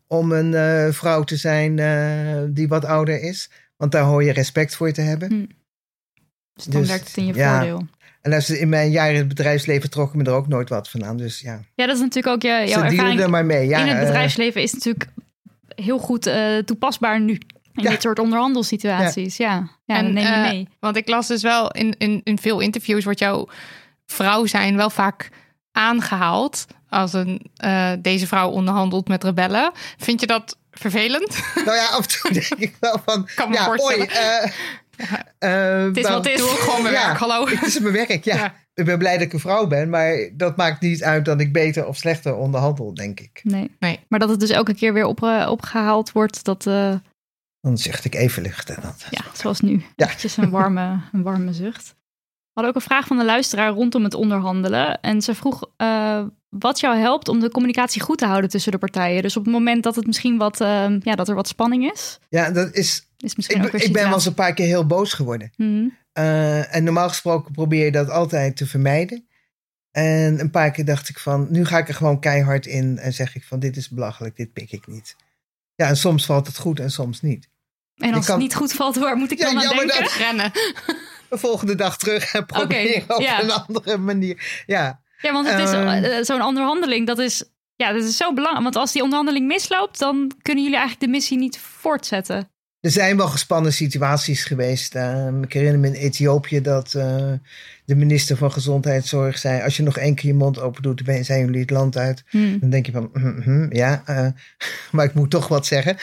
Om 0.07 0.31
een 0.31 0.51
uh, 0.51 0.93
vrouw 0.93 1.23
te 1.23 1.35
zijn 1.35 1.77
uh, 1.77 2.53
die 2.55 2.67
wat 2.67 2.85
ouder 2.85 3.21
is. 3.21 3.49
Want 3.77 3.91
daar 3.91 4.03
hoor 4.03 4.23
je 4.23 4.31
respect 4.31 4.75
voor 4.75 4.91
te 4.91 5.01
hebben. 5.01 5.27
Hm. 5.29 5.45
Dus 6.53 6.63
dan 6.63 6.79
Dus, 6.81 6.89
werkt 6.89 7.07
het 7.07 7.17
in 7.17 7.25
je 7.25 7.33
ja. 7.33 7.57
voordeel. 7.57 7.87
En 8.21 8.33
als 8.33 8.49
in 8.49 8.69
mijn 8.69 8.91
jaren 8.91 9.13
in 9.13 9.19
het 9.19 9.27
bedrijfsleven 9.27 9.89
trok 9.89 10.09
ik 10.09 10.15
me 10.15 10.23
er 10.23 10.33
ook 10.33 10.47
nooit 10.47 10.69
wat 10.69 10.89
van 10.89 11.05
aan. 11.05 11.17
Dus 11.17 11.39
ja, 11.39 11.59
Ja, 11.75 11.85
dat 11.85 11.95
is 11.95 12.01
natuurlijk 12.01 12.35
ook 12.35 12.41
je, 12.41 12.63
jouw 12.67 12.83
ervaring 12.83 13.19
er 13.19 13.29
maar 13.29 13.45
mee. 13.45 13.67
Ja, 13.67 13.79
in 13.79 13.87
het 13.87 13.97
eh, 13.97 14.05
bedrijfsleven 14.05 14.61
is 14.61 14.73
natuurlijk 14.73 15.05
heel 15.75 15.97
goed 15.97 16.25
eh, 16.25 16.57
toepasbaar 16.57 17.21
nu. 17.21 17.39
In 17.73 17.83
Ja. 17.83 17.89
dit 17.89 18.01
soort 18.01 18.19
onderhandelsituaties. 18.19 19.37
Ja, 19.37 19.69
ja. 19.85 19.95
En, 19.97 20.03
dan 20.03 20.13
neem 20.13 20.23
je 20.23 20.31
eh, 20.31 20.41
mee. 20.41 20.67
Want 20.79 20.95
ik 20.95 21.07
las 21.07 21.27
dus 21.27 21.41
wel 21.41 21.71
in, 21.71 21.95
in, 21.97 22.21
in 22.23 22.37
veel 22.37 22.59
interviews 22.59 23.03
wordt 23.03 23.19
jouw 23.19 23.47
vrouw 24.05 24.45
zijn 24.45 24.75
wel 24.75 24.89
vaak 24.89 25.29
aangehaald 25.71 26.65
als 26.89 27.13
een 27.13 27.41
eh, 27.55 27.91
deze 27.99 28.27
vrouw 28.27 28.49
onderhandelt 28.49 29.07
met 29.07 29.23
rebellen. 29.23 29.71
Vind 29.97 30.19
je 30.19 30.27
dat 30.27 30.57
vervelend? 30.71 31.41
Nou 31.55 31.77
ja, 31.77 31.85
af 31.85 31.97
en 31.97 32.07
toe 32.21 32.31
denk 32.31 32.61
ik 32.61 32.75
wel 32.79 33.01
van... 33.05 33.27
Kan 33.35 33.49
me 33.49 33.55
ja, 33.55 33.65
voorstellen. 33.65 34.07
Oei, 34.07 34.51
eh, 35.01 35.79
eh, 35.79 35.83
Het 35.85 35.97
is 35.97 36.07
wat 36.07 36.25
het 36.25 36.33
is. 36.33 36.39
Doe 36.39 36.47
gewoon 36.49 36.81
mijn 36.81 36.93
Ja. 36.93 37.05
werk, 37.05 37.17
hallo. 37.19 37.45
Het 37.47 37.61
is 37.67 37.79
mijn 37.79 37.93
werk, 37.93 38.23
ja. 38.23 38.35
Ja. 38.35 38.53
Ik 38.73 38.85
ben 38.85 38.97
blij 38.97 39.13
dat 39.13 39.21
ik 39.21 39.33
een 39.33 39.39
vrouw 39.39 39.67
ben, 39.67 39.89
maar 39.89 40.29
dat 40.33 40.57
maakt 40.57 40.81
niet 40.81 41.03
uit 41.03 41.25
dat 41.25 41.39
ik 41.39 41.53
beter 41.53 41.85
of 41.87 41.97
slechter 41.97 42.35
onderhandel, 42.35 42.93
denk 42.93 43.19
ik. 43.19 43.39
Nee. 43.43 43.75
Nee. 43.79 43.99
Maar 44.07 44.19
dat 44.19 44.29
het 44.29 44.39
dus 44.39 44.49
elke 44.49 44.73
keer 44.73 44.93
weer 44.93 45.05
op, 45.05 45.21
opgehaald 45.47 46.11
wordt, 46.11 46.43
dat, 46.43 46.65
eh, 46.67 46.93
Dan 47.61 47.77
zeg 47.77 48.05
ik 48.05 48.15
even 48.15 48.43
lucht 48.43 48.69
en 48.69 48.77
dat. 48.81 49.05
ja, 49.09 49.21
zoals 49.33 49.59
nu. 49.59 49.83
Ja. 49.95 50.05
Eventjes 50.05 50.37
een 50.37 50.49
warme, 50.49 50.99
een 51.13 51.23
warme 51.23 51.53
zucht. 51.53 51.95
We 52.53 52.61
hadden 52.61 52.75
ook 52.75 52.81
een 52.81 52.87
vraag 52.95 53.07
van 53.07 53.17
de 53.17 53.25
luisteraar 53.25 53.71
rondom 53.71 54.03
het 54.03 54.13
onderhandelen. 54.13 55.01
En 55.01 55.21
ze 55.21 55.35
vroeg 55.35 55.69
eh, 55.77 56.23
wat 56.49 56.79
jou 56.79 56.97
helpt 56.97 57.27
om 57.27 57.39
de 57.39 57.49
communicatie 57.51 58.01
goed 58.01 58.17
te 58.17 58.25
houden 58.25 58.49
tussen 58.49 58.71
de 58.71 58.77
partijen. 58.77 59.21
Dus 59.21 59.37
op 59.37 59.43
het 59.43 59.53
moment 59.53 59.83
dat 59.83 59.95
het 59.95 60.05
misschien 60.05 60.37
wat, 60.37 60.61
eh, 60.61 60.85
ja, 60.99 61.15
dat 61.15 61.29
er 61.29 61.35
wat 61.35 61.47
spanning 61.47 61.91
is, 61.91 62.19
Ja, 62.29 62.51
dat 62.51 62.73
is. 62.73 63.09
Is 63.23 63.35
misschien 63.35 63.57
Ik, 63.59 63.65
ook 63.65 63.71
weer 63.71 63.83
ik 63.83 63.93
ben 63.93 64.03
wel 64.03 64.13
eens 64.13 64.25
een 64.25 64.33
paar 64.33 64.53
keer 64.53 64.65
heel 64.65 64.85
boos 64.85 65.13
geworden. 65.13 65.51
Mhm. 65.57 65.87
Eh, 66.13 66.75
en 66.75 66.83
normaal 66.83 67.09
gesproken 67.09 67.51
probeer 67.51 67.85
je 67.85 67.91
dat 67.91 68.09
altijd 68.09 68.57
te 68.57 68.65
vermijden. 68.67 69.25
En 69.91 70.39
een 70.39 70.51
paar 70.51 70.71
keer 70.71 70.85
dacht 70.85 71.09
ik 71.09 71.19
van, 71.19 71.47
nu 71.49 71.65
ga 71.65 71.77
ik 71.77 71.87
er 71.87 71.93
gewoon 71.93 72.19
keihard 72.19 72.65
in 72.65 72.97
en 72.97 73.13
zeg 73.13 73.35
ik 73.35 73.43
van, 73.43 73.59
dit 73.59 73.77
is 73.77 73.89
belachelijk, 73.89 74.35
dit 74.35 74.53
pik 74.53 74.71
ik 74.71 74.87
niet. 74.87 75.15
Ja, 75.75 75.87
en 75.87 75.97
soms 75.97 76.25
valt 76.25 76.47
het 76.47 76.57
goed 76.57 76.79
en 76.79 76.91
soms 76.91 77.21
niet. 77.21 77.49
En 77.95 78.13
als 78.13 78.25
kan- 78.25 78.33
het 78.35 78.43
niet 78.43 78.55
goed 78.55 78.73
valt, 78.73 78.95
waar 78.95 79.15
moet 79.17 79.31
ik 79.31 79.39
Ja, 79.39 79.45
dan 79.45 79.57
aan 79.67 79.75
denken? 79.75 80.03
dat- 80.03 80.13
Rennen. 80.25 80.51
De 81.29 81.37
volgende 81.37 81.75
dag 81.75 81.97
terug 81.97 82.33
en 82.33 82.45
proberen 82.45 83.15
op 83.15 83.21
ja. 83.21 83.43
een 83.43 83.51
andere 83.51 83.97
manier. 83.97 84.63
Ja, 84.65 85.01
Ja, 85.21 85.31
want 85.31 85.49
het 85.49 85.59
is 85.59 85.71
Ehm. 85.71 85.87
eh, 85.87 86.23
zo'n 86.23 86.41
onderhandeling, 86.41 87.07
dat 87.07 87.19
is, 87.19 87.43
ja, 87.75 87.91
dat 87.93 88.03
is 88.03 88.17
zo 88.17 88.33
belangrijk. 88.33 88.63
Want 88.63 88.75
als 88.75 88.91
die 88.91 89.01
onderhandeling 89.03 89.47
misloopt, 89.47 89.99
dan 89.99 90.31
kunnen 90.41 90.63
jullie 90.63 90.79
eigenlijk 90.79 91.05
de 91.07 91.17
missie 91.17 91.37
niet 91.37 91.59
voortzetten. 91.59 92.49
Er 92.81 92.91
zijn 92.91 93.17
wel 93.17 93.27
gespannen 93.27 93.73
situaties 93.73 94.43
geweest. 94.43 94.95
Ehm, 94.95 95.43
ik 95.43 95.53
herinner 95.53 95.79
me 95.79 95.87
in 95.87 95.93
Ethiopië 95.93 96.61
dat 96.61 96.93
eh, 96.93 97.33
de 97.85 97.95
minister 97.95 98.37
van 98.37 98.51
Gezondheidszorg 98.51 99.37
zei: 99.37 99.61
Als 99.61 99.77
je 99.77 99.83
nog 99.83 99.97
één 99.97 100.15
keer 100.15 100.29
je 100.29 100.35
mond 100.35 100.59
open 100.59 100.81
doet, 100.81 101.05
dan 101.05 101.23
zijn 101.23 101.45
jullie 101.45 101.61
het 101.61 101.69
land 101.69 101.97
uit. 101.97 102.23
Hmm. 102.29 102.59
Dan 102.59 102.69
denk 102.69 102.85
je 102.85 102.91
van: 102.91 103.09
"Mhm, 103.13 103.37
mhm, 103.37 103.75
ja, 103.75 104.01
eh, 104.05 104.27
maar 104.91 105.05
ik 105.05 105.13
moet 105.13 105.29
toch 105.29 105.47
wat 105.47 105.65
zeggen. 105.65 105.97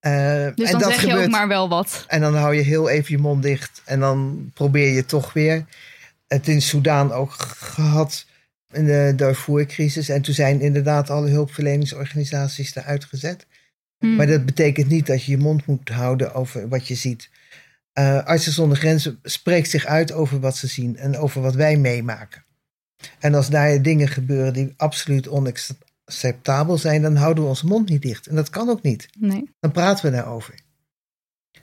Eh, 0.00 0.12
Dus 0.54 0.70
en 0.70 0.72
dan 0.72 0.80
dat 0.80 0.92
zeg 0.92 1.06
je 1.06 1.16
ook 1.16 1.28
maar 1.28 1.48
wel 1.48 1.68
wat. 1.68 2.04
En 2.08 2.20
dan 2.20 2.34
hou 2.34 2.54
je 2.54 2.62
heel 2.62 2.88
even 2.88 3.16
je 3.16 3.22
mond 3.22 3.42
dicht 3.42 3.82
en 3.84 4.00
dan 4.00 4.50
probeer 4.54 4.92
je 4.92 5.04
toch 5.04 5.32
weer. 5.32 5.64
Het 6.26 6.48
in 6.48 6.62
Soudaan 6.62 7.12
ook 7.12 7.32
gehad 7.56 8.26
in 8.70 8.86
de 8.86 9.12
Darfur-crisis. 9.16 10.08
En 10.08 10.22
toen 10.22 10.34
zijn 10.34 10.60
inderdaad 10.60 11.10
alle 11.10 11.28
hulpverleningsorganisaties 11.28 12.76
eruit 12.76 13.04
gezet. 13.04 13.46
Hmm. 13.98 14.16
Maar 14.16 14.26
dat 14.26 14.46
betekent 14.46 14.88
niet 14.88 15.06
dat 15.06 15.24
je 15.24 15.30
je 15.30 15.38
mond 15.38 15.66
moet 15.66 15.88
houden 15.88 16.34
over 16.34 16.68
wat 16.68 16.88
je 16.88 16.94
ziet. 16.94 17.30
Eh 17.92 18.24
Artsen 18.24 18.52
zonder 18.52 18.78
Grenzen 18.78 19.18
spreekt 19.22 19.70
zich 19.70 19.84
uit 19.84 20.12
over 20.12 20.40
wat 20.40 20.56
ze 20.56 20.66
zien 20.66 20.96
en 20.96 21.16
over 21.16 21.42
wat 21.42 21.54
wij 21.54 21.76
meemaken. 21.76 22.44
En 23.18 23.34
als 23.34 23.50
daar 23.50 23.82
dingen 23.82 24.08
gebeuren 24.08 24.52
die 24.52 24.74
absoluut 24.76 25.28
onacceptabel 25.28 26.78
zijn, 26.78 27.02
dan 27.02 27.16
houden 27.16 27.42
we 27.42 27.48
onze 27.48 27.66
mond 27.66 27.88
niet 27.88 28.02
dicht. 28.02 28.26
En 28.26 28.34
dat 28.34 28.50
kan 28.50 28.68
ook 28.68 28.82
niet. 28.82 29.08
Nee. 29.18 29.50
Dan 29.60 29.72
praten 29.72 30.04
we 30.04 30.10
daarover. 30.10 30.54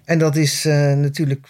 En 0.05 0.19
dat 0.19 0.35
is 0.35 0.65
eh, 0.65 0.93
natuurlijk 0.93 1.47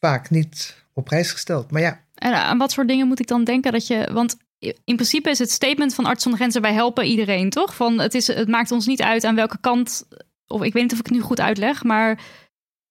vaak 0.00 0.30
niet 0.30 0.76
op 0.92 1.04
prijs 1.04 1.32
gesteld. 1.32 1.70
Maar 1.70 1.82
ja, 1.82 2.00
En 2.14 2.34
aan 2.34 2.58
wat 2.58 2.74
voor 2.74 2.86
dingen 2.86 3.06
moet 3.08 3.20
ik 3.20 3.26
dan 3.26 3.44
denken 3.44 3.72
dat 3.72 3.86
je. 3.86 4.10
Want 4.12 4.36
in 4.60 4.94
principe 4.94 5.30
is 5.30 5.38
het 5.38 5.50
statement 5.50 5.94
van 5.94 6.04
Arts 6.04 6.22
zonder 6.22 6.40
Grenzen: 6.40 6.62
wij 6.62 6.72
helpen 6.72 7.04
iedereen, 7.04 7.50
toch? 7.50 7.74
Van 7.74 8.00
het, 8.00 8.14
is, 8.14 8.26
het 8.26 8.48
maakt 8.48 8.70
ons 8.70 8.86
niet 8.86 9.02
uit 9.02 9.24
aan 9.24 9.34
welke 9.34 9.60
kant. 9.60 10.08
Of 10.46 10.62
ik 10.62 10.72
weet 10.72 10.82
niet 10.82 10.92
of 10.92 10.98
ik 10.98 11.06
het 11.06 11.14
nu 11.14 11.20
goed 11.20 11.40
uitleg, 11.40 11.84
maar 11.84 12.20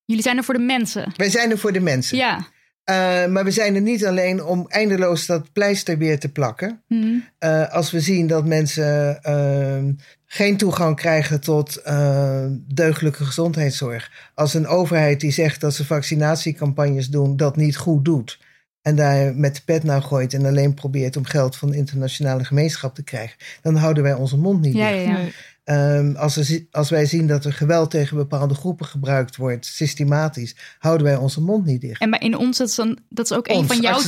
jullie 0.06 0.24
zijn 0.24 0.38
er 0.38 0.44
voor 0.44 0.54
de 0.54 0.60
mensen. 0.60 1.14
wij 1.16 1.30
zijn 1.30 1.52
er 1.52 1.58
voor 1.58 1.72
de 1.72 1.80
mensen. 1.80 2.18
Ja. 2.18 2.48
Eh, 2.84 3.26
maar 3.26 3.44
we 3.44 3.52
zijn 3.52 3.76
er 3.76 3.82
niet 3.82 4.06
alleen 4.06 4.44
om 4.44 4.66
eindeloos 4.68 5.26
dat 5.26 5.54
pleister 5.54 5.98
weer 5.98 6.20
te 6.20 6.32
plakken. 6.32 6.84
Hm. 6.88 7.18
Eh, 7.40 7.74
als 7.74 7.92
we 7.92 8.00
zien 8.00 8.28
dat 8.28 8.46
mensen 8.46 9.24
eh, 9.24 9.84
geen 10.26 10.58
toegang 10.58 10.96
krijgen 10.96 11.42
tot 11.42 11.76
eh, 11.76 12.46
deugdelijke 12.74 13.26
gezondheidszorg. 13.26 14.12
Als 14.36 14.54
een 14.54 14.68
overheid 14.68 15.20
die 15.20 15.32
zegt 15.32 15.62
dat 15.62 15.74
ze 15.74 15.86
vaccinatiecampagnes 15.86 17.08
doen, 17.08 17.38
dat 17.38 17.56
niet 17.56 17.78
goed 17.78 18.06
doet. 18.06 18.40
En 18.82 18.96
daar 18.96 19.36
met 19.36 19.56
de 19.56 19.62
pet 19.66 19.84
naar 19.84 20.02
gooit 20.02 20.34
en 20.34 20.46
alleen 20.46 20.74
probeert 20.74 21.18
om 21.18 21.26
geld 21.26 21.56
van 21.56 21.70
de 21.70 21.78
internationale 21.78 22.46
gemeenschap 22.46 22.96
te 22.96 23.04
krijgen. 23.04 23.38
Dan 23.62 23.76
houden 23.76 24.04
wij 24.04 24.14
onze 24.14 24.38
mond 24.38 24.62
niet 24.62 24.76
Ja, 24.76 24.92
dicht. 24.92 25.04
ja, 25.06 25.18
ja. 25.18 25.28
Ehm, 25.70 26.16
als, 26.16 26.38
er 26.38 26.66
als 26.72 26.90
wij 26.90 27.06
zien 27.06 27.28
dat 27.28 27.46
er 27.46 27.54
geweld 27.54 27.92
tegen 27.92 28.18
bepaalde 28.18 28.54
groepen 28.54 28.86
gebruikt 28.86 29.36
wordt, 29.36 29.66
systematisch, 29.66 30.56
houden 30.80 31.06
wij 31.06 31.16
onze 31.16 31.42
mond 31.42 31.66
niet 31.66 31.82
dicht. 31.82 32.02
En 32.02 32.10
bij, 32.10 32.20
in 32.20 32.38
ons, 32.38 32.58
dat 32.58 32.68
is, 32.68 32.76
dan, 32.76 32.98
dat 33.10 33.26
is 33.32 33.38
ook 33.38 33.48
een 33.48 33.68
van 33.68 33.80
jouw. 33.80 34.00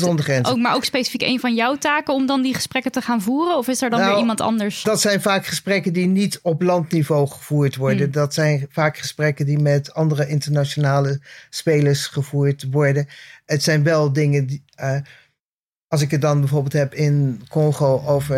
Ook, 0.42 0.58
maar 0.58 0.76
ook 0.76 0.84
specifiek 0.84 1.22
een 1.22 1.40
van 1.40 1.56
jouw 1.56 1.76
taken 1.76 2.14
om 2.14 2.26
dan 2.26 2.42
die 2.42 2.54
gesprekken 2.54 2.92
te 2.92 3.02
gaan 3.02 3.22
voeren? 3.22 3.58
Of 3.58 3.68
is 3.68 3.82
er 3.82 3.90
dan 3.90 4.00
Nou, 4.00 4.12
weer 4.12 4.20
iemand 4.20 4.42
anders? 4.42 4.84
Dat 4.84 5.02
zijn 5.02 5.22
vaak 5.22 5.46
gesprekken 5.46 5.94
die 5.94 6.08
niet 6.08 6.40
op 6.42 6.62
landniveau 6.62 7.28
gevoerd 7.28 7.76
worden. 7.76 8.04
Hmm. 8.04 8.12
Dat 8.12 8.34
zijn 8.34 8.68
vaak 8.70 8.98
gesprekken 8.98 9.46
die 9.46 9.60
met 9.60 9.94
andere 9.94 10.28
internationale 10.28 11.20
spelers 11.50 12.08
gevoerd 12.08 12.66
worden. 12.72 13.08
Het 13.52 13.64
zijn 13.64 13.84
wel 13.84 14.14
dingen 14.14 14.45
die. 14.45 14.64
eh, 14.76 14.97
als 15.88 16.02
ik 16.02 16.12
het 16.12 16.22
dan 16.22 16.39
bijvoorbeeld 16.39 16.74
heb 16.74 16.93
in 16.93 17.41
Congo 17.49 18.04
over 18.06 18.38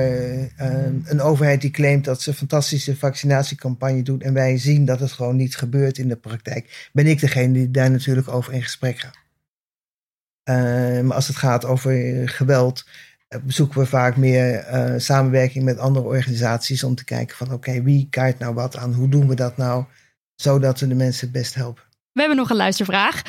eh, 0.58 0.86
een 1.06 1.22
overheid 1.22 1.62
die 1.62 1.72
claimt 1.72 2.06
dat 2.06 2.22
ze 2.22 2.30
een 2.30 2.36
fantastische 2.36 2.98
vaccinatiecampagne 2.98 4.04
doet 4.04 4.24
en 4.24 4.34
wij 4.34 4.58
zien 4.58 4.86
dat 4.86 5.00
het 5.00 5.12
gewoon 5.12 5.36
niet 5.36 5.56
gebeurt 5.56 5.98
in 5.98 6.08
de 6.08 6.16
praktijk, 6.16 6.90
ben 6.94 7.08
ik 7.08 7.20
degene 7.20 7.54
die 7.54 7.72
daar 7.72 7.92
natuurlijk 7.92 8.28
over 8.28 8.54
in 8.54 8.64
gesprek 8.64 9.00
gaat. 9.00 9.18
Eh, 10.44 11.02
maar 11.02 11.16
als 11.16 11.28
het 11.28 11.38
gaat 11.38 11.66
over 11.66 11.94
geweld, 12.30 12.86
zoeken 13.48 13.80
we 13.80 13.86
vaak 13.86 14.18
meer 14.18 14.66
samenwerking 14.98 15.64
met 15.64 15.78
andere 15.78 16.06
organisaties 16.06 16.84
om 16.84 16.96
te 16.96 17.04
kijken 17.04 17.38
van 17.38 17.54
oké, 17.54 17.82
wie 17.82 18.08
kaart 18.10 18.40
nou 18.40 18.54
wat 18.54 18.78
aan? 18.78 18.94
Hoe 18.94 19.10
doen 19.10 19.28
we 19.28 19.36
dat 19.36 19.58
nou? 19.58 19.86
Zodat 20.36 20.80
we 20.80 20.88
de 20.88 20.96
mensen 20.96 21.28
het 21.28 21.38
best 21.38 21.54
helpen. 21.54 21.84
We 22.12 22.20
hebben 22.20 22.38
nog 22.38 22.50
een 22.50 22.56
luistervraag. 22.56 23.22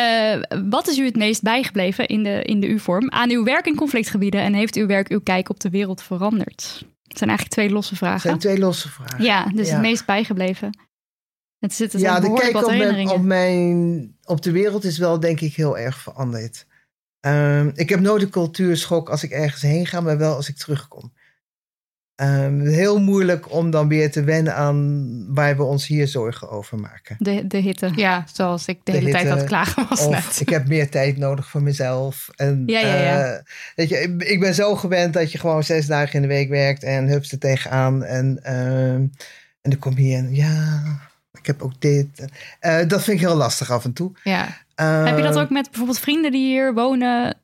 Eh, 0.00 0.60
wat 0.70 0.88
is 0.88 0.98
u 0.98 1.04
het 1.04 1.16
meest 1.16 1.42
bijgebleven 1.42 2.06
in 2.06 2.22
de, 2.22 2.42
in 2.42 2.60
de 2.60 2.66
U-vorm 2.68 3.10
aan 3.10 3.30
uw 3.30 3.44
werk 3.44 3.66
in 3.66 3.76
conflictgebieden 3.76 4.40
en 4.40 4.54
heeft 4.54 4.76
uw 4.76 4.86
werk 4.86 5.08
uw 5.08 5.20
kijk 5.20 5.48
op 5.48 5.60
de 5.60 5.70
wereld 5.70 6.02
veranderd? 6.02 6.84
Het 7.02 7.18
zijn 7.18 7.30
eigenlijk 7.30 7.60
twee 7.60 7.70
losse 7.70 7.90
Het 7.90 7.98
vragen. 7.98 8.20
zijn 8.20 8.38
twee 8.38 8.58
losse 8.58 8.88
vragen. 8.88 9.24
Ja, 9.24 9.44
dus 9.54 9.66
Ja. 9.66 9.72
het 9.72 9.82
meest 9.82 10.06
bijgebleven. 10.06 10.78
Het 11.58 11.74
zit 11.74 11.92
er 11.92 12.00
ja, 12.00 12.20
de 12.20 12.32
kijk 12.32 12.52
wat 12.52 12.64
op 12.64 12.70
mijn, 12.76 13.08
op, 13.08 13.22
mijn, 13.22 14.16
op 14.24 14.42
de 14.42 14.50
wereld 14.50 14.84
is 14.84 14.98
wel 14.98 15.20
denk 15.20 15.40
ik 15.40 15.54
heel 15.54 15.78
erg 15.78 15.98
veranderd. 15.98 16.66
Ehm, 17.20 17.70
ik 17.74 17.88
heb 17.88 18.00
nooit 18.00 18.22
een 18.22 18.30
cultuurschok 18.30 19.10
als 19.10 19.22
ik 19.22 19.30
ergens 19.30 19.62
heen 19.62 19.86
ga, 19.86 20.00
maar 20.00 20.18
wel 20.18 20.34
als 20.34 20.48
ik 20.48 20.56
terugkom. 20.56 21.12
Ehm, 22.20 22.60
heel 22.60 23.00
moeilijk 23.00 23.52
om 23.52 23.70
dan 23.70 23.88
weer 23.88 24.10
te 24.10 24.24
wennen 24.24 24.54
aan 24.54 25.24
waar 25.34 25.56
we 25.56 25.62
ons 25.62 25.86
hier 25.86 26.08
zorgen 26.08 26.50
over 26.50 26.78
maken. 26.78 27.16
De, 27.18 27.46
de 27.46 27.56
hitte. 27.58 27.90
Ja, 27.94 28.24
zoals 28.32 28.66
ik 28.66 28.78
de, 28.84 28.92
De 28.92 28.98
hele 28.98 29.10
tijd 29.10 29.28
aan 29.28 29.36
het 29.38 29.46
klagen 29.46 29.86
was 29.88 30.00
Of 30.06 30.10
net. 30.10 30.40
ik 30.40 30.48
heb 30.48 30.68
meer 30.68 30.90
tijd 30.90 31.16
nodig 31.16 31.48
voor 31.48 31.62
mezelf. 31.62 32.28
En, 32.36 32.62
Ja, 32.66 32.80
ja, 32.80 32.94
ja. 32.94 33.22
eh, 33.24 33.42
weet 33.74 33.88
je, 33.88 33.98
ik, 33.98 34.22
ik 34.22 34.40
ben 34.40 34.54
zo 34.54 34.76
gewend 34.76 35.12
dat 35.14 35.32
je 35.32 35.38
gewoon 35.38 35.64
zes 35.64 35.86
dagen 35.86 36.14
in 36.14 36.22
de 36.22 36.28
week 36.28 36.48
werkt 36.48 36.82
en 36.82 37.08
hups 37.08 37.32
er 37.32 37.38
tegenaan. 37.38 38.04
En, 38.04 38.38
ehm, 38.42 39.06
en 39.62 39.70
dan 39.70 39.78
kom 39.78 39.98
je 39.98 40.16
en 40.16 40.34
ja, 40.34 40.82
ik 41.32 41.46
heb 41.46 41.62
ook 41.62 41.80
dit. 41.80 42.24
Eh, 42.60 42.88
dat 42.88 43.02
vind 43.02 43.20
ik 43.20 43.26
heel 43.26 43.36
lastig 43.36 43.70
af 43.70 43.84
en 43.84 43.92
toe. 43.92 44.12
Ja. 44.24 44.48
Heb 44.84 45.16
je 45.16 45.22
dat 45.22 45.36
Eh, 45.36 45.42
ook 45.42 45.50
met 45.50 45.64
bijvoorbeeld 45.70 45.98
vrienden 45.98 46.30
die 46.32 46.46
hier 46.46 46.74
wonen, 46.74 47.36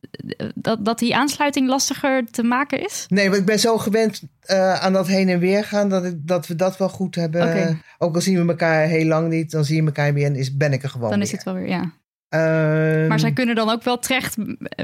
dat, 0.54 0.84
dat 0.84 0.98
die 0.98 1.16
aansluiting 1.16 1.68
lastiger 1.68 2.24
te 2.30 2.42
maken 2.42 2.84
is? 2.84 3.04
Nee, 3.08 3.26
want 3.28 3.40
ik 3.40 3.46
ben 3.46 3.58
zo 3.58 3.78
gewend 3.78 4.22
eh, 4.40 4.74
aan 4.74 4.92
dat 4.92 5.06
heen 5.06 5.28
en 5.28 5.38
weer 5.38 5.64
gaan 5.64 5.88
dat, 5.88 6.04
ik, 6.04 6.14
dat 6.16 6.46
we 6.46 6.54
dat 6.54 6.76
wel 6.78 6.88
goed 6.88 7.14
hebben. 7.14 7.42
Oké. 7.42 7.78
Ook 7.98 8.14
al 8.14 8.20
zien 8.20 8.42
we 8.42 8.48
elkaar 8.48 8.86
heel 8.86 9.06
lang 9.06 9.28
niet, 9.28 9.50
dan 9.50 9.64
zie 9.64 9.76
je 9.76 9.86
elkaar 9.86 10.14
weer 10.14 10.26
en 10.26 10.36
is, 10.36 10.56
ben 10.56 10.72
ik 10.72 10.82
er 10.82 10.88
gewoon 10.88 11.10
Dan 11.10 11.20
is 11.20 11.32
het 11.32 11.42
wel 11.42 11.54
weer, 11.54 11.68
ja. 11.68 11.92
Ehm, 12.28 13.06
Maar 13.06 13.20
zij 13.20 13.32
kunnen 13.32 13.54
dan 13.54 13.70
ook 13.70 13.82
wel 13.82 13.98
terecht 13.98 14.36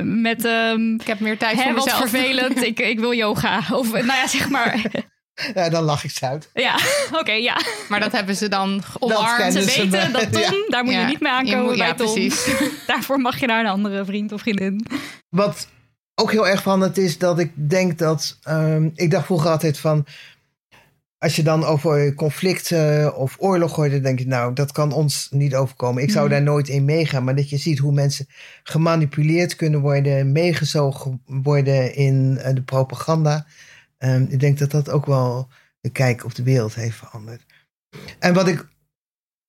met, 0.03 0.45
ehm 0.45 0.95
Ik 0.95 1.07
heb 1.07 1.21
meer 1.21 1.39
tijd 1.39 1.57
hè, 1.57 1.63
voor 1.63 1.75
wat 1.75 1.85
mezelf. 1.85 2.09
vervelend, 2.09 2.63
ik, 2.63 2.79
ik 2.81 2.99
wil 3.01 3.15
yoga. 3.15 3.59
Of 3.71 3.93
nou 3.93 4.07
ja, 4.07 4.27
zeg 4.27 4.49
maar. 4.51 4.85
ja, 5.55 5.69
dan 5.69 5.83
lach 5.83 6.05
ik 6.05 6.11
ze 6.11 6.27
uit. 6.27 6.51
Ja, 6.55 6.79
oké, 7.21 7.33
ja. 7.33 7.61
Maar 7.89 8.01
dat 8.01 8.13
hebben 8.13 8.37
ze 8.37 8.49
dan 8.49 8.83
omarmd. 8.99 9.53
Ze 9.53 9.65
weten 9.65 10.13
dat 10.13 10.33
Tom, 10.33 10.41
ja. 10.43 10.51
daar 10.69 10.85
moet 10.85 10.95
je 10.95 10.99
niet 11.05 11.21
mee 11.21 11.33
aankomen 11.33 11.65
moet- 11.65 11.77
bij 11.79 11.87
ja, 11.87 11.95
Tom. 11.95 12.13
precies. 12.13 12.47
Daarvoor 12.87 13.19
mag 13.19 13.41
je 13.41 13.47
naar 13.47 13.61
een 13.61 13.71
andere 13.71 14.05
vriend 14.05 14.33
of 14.33 14.41
vriendin. 14.41 14.87
Wat 15.29 15.69
ook 16.15 16.31
heel 16.31 16.49
erg 16.49 16.63
veranderd 16.63 16.99
is, 16.99 17.19
dat 17.19 17.39
ik 17.39 17.53
denk 17.55 17.99
dat. 17.99 18.39
ehm, 18.43 18.89
ik 18.95 19.11
dacht 19.11 19.27
vroeger 19.27 19.51
altijd 19.51 19.79
van. 19.79 20.07
Als 21.19 21.37
je 21.37 21.43
dan 21.43 21.65
over 21.65 22.15
conflicten 22.15 23.17
of 23.17 23.37
oorlog 23.39 23.75
hoort, 23.77 23.91
dan 23.91 24.03
denk 24.03 24.19
je, 24.19 24.27
nou, 24.27 24.53
dat 24.55 24.73
kan 24.73 24.93
ons 24.93 25.27
niet 25.31 25.55
overkomen. 25.55 26.03
Ik 26.03 26.11
zou 26.11 26.25
Mhm. 26.25 26.35
daar 26.35 26.43
nooit 26.43 26.69
in 26.69 26.85
meegaan. 26.85 27.25
Maar 27.25 27.37
dat 27.37 27.51
je 27.51 27.57
ziet 27.57 27.79
hoe 27.79 27.93
mensen 27.93 28.27
gemanipuleerd 28.63 29.57
kunnen 29.57 29.81
worden, 29.81 30.33
meegezogen 30.33 31.23
worden 31.25 31.95
in 31.95 32.39
eh, 32.43 32.55
de 32.55 32.63
propaganda. 32.63 33.47
Ehm, 34.03 34.27
ik 34.29 34.41
denk 34.41 34.59
dat 34.59 34.71
dat 34.71 34.91
ook 34.91 35.07
wel 35.07 35.49
de 35.81 35.91
kijk 35.91 36.25
op 36.25 36.35
de 36.35 36.43
wereld 36.43 36.75
heeft 36.75 36.97
veranderd. 36.97 37.45
En 38.19 38.35
wat 38.35 38.49
ik 38.49 38.69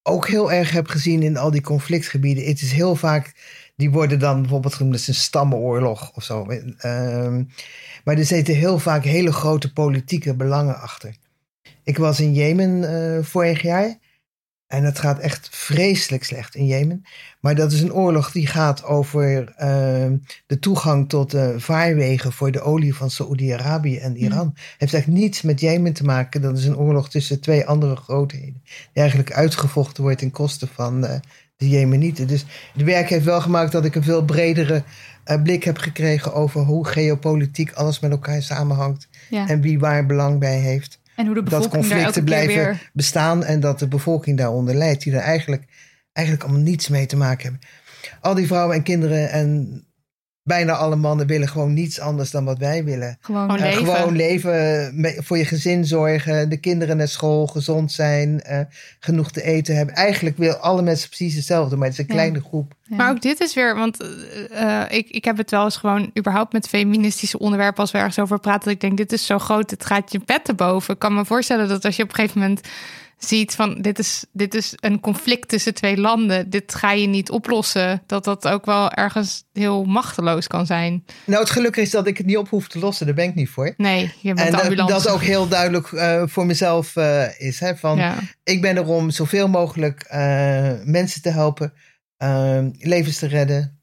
ook 0.02 0.28
heel 0.28 0.52
erg 0.52 0.70
heb 0.70 0.86
gezien 0.86 1.22
in 1.22 1.36
al 1.36 1.50
die 1.50 1.60
conflictgebieden, 1.60 2.44
het 2.44 2.62
is 2.62 2.72
heel 2.72 2.96
vaak 2.96 3.32
die 3.76 3.90
worden 3.90 4.18
dan 4.18 4.40
bijvoorbeeld 4.40 4.74
genoemd 4.74 4.94
als 4.94 5.08
een 5.08 5.14
stammenoorlog 5.14 6.12
of 6.14 6.24
zo. 6.24 6.46
Ehm, 6.46 7.44
maar 8.04 8.18
er 8.18 8.24
zitten 8.24 8.54
heel 8.54 8.78
vaak 8.78 9.04
hele 9.04 9.32
grote 9.32 9.72
politieke 9.72 10.34
belangen 10.34 10.80
achter. 10.80 11.16
Ik 11.82 11.98
was 11.98 12.20
in 12.20 12.34
Jemen 12.34 12.84
eh, 12.84 13.24
vorig 13.24 13.62
jaar. 13.62 13.98
En 14.66 14.84
het 14.84 14.98
gaat 14.98 15.18
echt 15.18 15.48
vreselijk 15.50 16.24
slecht 16.24 16.54
in 16.54 16.66
Jemen. 16.66 17.02
Maar 17.40 17.54
dat 17.54 17.72
is 17.72 17.80
een 17.80 17.92
oorlog 17.92 18.32
die 18.32 18.46
gaat 18.46 18.84
over 18.84 19.52
ehm, 19.56 20.16
de 20.46 20.58
toegang 20.58 21.08
tot 21.08 21.30
de 21.30 21.54
vaarwegen 21.58 22.32
voor 22.32 22.50
de 22.50 22.60
olie 22.60 22.94
van 22.94 23.10
Saoedi-Arabië 23.10 23.98
en 23.98 24.16
Iran. 24.16 24.52
Heeft 24.78 24.92
eigenlijk 24.92 25.22
niets 25.22 25.42
met 25.42 25.60
Jemen 25.60 25.92
te 25.92 26.04
maken. 26.04 26.42
Dat 26.42 26.58
is 26.58 26.64
een 26.64 26.76
oorlog 26.76 27.10
tussen 27.10 27.40
twee 27.40 27.66
andere 27.66 27.96
grootheden. 27.96 28.62
Die 28.64 29.02
eigenlijk 29.02 29.32
uitgevochten 29.32 30.02
wordt 30.02 30.18
ten 30.18 30.30
koste 30.30 30.66
van 30.66 31.00
de 31.00 31.20
Jemenieten. 31.56 32.26
Dus 32.26 32.44
het 32.72 32.82
werk 32.82 33.08
heeft 33.08 33.24
wel 33.24 33.40
gemaakt 33.40 33.72
dat 33.72 33.84
ik 33.84 33.94
een 33.94 34.02
veel 34.02 34.24
bredere 34.24 34.82
eh, 35.24 35.42
blik 35.42 35.64
heb 35.64 35.78
gekregen 35.78 36.34
over 36.34 36.60
hoe 36.60 36.86
geopolitiek 36.86 37.72
alles 37.72 38.00
met 38.00 38.10
elkaar 38.10 38.42
samenhangt. 38.42 39.08
Ja. 39.30 39.48
En 39.48 39.60
wie 39.60 39.78
waar 39.78 40.06
belang 40.06 40.38
bij 40.38 40.58
heeft. 40.58 41.02
En 41.16 41.26
hoe 41.26 41.34
de 41.34 41.42
dat 41.42 41.68
conflicten 41.68 42.24
blijven 42.24 42.54
weer... 42.54 42.90
bestaan 42.92 43.44
en 43.44 43.60
dat 43.60 43.78
de 43.78 43.88
bevolking 43.88 44.38
daaronder 44.38 44.74
lijdt, 44.74 45.02
die 45.02 45.12
er 45.12 45.20
eigenlijk, 45.20 45.64
eigenlijk 46.12 46.46
allemaal 46.46 46.64
niets 46.64 46.88
mee 46.88 47.06
te 47.06 47.16
maken 47.16 47.42
hebben. 47.42 47.68
Al 48.20 48.34
die 48.34 48.46
vrouwen 48.46 48.76
en 48.76 48.82
kinderen 48.82 49.30
en 49.30 49.84
bijna 50.46 50.72
alle 50.72 50.96
mannen 50.96 51.26
willen 51.26 51.48
gewoon 51.48 51.72
niets 51.72 52.00
anders 52.00 52.30
dan 52.30 52.44
wat 52.44 52.58
wij 52.58 52.84
willen. 52.84 53.16
Gewoon, 53.20 53.50
Gewoon 53.50 53.66
Eh, 53.66 53.78
leven. 53.78 53.94
gewoon 53.96 54.16
leven, 54.16 54.90
me- 55.00 55.18
voor 55.22 55.38
je 55.38 55.44
gezin 55.44 55.84
zorgen, 55.84 56.48
de 56.48 56.56
kinderen 56.56 56.96
naar 56.96 57.08
school, 57.08 57.46
gezond 57.46 57.92
zijn, 57.92 58.40
eh, 58.40 58.60
genoeg 59.00 59.30
te 59.30 59.42
eten 59.42 59.76
hebben. 59.76 59.94
Eigenlijk 59.94 60.36
wil 60.38 60.52
alle 60.54 60.82
mensen 60.82 61.08
precies 61.08 61.34
hetzelfde, 61.34 61.76
maar 61.76 61.88
het 61.88 61.98
is 61.98 62.02
een 62.02 62.06
Ja. 62.08 62.14
kleine 62.14 62.40
groep. 62.40 62.72
Ja. 62.82 62.96
Maar 62.96 63.10
ook 63.10 63.22
dit 63.22 63.40
is 63.40 63.54
weer, 63.54 63.74
want 63.76 64.02
eh, 64.50 64.82
ik, 64.88 65.08
ik 65.10 65.24
heb 65.24 65.36
het 65.36 65.50
wel 65.50 65.64
eens 65.64 65.76
gewoon 65.76 66.10
überhaupt 66.18 66.52
met 66.52 66.68
feministische 66.68 67.38
onderwerpen 67.38 67.80
als 67.80 67.90
we 67.90 67.98
ergens 67.98 68.18
over 68.18 68.38
praten. 68.38 68.64
Dat 68.64 68.72
ik 68.72 68.80
denk, 68.80 68.96
dit 68.96 69.12
is 69.12 69.26
zo 69.26 69.38
groot, 69.38 69.70
het 69.70 69.86
gaat 69.86 70.12
je 70.12 70.18
pet 70.18 70.44
te 70.44 70.54
boven. 70.54 70.94
Ik 70.94 71.00
kan 71.00 71.14
me 71.14 71.24
voorstellen 71.24 71.68
dat 71.68 71.84
als 71.84 71.96
je 71.96 72.02
op 72.02 72.08
een 72.08 72.14
gegeven 72.14 72.40
moment 72.40 72.60
ziet 73.18 73.54
van 73.54 73.80
dit 73.80 73.98
is, 73.98 74.24
dit 74.32 74.54
is 74.54 74.72
een 74.76 75.00
conflict 75.00 75.48
tussen 75.48 75.74
twee 75.74 75.96
landen, 75.96 76.50
dit 76.50 76.74
ga 76.74 76.92
je 76.92 77.06
niet 77.06 77.30
oplossen, 77.30 78.02
dat 78.06 78.24
dat 78.24 78.48
ook 78.48 78.64
wel 78.64 78.90
ergens 78.90 79.44
heel 79.52 79.84
machteloos 79.84 80.46
kan 80.46 80.66
zijn. 80.66 81.04
Nou, 81.26 81.40
het 81.40 81.50
geluk 81.50 81.76
is 81.76 81.90
dat 81.90 82.06
ik 82.06 82.16
het 82.16 82.26
niet 82.26 82.36
op 82.36 82.48
hoef 82.48 82.68
te 82.68 82.78
lossen, 82.78 83.06
daar 83.06 83.14
ben 83.14 83.28
ik 83.28 83.34
niet 83.34 83.48
voor. 83.48 83.74
Nee, 83.76 84.12
je 84.20 84.34
bent 84.34 84.54
En 84.54 84.68
de 84.68 84.74
dat, 84.74 84.88
dat 84.88 85.08
ook 85.08 85.22
heel 85.22 85.48
duidelijk 85.48 85.92
eh, 85.92 86.22
voor 86.26 86.46
mezelf 86.46 86.96
eh, 86.96 87.40
is. 87.40 87.60
Hè, 87.60 87.76
van, 87.76 87.96
Ja. 87.96 88.18
Ik 88.42 88.60
ben 88.60 88.76
er 88.76 88.86
om 88.86 89.10
zoveel 89.10 89.48
mogelijk 89.48 90.02
eh, 90.02 90.72
mensen 90.84 91.22
te 91.22 91.30
helpen, 91.30 91.72
eh, 92.16 92.64
levens 92.78 93.18
te 93.18 93.26
redden. 93.26 93.82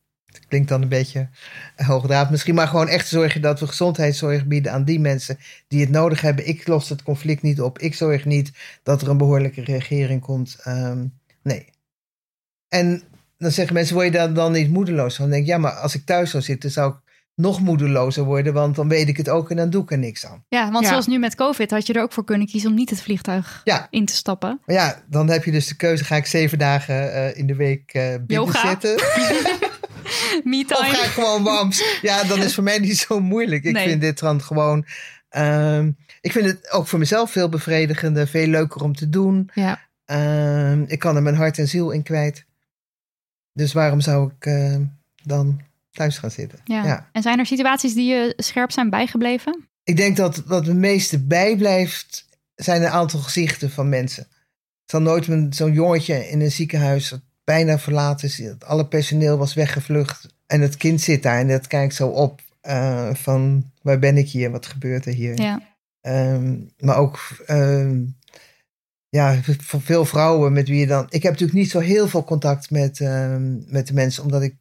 Klinkt 0.52 0.70
dan 0.70 0.82
een 0.82 0.88
beetje 0.88 1.30
hoogdraad 1.76 2.30
misschien, 2.30 2.56
maar 2.56 2.68
gewoon 2.68 2.88
echt 2.88 3.08
zorgen 3.08 3.41
dat 3.41 3.60
we 3.60 3.68
gezondheidszorg 3.68 4.45
bieden 4.45 4.72
aan 4.72 4.84
die 4.84 4.99
mensen 4.99 5.38
die 5.68 5.82
het 5.82 5.89
nodig 5.89 6.22
hebben. 6.22 6.47
Ik 6.47 6.68
los 6.68 6.89
het 6.89 7.04
conflict 7.04 7.41
niet 7.41 7.62
op. 7.62 7.80
Ik 7.80 7.95
zorg 7.95 8.26
niet 8.26 8.52
dat 8.84 9.02
er 9.02 9.10
een 9.10 9.18
behoorlijke 9.18 9.62
regering 9.64 10.22
komt. 10.22 10.58
Ehm, 10.64 11.06
nee. 11.43 11.66
En 12.68 13.02
dan 13.38 13.52
zeggen 13.52 13.74
mensen, 13.74 13.93
word 13.95 14.06
je 14.06 14.12
daar 14.12 14.34
dan 14.34 14.52
niet 14.52 14.70
moedeloos 14.70 15.16
van? 15.16 15.26
Dan 15.26 15.34
denk 15.34 15.43
ik, 15.43 15.49
ja, 15.49 15.58
maar 15.58 15.72
als 15.72 15.95
ik 15.95 16.06
thuis 16.06 16.30
zou 16.32 16.43
zitten, 16.43 16.72
zou 16.72 16.91
ik 16.91 16.97
nog 17.36 17.60
moedelozer 17.62 18.24
worden, 18.24 18.54
want 18.54 18.76
dan 18.76 18.88
weet 18.88 19.08
ik 19.08 19.18
het 19.18 19.30
ook 19.30 19.49
en 19.49 19.56
dan 19.58 19.70
doe 19.70 19.84
ik 19.84 19.91
er 19.91 19.97
niks 19.97 20.26
aan. 20.26 20.43
Ja, 20.49 20.72
want 20.72 20.84
Ja. 20.84 20.89
zoals 20.89 21.08
nu 21.08 21.20
met 21.20 21.36
COVID 21.36 21.72
had 21.72 21.88
je 21.88 21.93
er 21.93 22.02
ook 22.02 22.12
voor 22.14 22.26
kunnen 22.26 22.47
kiezen 22.47 22.70
om 22.70 22.76
niet 22.76 22.89
het 22.89 23.02
vliegtuig 23.02 23.62
Ja. 23.64 23.88
in 23.89 24.06
te 24.06 24.14
stappen. 24.14 24.60
Maar 24.66 24.76
ja, 24.76 25.02
dan 25.10 25.30
heb 25.30 25.43
je 25.43 25.52
dus 25.52 25.68
de 25.68 25.76
keuze, 25.76 26.04
ga 26.04 26.16
ik 26.16 26.26
zeven 26.26 26.58
dagen 26.58 27.14
eh, 27.14 27.38
in 27.38 27.47
de 27.47 27.56
week 27.56 27.93
eh 27.93 28.02
binnen 28.04 28.26
Yoga. 28.28 28.70
zitten? 28.70 28.95
Me 30.43 30.64
Of 30.70 30.78
ga 30.78 30.86
ik 30.86 30.91
time. 30.93 31.07
gewoon 31.07 31.43
wams? 31.43 31.84
Ja, 32.01 32.24
dan 32.24 32.39
is 32.41 32.53
voor 32.55 32.64
mij 32.64 32.80
niet 32.80 32.97
zo 32.97 33.20
moeilijk. 33.20 33.64
Ik 33.64 33.74
Nee. 33.74 33.88
vind 33.88 34.01
dit 34.01 34.20
dan 34.20 34.41
gewoon... 34.41 34.86
ehm, 35.30 35.91
ik 36.22 36.32
vind 36.32 36.45
het 36.45 36.72
ook 36.72 36.88
voor 36.88 36.99
mezelf 36.99 37.32
veel 37.32 37.49
bevredigender, 37.49 38.28
veel 38.28 38.47
leuker 38.47 38.82
om 38.84 38.95
te 38.95 39.09
doen. 39.09 39.49
Ja. 39.53 39.80
Ehm, 40.05 40.84
ik 40.88 40.99
kan 40.99 41.16
er 41.16 41.22
mijn 41.22 41.36
hart 41.36 41.57
en 41.57 41.68
ziel 41.68 41.91
in 41.91 42.03
kwijt. 42.03 42.45
Dus 43.53 43.74
waarom 43.74 44.01
zou 44.01 44.32
ik 44.38 44.45
eh, 44.45 44.76
dan 45.24 45.62
thuis 45.91 46.18
gaan 46.18 46.32
zitten? 46.32 46.59
Ja. 46.64 46.84
Ja. 46.86 47.09
En 47.12 47.22
zijn 47.22 47.39
er 47.39 47.45
situaties 47.45 47.93
die 47.93 48.05
je 48.14 48.34
scherp 48.38 48.72
zijn 48.72 48.89
bijgebleven? 48.89 49.68
Ik 49.84 49.97
denk 49.97 50.18
dat 50.18 50.43
wat 50.45 50.66
het 50.66 50.76
meeste 50.76 51.20
bijblijft, 51.20 52.28
zijn 52.55 52.82
een 52.82 52.89
aantal 52.89 53.20
gezichten 53.20 53.72
van 53.72 53.89
mensen. 53.89 54.24
Ik 54.86 54.97
zal 54.97 55.01
nooit 55.01 55.28
zo'n 55.55 55.72
jongetje 55.74 56.30
in 56.30 56.41
een 56.41 56.51
ziekenhuis 56.51 57.14
bijna 57.52 57.80
verlaten 57.80 58.28
is. 58.28 58.43
Alle 58.60 58.88
personeel 58.88 59.38
was 59.38 59.54
weggevlucht. 59.54 60.28
En 60.47 60.62
het 60.62 60.78
kind 60.78 61.02
zit 61.02 61.24
daar 61.24 61.39
en 61.39 61.47
dat 61.47 61.68
kijkt 61.68 61.95
zo 61.95 62.08
op 62.08 62.41
eh, 62.62 63.14
van 63.14 63.72
waar 63.82 63.99
ben 63.99 64.18
ik 64.18 64.30
hier? 64.30 64.52
Wat 64.52 64.66
gebeurt 64.66 65.06
er 65.06 65.14
hier? 65.14 65.41
Ja. 65.41 65.62
Ehm, 66.02 66.60
maar 66.80 66.97
ook 66.97 67.20
ehm, 67.45 68.04
ja, 69.10 69.41
voor 69.43 69.82
veel 69.82 70.06
vrouwen 70.06 70.54
met 70.54 70.68
wie 70.68 70.80
je 70.80 70.88
dan... 70.88 71.06
Ik 71.10 71.24
heb 71.24 71.32
natuurlijk 71.32 71.60
niet 71.60 71.70
zo 71.70 71.80
heel 71.80 72.08
veel 72.08 72.24
contact 72.24 72.70
met, 72.70 72.99
ehm, 72.99 73.72
met 73.72 73.88
de 73.88 73.93
mensen, 73.93 74.24
omdat 74.24 74.41
ik 74.41 74.56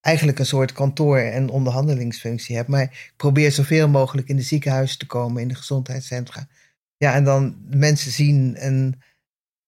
eigenlijk 0.00 0.38
een 0.38 0.46
soort 0.46 0.72
kantoor- 0.72 1.18
en 1.18 1.48
onderhandelingsfunctie 1.48 2.56
heb. 2.56 2.66
Maar 2.66 2.82
ik 2.82 3.12
probeer 3.16 3.52
zoveel 3.52 3.88
mogelijk 3.88 4.28
in 4.28 4.36
de 4.36 4.42
ziekenhuizen 4.42 4.98
te 4.98 5.06
komen, 5.06 5.42
in 5.42 5.48
de 5.48 5.54
gezondheidscentra. 5.54 6.48
Ja, 6.96 7.14
en 7.14 7.24
dan 7.24 7.56
mensen 7.70 8.10
zien 8.10 8.56
en 8.56 9.02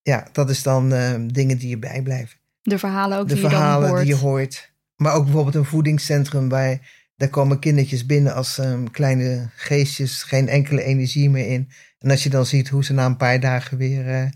ja, 0.02 0.28
dat 0.32 0.50
is 0.50 0.62
dan 0.62 0.88
dingen 1.32 1.58
die 1.58 1.68
je 1.68 1.78
bijblijven. 1.78 2.42
De 2.64 2.78
verhalen 2.78 3.18
ook 3.18 3.28
De 3.28 3.34
die 3.34 3.42
je 3.42 3.48
verhalen 3.48 3.88
hoort. 3.88 4.00
die 4.00 4.08
je 4.10 4.16
hoort. 4.20 4.72
Maar 4.96 5.14
ook 5.14 5.24
bijvoorbeeld 5.24 5.54
een 5.54 5.64
voedingscentrum 5.64 6.48
waar 6.48 7.02
daar 7.16 7.28
komen 7.28 7.58
kindertjes 7.58 8.06
binnen 8.06 8.34
als 8.34 8.58
ehm, 8.58 8.84
kleine 8.84 9.50
geestjes, 9.54 10.22
geen 10.22 10.48
enkele 10.48 10.82
energie 10.82 11.30
meer 11.30 11.46
in. 11.46 11.70
En 11.98 12.10
als 12.10 12.22
je 12.22 12.30
dan 12.30 12.46
ziet 12.46 12.68
hoe 12.68 12.84
ze 12.84 12.92
na 12.92 13.06
een 13.06 13.16
paar 13.16 13.40
dagen 13.40 13.78
weer 13.78 14.08
eh, 14.08 14.26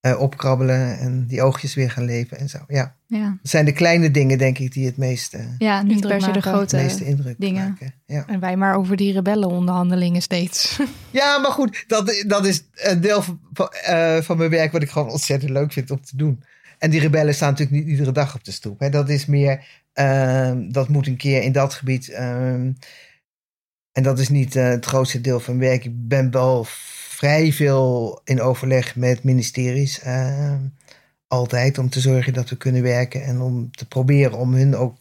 eh, 0.00 0.20
opkrabbelen 0.20 0.98
en 0.98 1.26
die 1.26 1.42
oogjes 1.42 1.74
weer 1.74 1.90
gaan 1.90 2.04
leven 2.04 2.38
en 2.38 2.48
zo. 2.48 2.58
Ja, 2.66 2.96
Ja. 3.06 3.38
dat 3.42 3.50
zijn 3.50 3.64
de 3.64 3.72
kleine 3.72 4.10
dingen 4.10 4.38
denk 4.38 4.58
ik 4.58 4.72
die 4.72 4.86
het 4.86 4.96
meeste, 4.96 5.54
ja, 5.58 5.82
niet 5.82 6.00
per 6.06 6.20
se 6.22 6.30
de 6.30 6.40
grote... 6.40 6.76
meeste 6.76 7.04
indruk 7.04 7.34
dingen. 7.38 7.68
maken. 7.68 7.94
Ja. 8.06 8.24
En 8.26 8.40
wij 8.40 8.56
maar 8.56 8.74
over 8.76 8.96
die 8.96 9.12
rebellenonderhandelingen 9.12 10.22
steeds. 10.22 10.80
ja, 11.10 11.38
maar 11.38 11.50
goed, 11.52 11.84
dat, 11.86 12.24
dat 12.26 12.46
is 12.46 12.64
een 12.74 13.00
deel 13.00 13.22
van, 13.22 13.40
van, 13.52 13.68
eh, 13.72 14.16
van 14.20 14.36
mijn 14.36 14.50
werk 14.50 14.72
wat 14.72 14.82
ik 14.82 14.90
gewoon 14.90 15.10
ontzettend 15.10 15.50
leuk 15.50 15.72
vind 15.72 15.90
om 15.90 16.00
te 16.04 16.16
doen. 16.16 16.42
En 16.78 16.90
die 16.90 17.00
rebellen 17.00 17.34
staan 17.34 17.50
natuurlijk 17.50 17.78
niet 17.78 17.88
iedere 17.88 18.12
dag 18.12 18.34
op 18.34 18.44
de 18.44 18.52
stoep. 18.52 18.80
Hè. 18.80 18.90
Dat 18.90 19.08
is 19.08 19.26
meer, 19.26 19.82
ehm, 19.92 20.70
dat 20.70 20.88
moet 20.88 21.06
een 21.06 21.16
keer 21.16 21.42
in 21.42 21.52
dat 21.52 21.74
gebied. 21.74 22.08
ehm, 22.08 22.72
en 23.92 24.02
dat 24.02 24.18
is 24.18 24.28
niet 24.28 24.56
eh, 24.56 24.68
het 24.68 24.84
grootste 24.84 25.20
deel 25.20 25.40
van 25.40 25.58
werk. 25.58 25.84
Ik 25.84 26.08
ben 26.08 26.30
wel 26.30 26.64
vrij 27.08 27.52
veel 27.52 28.20
in 28.24 28.40
overleg 28.40 28.96
met 28.96 29.24
ministeries. 29.24 30.00
ehm, 30.00 30.60
altijd 31.26 31.78
om 31.78 31.88
te 31.88 32.00
zorgen 32.00 32.32
dat 32.32 32.48
we 32.50 32.56
kunnen 32.56 32.82
werken. 32.82 33.22
En 33.22 33.40
om 33.40 33.70
te 33.70 33.88
proberen 33.88 34.38
om 34.38 34.54
hun 34.54 34.76
ook 34.76 34.96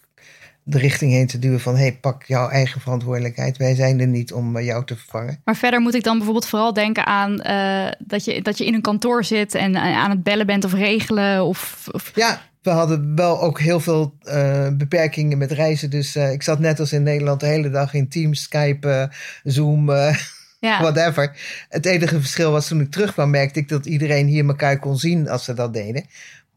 de 0.69 0.77
richting 0.77 1.11
heen 1.11 1.27
te 1.27 1.39
duwen 1.39 1.59
van... 1.59 1.75
hey, 1.75 1.97
pak 2.01 2.23
jouw 2.23 2.49
eigen 2.49 2.81
verantwoordelijkheid. 2.81 3.57
Wij 3.57 3.75
zijn 3.75 3.99
er 3.99 4.07
niet 4.07 4.33
om 4.33 4.57
eh, 4.57 4.65
jou 4.65 4.85
te 4.85 4.95
vervangen. 4.95 5.41
Maar 5.43 5.55
verder 5.55 5.79
moet 5.79 5.95
ik 5.95 6.03
dan 6.03 6.15
bijvoorbeeld 6.15 6.47
vooral 6.47 6.73
denken 6.73 7.05
aan 7.05 7.41
eh, 7.41 7.91
dat, 7.99 8.25
je, 8.25 8.41
dat 8.41 8.57
je 8.57 8.65
in 8.65 8.73
een 8.73 8.81
kantoor 8.81 9.23
zit 9.23 9.55
en 9.55 9.75
eh, 9.75 9.81
aan 9.81 10.09
het 10.09 10.23
bellen 10.23 10.45
bent 10.45 10.65
of 10.65 10.73
regelen. 10.73 11.45
Of, 11.45 11.87
of 11.91 12.11
Ja, 12.15 12.41
we 12.61 12.69
hadden 12.69 13.15
wel 13.15 13.41
ook 13.41 13.59
heel 13.59 13.79
veel 13.79 14.13
beperkingen 14.73 15.37
met 15.37 15.51
reizen. 15.51 15.89
Dus 15.89 16.15
ik 16.15 16.43
zat 16.43 16.59
net 16.59 16.79
als 16.79 16.93
in 16.93 17.03
Nederland 17.03 17.39
de 17.39 17.45
hele 17.45 17.69
dag 17.69 17.93
in 17.93 18.09
Teams, 18.09 18.41
Skype, 18.41 19.11
Zoom, 19.43 19.91
ja. 20.59 20.81
whatever. 20.91 21.35
Het 21.69 21.85
enige 21.85 22.19
verschil 22.19 22.51
was 22.51 22.67
toen 22.67 22.81
ik 22.81 22.91
terugkwam, 22.91 23.29
merkte 23.29 23.59
ik 23.59 23.69
dat 23.69 23.85
iedereen 23.85 24.27
hier 24.27 24.47
elkaar 24.47 24.79
kon 24.79 24.97
zien 24.97 25.29
als 25.29 25.43
ze 25.43 25.53
dat 25.53 25.73
deden. 25.73 26.05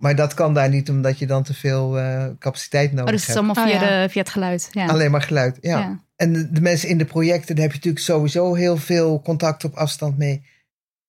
Maar 0.00 0.16
dat 0.16 0.34
kan 0.34 0.54
daar 0.54 0.68
niet, 0.68 0.90
omdat 0.90 1.18
je 1.18 1.26
dan 1.26 1.42
te 1.42 1.54
veel 1.54 1.98
eh, 1.98 2.26
capaciteit 2.38 2.92
nodig 2.92 3.04
Oh, 3.06 3.10
dus 3.10 3.20
het 3.20 3.28
is 3.28 3.34
hebt. 3.34 3.46
allemaal 3.46 3.66
via, 3.66 3.74
Oh, 3.74 3.88
ja. 3.88 4.02
de, 4.02 4.08
via 4.08 4.20
het 4.20 4.30
geluid. 4.30 4.68
Ja. 4.72 4.86
Alleen 4.86 5.10
maar 5.10 5.22
geluid, 5.22 5.58
ja. 5.60 5.78
Ja. 5.78 6.00
En 6.16 6.32
de, 6.32 6.50
de 6.52 6.60
mensen 6.60 6.88
in 6.88 6.98
de 6.98 7.04
projecten, 7.04 7.54
daar 7.54 7.64
heb 7.64 7.72
je 7.72 7.78
natuurlijk 7.78 8.04
sowieso 8.04 8.54
heel 8.54 8.76
veel 8.76 9.22
contact 9.22 9.64
op 9.64 9.74
afstand 9.74 10.18
mee. 10.18 10.42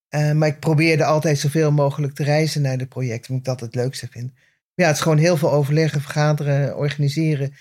Eh, 0.09 0.31
maar 0.31 0.47
ik 0.47 0.59
probeerde 0.59 1.05
altijd 1.05 1.39
zoveel 1.39 1.71
mogelijk 1.71 2.13
te 2.15 2.23
reizen 2.23 2.61
naar 2.61 2.77
de 2.77 2.85
projecten, 2.85 3.33
omdat 3.33 3.53
ik 3.53 3.59
dat 3.59 3.69
het 3.69 3.75
leukste 3.75 4.07
vind. 4.11 4.31
Ja, 4.73 4.87
het 4.87 4.95
is 4.95 5.01
gewoon 5.01 5.17
heel 5.17 5.37
veel 5.37 5.51
overleggen, 5.51 6.01
vergaderen, 6.01 6.77
organiseren. 6.77 7.53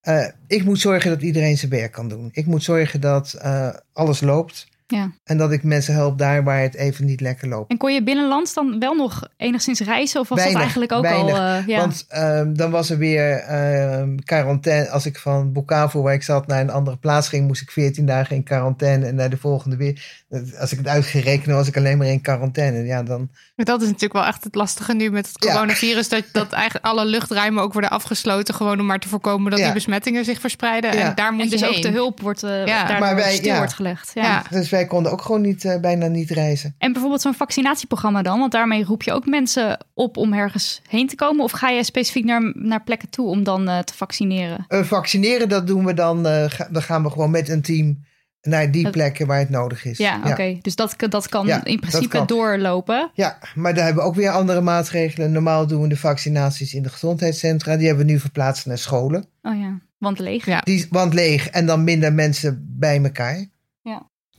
Eh, 0.00 0.26
ik 0.46 0.64
moet 0.64 0.80
zorgen 0.80 1.10
dat 1.10 1.22
iedereen 1.22 1.58
zijn 1.58 1.70
werk 1.70 1.92
kan 1.92 2.08
doen. 2.08 2.28
Ik 2.32 2.46
moet 2.46 2.62
zorgen 2.62 3.00
dat 3.00 3.32
eh, 3.32 3.68
alles 3.92 4.20
loopt. 4.20 4.66
Ja. 4.88 5.10
En 5.24 5.36
dat 5.36 5.52
ik 5.52 5.62
mensen 5.62 5.94
help 5.94 6.18
daar 6.18 6.44
waar 6.44 6.60
het 6.60 6.74
even 6.74 7.04
niet 7.04 7.20
lekker 7.20 7.48
loopt. 7.48 7.70
En 7.70 7.76
kon 7.76 7.92
je 7.94 8.02
binnenlands 8.02 8.54
dan 8.54 8.78
wel 8.78 8.94
nog 8.94 9.28
enigszins 9.36 9.80
reizen? 9.80 10.20
Of 10.20 10.28
was 10.28 10.38
Weinig, 10.38 10.54
dat 10.56 10.62
eigenlijk 10.70 10.92
ook 10.92 11.02
weinig. 11.02 11.38
al... 11.38 11.44
eh, 11.46 11.66
ja. 11.66 11.78
Want 11.78 12.04
ehm, 12.08 12.52
dan 12.54 12.70
was 12.70 12.90
er 12.90 12.98
weer 12.98 13.30
ehm, 13.38 14.16
quarantaine. 14.24 14.88
Als 14.90 15.06
ik 15.06 15.18
van 15.18 15.52
Bukavu, 15.52 15.98
waar 15.98 16.14
ik 16.14 16.22
zat, 16.22 16.46
naar 16.46 16.60
een 16.60 16.70
andere 16.70 16.96
plaats 16.96 17.28
ging, 17.28 17.46
moest 17.46 17.62
ik 17.62 17.70
14 17.70 18.06
dagen 18.06 18.36
in 18.36 18.42
quarantaine. 18.42 19.06
En 19.06 19.14
naar 19.14 19.30
de 19.30 19.36
volgende 19.36 19.76
weer. 19.76 20.24
Als 20.60 20.72
ik 20.72 20.78
het 20.78 20.88
uitgerekend 20.88 21.54
was 21.54 21.68
ik 21.68 21.76
alleen 21.76 21.98
maar 21.98 22.06
in 22.06 22.20
quarantaine. 22.20 22.84
Ja, 22.84 23.02
dan. 23.02 23.28
Maar 23.56 23.66
dat 23.66 23.80
is 23.80 23.86
natuurlijk 23.86 24.12
wel 24.12 24.24
echt 24.26 24.44
het 24.44 24.54
lastige 24.54 24.94
nu 24.94 25.10
met 25.10 25.26
het 25.32 25.44
Ja. 25.44 25.52
coronavirus. 25.52 26.08
Dat, 26.08 26.24
dat 26.32 26.52
eigenlijk 26.62 26.84
alle 26.84 27.04
luchtruimen 27.06 27.62
ook 27.62 27.72
worden 27.72 27.90
afgesloten. 27.90 28.54
Gewoon 28.54 28.80
om 28.80 28.86
maar 28.86 28.98
te 28.98 29.08
voorkomen 29.08 29.50
dat 29.50 29.58
Ja. 29.58 29.64
die 29.64 29.74
besmettingen 29.74 30.24
zich 30.24 30.40
verspreiden. 30.40 30.92
Ja. 30.92 31.08
En 31.08 31.14
daar 31.14 31.32
moet 31.32 31.42
en 31.44 31.48
dus 31.50 31.60
je 31.60 31.68
ook 31.68 31.82
de 31.82 31.90
hulp 31.90 32.20
wordt 32.20 32.42
eh 32.42 32.50
Ja. 32.66 32.78
daardoor 32.78 32.98
Maar 32.98 33.14
wij- 33.16 33.56
wordt 33.56 33.72
gelegd. 33.74 34.10
Ja. 34.14 34.22
Ja. 34.22 34.42
Dus 34.50 34.68
wij 34.76 34.86
konden 34.86 35.12
ook 35.12 35.22
gewoon 35.22 35.40
niet, 35.40 35.64
eh, 35.64 35.80
bijna 35.80 36.06
niet 36.06 36.30
reizen. 36.30 36.74
En 36.78 36.90
bijvoorbeeld 36.92 37.22
zo'n 37.22 37.34
vaccinatieprogramma 37.34 38.22
dan? 38.22 38.38
Want 38.38 38.52
daarmee 38.52 38.84
roep 38.84 39.02
je 39.02 39.12
ook 39.12 39.26
mensen 39.26 39.86
op 39.94 40.16
om 40.16 40.32
ergens 40.32 40.82
heen 40.88 41.06
te 41.08 41.14
komen? 41.16 41.44
Of 41.44 41.50
ga 41.52 41.68
je 41.68 41.84
specifiek 41.84 42.24
naar, 42.24 42.52
naar 42.54 42.82
plekken 42.82 43.10
toe 43.10 43.28
om 43.28 43.44
dan 43.44 43.68
eh, 43.68 43.78
te 43.78 43.94
vaccineren? 43.94 44.64
Eh, 44.68 44.82
vaccineren, 44.82 45.48
dat 45.48 45.66
doen 45.66 45.84
we 45.84 45.94
dan. 45.94 46.26
eh, 46.26 46.44
ga- 46.48 46.68
dan 46.70 46.82
gaan 46.82 47.02
we 47.02 47.10
gewoon 47.10 47.30
met 47.30 47.48
een 47.48 47.62
team 47.62 48.04
naar 48.42 48.70
die 48.70 48.82
Dat- 48.82 48.92
plekken 48.92 49.26
waar 49.26 49.38
het 49.38 49.50
nodig 49.50 49.84
is. 49.84 49.98
Ja, 49.98 50.20
oké. 50.24 50.58
Dus 50.62 50.74
dat, 50.76 50.94
dat 51.08 51.28
kan 51.28 51.46
Ja, 51.46 51.64
in 51.64 51.80
principe 51.80 52.08
kan. 52.08 52.26
doorlopen. 52.26 53.10
Ja, 53.14 53.38
maar 53.54 53.74
daar 53.74 53.84
hebben 53.84 54.02
we 54.02 54.08
ook 54.08 54.14
weer 54.14 54.30
andere 54.30 54.60
maatregelen. 54.60 55.32
Normaal 55.32 55.66
doen 55.66 55.82
we 55.82 55.88
de 55.88 55.96
vaccinaties 55.96 56.74
in 56.74 56.82
de 56.82 56.88
gezondheidscentra. 56.88 57.76
Die 57.76 57.86
hebben 57.86 58.06
we 58.06 58.12
nu 58.12 58.18
verplaatst 58.18 58.66
naar 58.66 58.78
scholen. 58.78 59.26
Oh 59.42 59.58
ja, 59.60 59.80
want 59.98 60.18
leeg. 60.18 60.46
Ja. 60.46 60.60
Die, 60.60 60.86
want 60.90 61.14
leeg 61.14 61.48
en 61.48 61.66
dan 61.66 61.84
minder 61.84 62.12
mensen 62.12 62.66
bij 62.78 63.02
elkaar. 63.02 63.46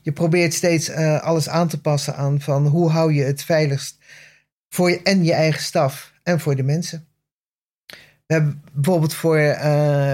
Je 0.08 0.14
probeert 0.14 0.53
steeds 0.53 0.89
eh, 0.89 1.22
alles 1.22 1.49
aan 1.49 1.68
te 1.68 1.82
passen 1.82 2.16
aan 2.16 2.41
van 2.41 2.68
hoe 2.68 2.89
hou 2.89 3.14
je 3.14 3.24
het 3.24 3.43
veiligst 3.43 3.97
voor 4.70 4.89
je 4.89 5.01
en 5.01 5.24
je 5.24 5.34
eigen 5.34 5.62
staf 5.62 6.14
en 6.24 6.39
voor 6.39 6.55
de 6.55 6.64
mensen. 6.64 7.08
We 8.26 8.34
hebben 8.34 8.64
bijvoorbeeld 8.74 9.14
voor 9.14 9.38
eh, 9.38 10.14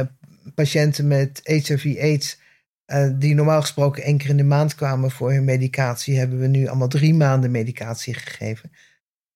patiënten 0.56 1.08
met 1.08 1.40
HIV-AIDS, 1.44 2.40
eh, 2.86 3.10
die 3.16 3.36
normaal 3.36 3.62
gesproken 3.62 4.04
één 4.04 4.18
keer 4.18 4.30
in 4.30 4.38
de 4.38 4.44
maand 4.44 4.76
kwamen 4.76 5.12
voor 5.12 5.32
hun 5.32 5.44
medicatie, 5.44 6.18
hebben 6.18 6.40
we 6.40 6.48
nu 6.48 6.68
allemaal 6.68 6.88
drie 6.88 7.14
maanden 7.14 7.52
medicatie 7.52 8.14
gegeven. 8.14 8.72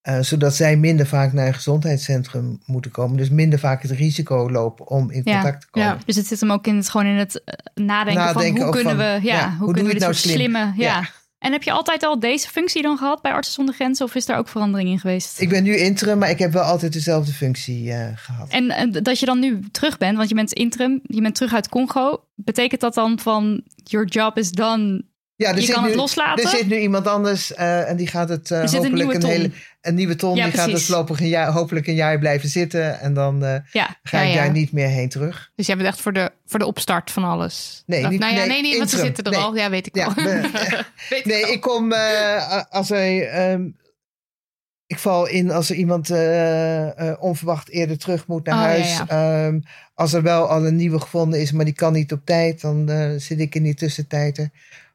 Eh, 0.08 0.20
zodat 0.20 0.54
zij 0.54 0.76
minder 0.76 1.06
vaak 1.06 1.32
naar 1.32 1.46
een 1.46 1.54
gezondheidscentrum 1.54 2.60
moeten 2.64 2.90
komen. 2.90 3.16
Dus 3.16 3.30
minder 3.30 3.58
vaak 3.58 3.82
het 3.82 3.90
risico 3.90 4.50
lopen 4.50 4.88
om 4.88 5.10
in 5.10 5.20
Ja. 5.24 5.32
contact 5.32 5.60
te 5.60 5.66
komen. 5.70 5.88
Ja. 5.88 5.98
Dus 6.06 6.16
het 6.16 6.26
zit 6.26 6.40
hem 6.40 6.50
ook 6.50 6.66
in 6.66 6.76
het, 6.76 6.88
gewoon 6.90 7.06
in 7.06 7.16
het 7.16 7.44
eh, 7.44 7.54
nadenken, 7.74 8.24
Nadenken 8.24 8.54
van 8.56 8.62
hoe 8.64 8.74
kunnen 8.74 8.96
van, 8.96 9.20
we, 9.20 9.26
ja, 9.26 9.36
ja, 9.36 9.56
hoe 9.58 9.66
kunnen 9.72 9.84
we 9.84 9.92
dit 9.92 10.00
nou 10.00 10.14
slim? 10.14 10.34
slimme, 10.34 10.72
ja. 10.76 11.08
En 11.38 11.52
heb 11.52 11.62
je 11.62 11.72
altijd 11.72 12.02
al 12.02 12.20
deze 12.20 12.48
functie 12.48 12.82
dan 12.82 12.96
gehad 12.98 13.22
bij 13.22 13.32
Artsen 13.32 13.54
zonder 13.54 13.74
Grenzen 13.74 14.06
of 14.06 14.14
is 14.14 14.26
daar 14.26 14.38
ook 14.38 14.48
verandering 14.48 14.90
in 14.90 14.98
geweest? 14.98 15.40
Ik 15.40 15.48
ben 15.48 15.62
nu 15.62 15.76
interim, 15.76 16.18
maar 16.18 16.30
ik 16.30 16.38
heb 16.38 16.52
wel 16.52 16.62
altijd 16.62 16.92
dezelfde 16.92 17.32
functie 17.32 17.92
eh, 17.92 18.06
gehad. 18.14 18.48
En 18.48 18.92
dat 19.02 19.18
je 19.20 19.26
dan 19.26 19.38
nu 19.38 19.60
terug 19.72 19.98
bent, 19.98 20.16
want 20.16 20.28
je 20.28 20.34
bent 20.34 20.52
interim, 20.52 21.00
je 21.02 21.20
bent 21.20 21.34
terug 21.34 21.54
uit 21.54 21.68
Congo. 21.68 22.24
Betekent 22.34 22.80
dat 22.80 22.94
dan 22.94 23.18
van 23.18 23.62
your 23.84 24.06
job 24.06 24.36
is 24.38 24.50
done? 24.50 25.04
Ja, 25.38 25.54
je 25.54 25.60
zit 25.60 25.70
kan 25.74 25.82
het 25.82 25.92
nu, 25.92 25.98
loslaten? 25.98 26.44
Er 26.44 26.50
zit 26.50 26.66
nu 26.68 26.78
iemand 26.78 27.06
anders 27.06 27.54
eh, 27.54 27.88
en 27.90 27.96
die 27.96 28.06
gaat 28.06 28.28
het 28.28 28.50
eh, 28.50 28.60
zit 28.60 28.68
een 28.72 28.74
hopelijk 28.76 28.94
nieuwe 28.94 29.14
een, 29.14 29.40
hele 29.40 29.50
een 29.80 29.94
nieuwe 29.94 30.16
ton. 30.16 30.36
Ja, 30.36 30.44
die 30.44 30.52
gaat 30.52 30.70
het 30.70 30.82
voorlopig 30.82 31.20
een 31.20 31.28
jaar, 31.28 31.50
hopelijk 31.52 31.86
een 31.86 31.94
jaar 31.94 32.18
blijven 32.18 32.48
zitten 32.48 33.00
en 33.00 33.14
dan 33.14 33.44
eh, 33.44 33.56
Ja, 33.72 33.96
ga 34.02 34.20
ik 34.20 34.28
ja. 34.28 34.34
daar 34.42 34.50
niet 34.50 34.72
meer 34.72 34.88
heen 34.88 35.08
terug. 35.08 35.50
Dus 35.54 35.66
jij 35.66 35.76
bent 35.76 35.88
echt 35.88 36.00
voor 36.00 36.12
de, 36.12 36.30
voor 36.46 36.58
de 36.58 36.66
opstart 36.66 37.10
van 37.10 37.24
alles. 37.24 37.82
Nee, 37.86 38.06
niet- 38.06 38.20
nou 38.20 38.34
ja, 38.34 38.44
nee, 38.44 38.62
nee, 38.62 38.78
want 38.78 38.90
ze 38.90 38.96
zitten 38.98 39.24
er 39.24 39.30
Nee. 39.30 39.40
al. 39.40 39.56
Ja, 39.56 39.70
weet 39.70 39.86
ik 39.86 39.96
Ja, 39.96 40.04
al. 40.04 40.14
we- 40.14 40.50
Weet 41.10 41.24
nee, 41.24 41.52
ik 41.52 41.60
kom 41.60 41.92
als 42.70 42.90
er 42.90 43.28
ehm, 43.28 43.68
ik 44.86 44.98
val 44.98 45.26
in 45.26 45.50
als 45.50 45.70
er 45.70 45.76
iemand 45.76 46.10
onverwacht 47.20 47.68
eerder 47.70 47.98
terug 47.98 48.26
moet 48.26 48.44
naar 48.46 48.54
Oh, 48.54 48.62
huis. 48.62 49.00
Ehm, 49.06 49.60
als 49.94 50.12
er 50.12 50.22
wel 50.22 50.48
al 50.48 50.66
een 50.66 50.76
nieuwe 50.76 51.00
gevonden 51.00 51.40
is, 51.40 51.52
maar 51.52 51.64
die 51.64 51.74
kan 51.74 51.92
niet 51.92 52.12
op 52.12 52.20
tijd, 52.24 52.60
dan 52.60 52.90
zit 53.18 53.40
ik 53.40 53.54
in 53.54 53.62
die 53.62 53.74
tussentijd. 53.74 54.48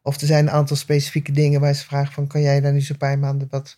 Of 0.05 0.21
er 0.21 0.27
zijn 0.27 0.47
een 0.47 0.53
aantal 0.53 0.75
specifieke 0.75 1.31
dingen 1.31 1.59
waar 1.61 1.73
ze 1.73 1.85
vragen 1.85 2.13
van, 2.13 2.27
kan 2.27 2.41
jij 2.41 2.61
daar 2.61 2.73
nu 2.73 2.81
zo'n 2.81 2.97
paar 2.97 3.19
maanden 3.19 3.47
wat 3.51 3.77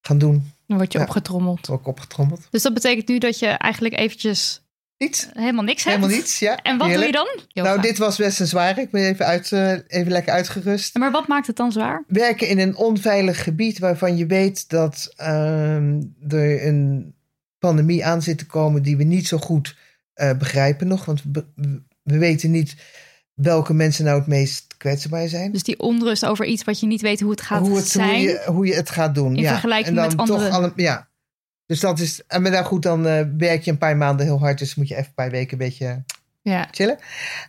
gaan 0.00 0.18
doen? 0.18 0.52
Dan 0.66 0.76
word 0.76 0.92
je 0.92 0.98
Ja. 0.98 1.04
opgetrommeld. 1.04 1.70
Ook 1.70 1.86
opgetrommeld. 1.86 2.46
dus 2.50 2.62
dat 2.62 2.74
betekent 2.74 3.08
nu 3.08 3.18
dat 3.18 3.38
je 3.38 3.46
eigenlijk 3.46 3.94
eventjes 3.98 4.62
Niets. 4.98 5.28
helemaal 5.32 5.64
niks 5.64 5.84
hebt. 5.84 5.96
Helemaal 5.96 6.16
niets, 6.16 6.38
ja. 6.38 6.56
En 6.62 6.78
wat 6.78 6.86
Heerlijk. 6.88 7.12
doe 7.12 7.20
je 7.22 7.30
dan? 7.36 7.44
Yoga. 7.48 7.68
Nou, 7.68 7.80
dit 7.82 7.98
was 7.98 8.16
best 8.16 8.40
een 8.40 8.46
zware. 8.46 8.80
Ik 8.80 8.90
ben 8.90 9.02
even, 9.08 9.26
uit, 9.26 9.52
eh, 9.52 9.72
even 9.88 10.12
lekker 10.12 10.32
uitgerust. 10.32 10.96
Maar 10.96 11.10
wat 11.10 11.28
maakt 11.28 11.46
het 11.46 11.56
dan 11.56 11.72
zwaar? 11.72 12.04
werken 12.06 12.48
in 12.48 12.58
een 12.58 12.76
onveilig 12.76 13.42
gebied 13.42 13.78
waarvan 13.78 14.16
je 14.16 14.26
weet 14.26 14.68
dat 14.68 15.12
ehm, 15.16 16.00
er 16.28 16.66
een 16.66 17.14
pandemie 17.58 18.04
aan 18.06 18.22
zit 18.22 18.38
te 18.38 18.46
komen 18.46 18.82
die 18.82 18.96
we 18.96 19.04
niet 19.04 19.26
zo 19.26 19.38
goed 19.38 19.76
eh, 20.14 20.32
begrijpen 20.38 20.86
nog. 20.86 21.04
Want 21.04 21.22
we, 21.32 21.44
we 22.02 22.18
weten 22.18 22.50
niet 22.50 22.76
welke 23.34 23.74
mensen 23.74 24.04
nou 24.04 24.18
het 24.18 24.26
meest 24.28 24.67
kwetsbaar 24.78 25.28
zijn. 25.28 25.52
Dus 25.52 25.62
die 25.62 25.78
onrust 25.78 26.24
over 26.26 26.44
iets 26.44 26.64
wat 26.64 26.80
je 26.80 26.86
niet 26.86 27.00
weet 27.00 27.20
hoe 27.20 27.30
het 27.30 27.40
gaat 27.40 27.66
hoe, 27.66 27.76
het, 27.76 27.88
zijn. 27.88 28.08
hoe, 28.08 28.18
je, 28.18 28.42
hoe 28.46 28.66
je 28.66 28.74
het 28.74 28.90
gaat 28.90 29.14
doen. 29.14 29.36
In 29.36 29.42
ja. 29.42 29.50
vergelijking 29.50 29.88
en 29.88 29.94
dan 29.94 30.06
met 30.06 30.16
andere- 30.16 30.48
Toch 30.48 30.56
alle, 30.56 30.72
ja. 30.76 31.08
Dus 31.66 31.80
dat 31.80 31.98
is. 31.98 32.22
En 32.26 32.42
maar 32.42 32.50
nou 32.50 32.64
goed, 32.64 32.82
dan 32.82 33.06
eh, 33.06 33.24
werk 33.38 33.62
je 33.62 33.70
een 33.70 33.78
paar 33.78 33.96
maanden 33.96 34.26
heel 34.26 34.38
hard. 34.38 34.58
Dus 34.58 34.74
moet 34.74 34.88
je 34.88 34.94
even 34.94 35.06
een 35.06 35.14
paar 35.14 35.30
weken 35.30 35.52
een 35.52 35.58
beetje 35.68 36.04
Ja. 36.42 36.68
chillen. 36.70 36.98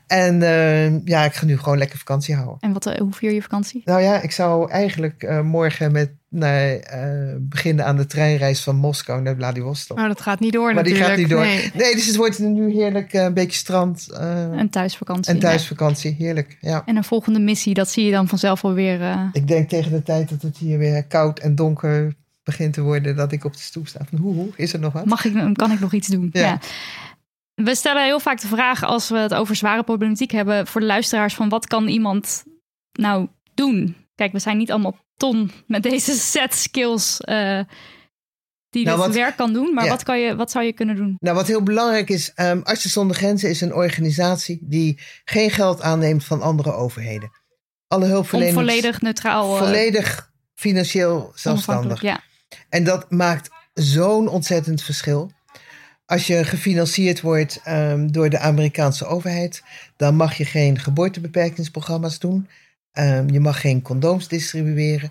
En 0.08 0.42
eh, 0.44 1.06
ja, 1.06 1.24
ik 1.24 1.34
ga 1.34 1.46
nu 1.46 1.58
gewoon 1.58 1.78
lekker 1.78 1.98
vakantie 1.98 2.36
houden. 2.36 2.58
En 2.60 2.74
wat, 2.74 2.86
eh, 2.86 2.98
hoe 3.00 3.14
vier 3.14 3.32
je 3.32 3.42
vakantie? 3.42 3.82
Nou 3.86 4.02
ja, 4.02 4.22
ik 4.22 4.32
zou 4.32 4.72
eigenlijk 4.72 5.42
morgen 5.44 5.92
met 5.92 6.12
naar, 6.30 6.76
eh, 6.76 7.36
beginnen 7.40 7.86
aan 7.86 7.98
de 7.98 8.06
treinreis 8.06 8.64
van 8.64 8.76
Moskou 8.76 9.22
naar 9.22 9.36
Vladivostok. 9.36 9.98
Maar 9.98 10.08
dat 10.08 10.22
gaat 10.22 10.40
niet 10.40 10.54
door 10.54 10.74
maar 10.74 10.84
die 10.84 10.94
natuurlijk. 10.94 11.10
gaat 11.10 11.30
niet 11.30 11.30
door. 11.30 11.46
Nee. 11.46 11.72
Nee. 11.86 11.96
dus 11.96 12.06
het 12.06 12.16
wordt 12.16 12.40
nu 12.40 12.72
heerlijk 12.72 13.14
eh, 13.14 13.24
een 13.24 13.34
beetje 13.34 13.58
strand 13.58 14.08
eh, 14.12 14.46
Een 14.52 14.70
thuisvakantie. 14.70 15.34
en 15.34 15.40
thuisvakantie. 15.40 16.16
Heerlijk, 16.18 16.58
ja. 16.62 16.82
En 16.86 16.96
een 16.98 17.04
volgende 17.04 17.40
missie, 17.40 17.74
dat 17.74 17.90
zie 17.90 18.06
je 18.06 18.12
dan 18.12 18.28
vanzelf 18.28 18.64
alweer. 18.64 19.02
eh 19.02 19.28
Ik 19.32 19.48
denk 19.48 19.70
tegen 19.70 19.92
de 19.92 20.04
tijd 20.04 20.30
dat 20.30 20.42
het 20.42 20.58
hier 20.58 20.78
weer 20.78 21.04
koud 21.06 21.40
en 21.40 21.56
donker 21.56 22.14
begint 22.44 22.74
te 22.74 22.82
worden, 22.82 23.16
dat 23.16 23.32
ik 23.32 23.44
op 23.46 23.54
de 23.54 23.60
stoep 23.62 23.88
sta 23.88 24.06
van 24.10 24.20
hoe, 24.20 24.34
hoe 24.34 24.50
is 24.56 24.74
er 24.74 24.80
nog 24.80 24.94
wat? 24.94 25.06
mag 25.06 25.26
ik, 25.26 25.54
kan 25.54 25.72
ik 25.72 25.80
nog 25.80 25.94
iets 25.94 26.08
doen? 26.08 26.30
Ja. 26.34 26.42
Ja. 26.42 26.60
We 27.64 27.76
stellen 27.76 28.04
heel 28.04 28.20
vaak 28.20 28.42
de 28.42 28.48
vraag 28.48 28.84
als 28.84 29.10
we 29.10 29.18
het 29.18 29.34
over 29.34 29.56
zware 29.56 29.84
problematiek 29.84 30.32
hebben 30.32 30.68
voor 30.68 30.82
de 30.82 30.88
luisteraars 30.88 31.34
van 31.36 31.50
wat 31.50 31.68
kan 31.68 31.88
iemand 31.88 32.44
nou 32.92 33.28
doen? 33.54 33.96
Kijk, 34.16 34.32
we 34.32 34.40
zijn 34.40 34.58
niet 34.58 34.72
allemaal 34.72 34.96
ton 35.20 35.52
met 35.68 35.84
deze 35.84 36.14
set 36.14 36.54
skills 36.56 37.22
eh, 37.22 37.60
die 38.70 38.86
Nou, 38.86 38.98
dit 38.98 39.06
wat- 39.06 39.16
werk 39.16 39.38
kan 39.38 39.54
doen, 39.54 39.74
maar 39.74 39.84
ja. 39.84 39.90
wat, 39.90 40.04
kan 40.04 40.20
je, 40.20 40.36
wat 40.36 40.52
zou 40.52 40.66
je 40.66 40.74
kunnen 40.74 40.96
doen? 40.96 41.16
Nou, 41.20 41.36
wat 41.36 41.48
heel 41.48 41.64
belangrijk 41.64 42.10
is, 42.10 42.34
ehm 42.34 42.60
Artsen 42.64 42.90
zonder 42.90 43.16
Grenzen 43.16 43.50
is 43.50 43.62
een 43.62 43.74
organisatie 43.74 44.60
die 44.62 45.00
geen 45.26 45.52
geld 45.52 45.82
aanneemt 45.82 46.24
van 46.26 46.42
andere 46.42 46.72
overheden. 46.74 47.30
Alle 47.88 48.06
hulpverleners 48.06 48.54
volledig 48.56 49.02
neutraal, 49.02 49.54
eh, 49.58 49.64
volledig 49.64 50.32
financieel 50.56 51.32
zelfstandig. 51.36 52.02
Ja. 52.02 52.22
En 52.70 52.84
dat 52.84 53.12
maakt 53.12 53.50
zo'n 53.74 54.28
ontzettend 54.28 54.82
verschil. 54.84 55.32
Als 56.06 56.28
je 56.28 56.44
gefinancierd 56.44 57.22
wordt 57.22 57.62
ehm, 57.64 58.08
door 58.08 58.30
de 58.30 58.40
Amerikaanse 58.40 59.06
overheid, 59.06 59.64
dan 59.98 60.16
mag 60.16 60.34
je 60.38 60.46
geen 60.46 60.80
geboortebeperkingsprogramma's 60.80 62.20
doen. 62.20 62.50
Ehm, 62.92 63.30
je 63.30 63.40
mag 63.40 63.62
geen 63.62 63.82
condooms 63.82 64.28
distribueren. 64.28 65.10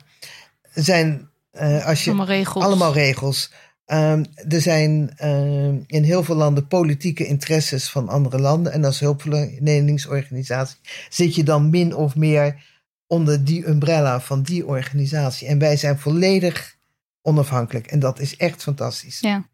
Er 0.72 0.82
zijn, 0.84 1.28
eh, 1.50 1.86
als 1.86 2.04
je, 2.04 2.10
Allemaal 2.10 2.26
regels. 2.26 2.64
allemaal 2.64 2.92
regels. 2.92 3.52
Ehm, 3.84 4.24
er 4.48 4.60
zijn 4.60 5.12
ehm, 5.16 5.76
in 5.86 6.02
heel 6.02 6.24
veel 6.24 6.34
landen 6.34 6.66
politieke 6.66 7.26
interesses 7.26 7.88
van 7.88 8.08
andere 8.08 8.38
landen. 8.38 8.72
En 8.72 8.84
als 8.84 9.00
hulpverleningsorganisatie 9.00 10.76
zit 11.08 11.34
je 11.34 11.42
dan 11.42 11.70
min 11.70 11.94
of 11.94 12.16
meer 12.16 12.64
onder 13.06 13.44
die 13.44 13.66
umbrella 13.68 14.20
van 14.20 14.42
die 14.42 14.66
organisatie. 14.66 15.48
En 15.48 15.58
wij 15.58 15.76
zijn 15.76 15.98
volledig 15.98 16.76
onafhankelijk. 17.22 17.86
En 17.86 17.98
dat 17.98 18.20
is 18.20 18.36
echt 18.36 18.62
fantastisch. 18.62 19.20
Ja. 19.20 19.46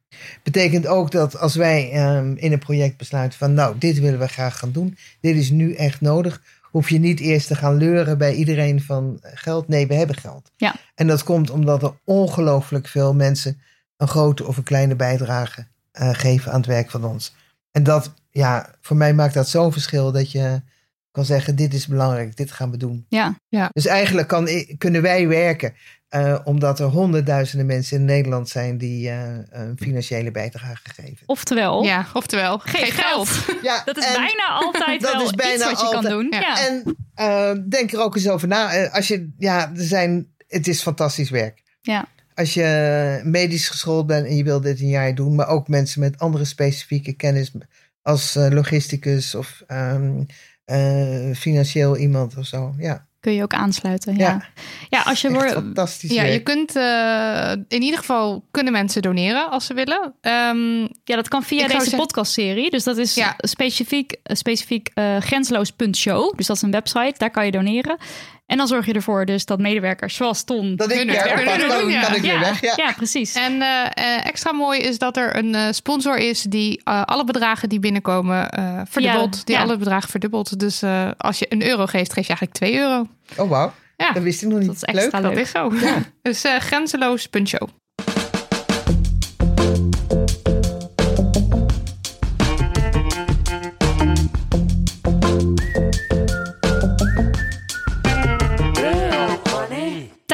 Betekent 0.43 0.87
ook 0.87 1.11
dat 1.11 1.39
als 1.39 1.55
wij 1.55 1.89
in 2.35 2.53
een 2.53 2.59
project 2.59 2.97
besluiten 2.97 3.39
van 3.39 3.55
nou, 3.55 3.79
dit 3.79 3.99
willen 3.99 4.19
we 4.19 4.29
graag 4.29 4.59
gaan 4.59 4.73
doen. 4.73 4.97
Dit 5.21 5.37
is 5.37 5.51
nu 5.51 5.75
echt 5.75 6.01
nodig. 6.01 6.43
Hoef 6.75 6.91
je 6.91 6.99
niet 6.99 7.21
eerst 7.21 7.47
te 7.47 7.55
gaan 7.55 7.77
leuren 7.77 8.19
bij 8.19 8.35
iedereen 8.35 8.83
van 8.83 9.19
eh, 9.21 9.31
geld. 9.35 9.69
Nee, 9.69 9.87
we 9.87 9.95
hebben 9.95 10.17
geld. 10.17 10.51
Ja. 10.57 10.75
En 10.95 11.07
dat 11.07 11.23
komt 11.23 11.51
omdat 11.51 11.83
er 11.83 11.93
ongelooflijk 12.05 12.89
veel 12.89 13.15
mensen 13.15 13.61
een 13.97 14.09
grote 14.09 14.47
of 14.47 14.57
een 14.57 14.63
kleine 14.63 14.97
bijdrage 14.97 15.67
eh, 15.93 16.11
geven 16.13 16.53
aan 16.53 16.57
het 16.57 16.67
werk 16.67 16.91
van 16.91 17.05
ons. 17.05 17.35
En 17.71 17.83
dat, 17.83 18.13
ja, 18.31 18.71
voor 18.81 18.97
mij 18.97 19.15
maakt 19.15 19.35
dat 19.35 19.49
zo'n 19.49 19.73
verschil 19.73 20.13
dat 20.13 20.33
je 20.33 20.63
kan 21.15 21.25
zeggen, 21.25 21.57
dit 21.57 21.75
is 21.75 21.87
belangrijk, 21.87 22.37
dit 22.37 22.53
gaan 22.53 22.71
we 22.71 22.77
doen. 22.77 23.07
Ja. 23.09 23.39
Dus 23.73 23.87
eigenlijk 23.87 24.29
kan, 24.29 24.49
kunnen 24.79 25.03
wij 25.03 25.29
werken 25.29 25.75
eh, 26.09 26.39
omdat 26.45 26.79
er 26.81 26.87
honderdduizenden 26.87 27.67
mensen 27.67 27.97
in 27.99 28.05
Nederland 28.05 28.49
zijn 28.49 28.79
die 28.79 29.09
eh, 29.11 29.39
een 29.51 29.77
financiële 29.79 30.31
bijdrage 30.31 30.89
geven. 30.95 31.23
Oftewel, 31.27 31.83
Ja, 31.85 32.07
oftewel, 32.13 32.59
geef 32.59 32.95
geld. 33.01 33.29
Ja, 33.63 33.83
Dat 33.85 33.97
is 33.97 34.05
en- 34.07 34.13
bijna 34.13 34.47
altijd 34.65 35.01
dat 35.01 35.13
wel 35.13 35.23
is 35.25 35.31
bijna 35.31 35.71
iets 35.71 35.81
wat 35.83 35.91
je 35.91 36.01
kan 36.01 36.05
doen. 36.05 36.27
ja. 36.31 36.41
Ja. 36.41 36.67
En 36.69 36.97
eh, 37.15 37.53
denk 37.69 37.93
er 37.93 38.01
ook 38.01 38.17
eens 38.17 38.29
over 38.29 38.49
na. 38.49 38.89
Als 38.89 39.09
je, 39.09 39.31
ja, 39.39 39.61
er 39.77 39.85
zijn, 39.85 40.27
het 40.49 40.69
is 40.69 40.83
fantastisch 40.83 41.31
werk. 41.31 41.63
Ja. 41.81 42.07
Als 42.35 42.55
je 42.55 43.21
medisch 43.25 43.69
geschoold 43.69 44.07
bent 44.07 44.27
en 44.27 44.37
je 44.37 44.45
wil 44.45 44.61
dit 44.61 44.81
een 44.81 44.89
jaar 44.89 45.15
doen, 45.15 45.35
maar 45.35 45.49
ook 45.49 45.69
mensen 45.69 46.01
met 46.01 46.19
andere 46.19 46.45
specifieke 46.45 47.13
kennis 47.13 47.53
als 48.03 48.37
eh, 48.37 48.49
logisticus 48.51 49.35
of 49.35 49.63
ehm, 49.67 50.23
eh, 50.65 51.35
financieel 51.35 51.97
iemand 51.97 52.37
of 52.37 52.47
zo. 52.47 52.75
Ja, 52.79 53.07
Kun 53.21 53.33
je 53.33 53.43
ook 53.43 53.55
aansluiten. 53.55 54.17
Ja, 54.17 54.29
Ja. 54.29 54.43
ja. 54.89 55.03
als 55.03 55.21
je 55.21 55.31
wordt. 55.33 55.53
fantastisch 55.53 56.11
Ja, 56.11 56.23
werk. 56.23 56.33
je 56.33 56.43
kunt 56.43 56.77
eh, 56.77 57.51
in 57.69 57.83
ieder 57.83 57.99
geval 57.99 58.45
kunnen 58.51 58.73
mensen 58.73 59.03
doneren 59.03 59.51
als 59.51 59.67
ze 59.67 59.75
willen. 59.75 60.15
Ehm, 60.21 60.81
Ja, 61.05 61.17
dat 61.17 61.29
kan 61.29 61.43
via 61.43 61.67
deze 61.67 61.79
zeggen- 61.81 61.99
podcastserie. 61.99 62.71
Dus 62.71 62.85
dat 62.85 62.97
is 62.97 63.15
Ja. 63.15 63.35
specifiek, 63.37 64.17
specifiek 64.23 64.91
eh 64.95 65.17
grenzeloos.show. 65.17 66.37
Dus 66.37 66.47
dat 66.47 66.57
is 66.57 66.63
een 66.63 66.71
website, 66.71 67.15
daar 67.17 67.31
kan 67.31 67.45
je 67.45 67.51
doneren. 67.51 67.97
En 68.47 68.57
dan 68.57 68.67
zorg 68.67 68.87
je 68.87 68.93
ervoor 68.93 69.25
dus 69.25 69.45
dat 69.45 69.59
medewerkers 69.59 70.15
zoals 70.17 70.45
Ton... 70.45 70.77
dat 70.77 70.91
ik 70.91 70.97
Kunnen 70.97 71.15
ja, 71.15 71.23
we- 71.23 71.29
kan, 71.29 71.89
ja. 71.91 72.13
ik 72.15 72.23
weer 72.23 72.33
ja, 72.33 72.41
weg. 72.41 72.61
Ja. 72.61 72.73
ja, 72.77 72.93
precies. 72.93 73.35
En 73.35 73.63
eh, 73.63 73.85
eh, 73.85 74.27
extra 74.27 74.53
mooi 74.53 74.81
is 74.81 74.99
dat 74.99 75.17
er 75.17 75.37
een 75.37 75.55
eh, 75.55 75.67
sponsor 75.71 76.17
is 76.17 76.43
die 76.43 76.81
eh, 76.85 77.03
alle 77.03 77.25
bedragen 77.25 77.69
die 77.69 77.79
binnenkomen 77.79 78.51
eh, 78.51 78.81
verdubbelt. 78.89 79.47
die 79.47 79.55
ja. 79.55 79.63
alle 79.63 79.77
bedragen 79.77 80.11
verdubbelt. 80.11 80.59
Dus 80.59 80.83
eh, 80.83 81.11
als 81.17 81.39
je 81.39 81.47
een 81.49 81.67
euro 81.69 81.87
geeft, 81.87 82.13
geef 82.13 82.23
je 82.27 82.29
eigenlijk 82.37 82.53
2 82.59 82.77
euro. 82.79 83.07
Oh 83.37 83.49
wauw, 83.51 83.73
Ja, 83.97 84.13
dat 84.13 84.23
wist 84.23 84.43
ik 84.43 84.49
nog 84.49 84.59
niet. 84.59 84.67
Dat 84.67 84.77
is 84.77 84.83
extra 84.83 85.21
Leuk. 85.21 85.35
leuk. 85.35 85.53
dat 85.53 85.73
is 86.33 86.41
zo. 86.41 86.51
Dus 86.55 86.65
grenzeloos.show. 86.65 87.69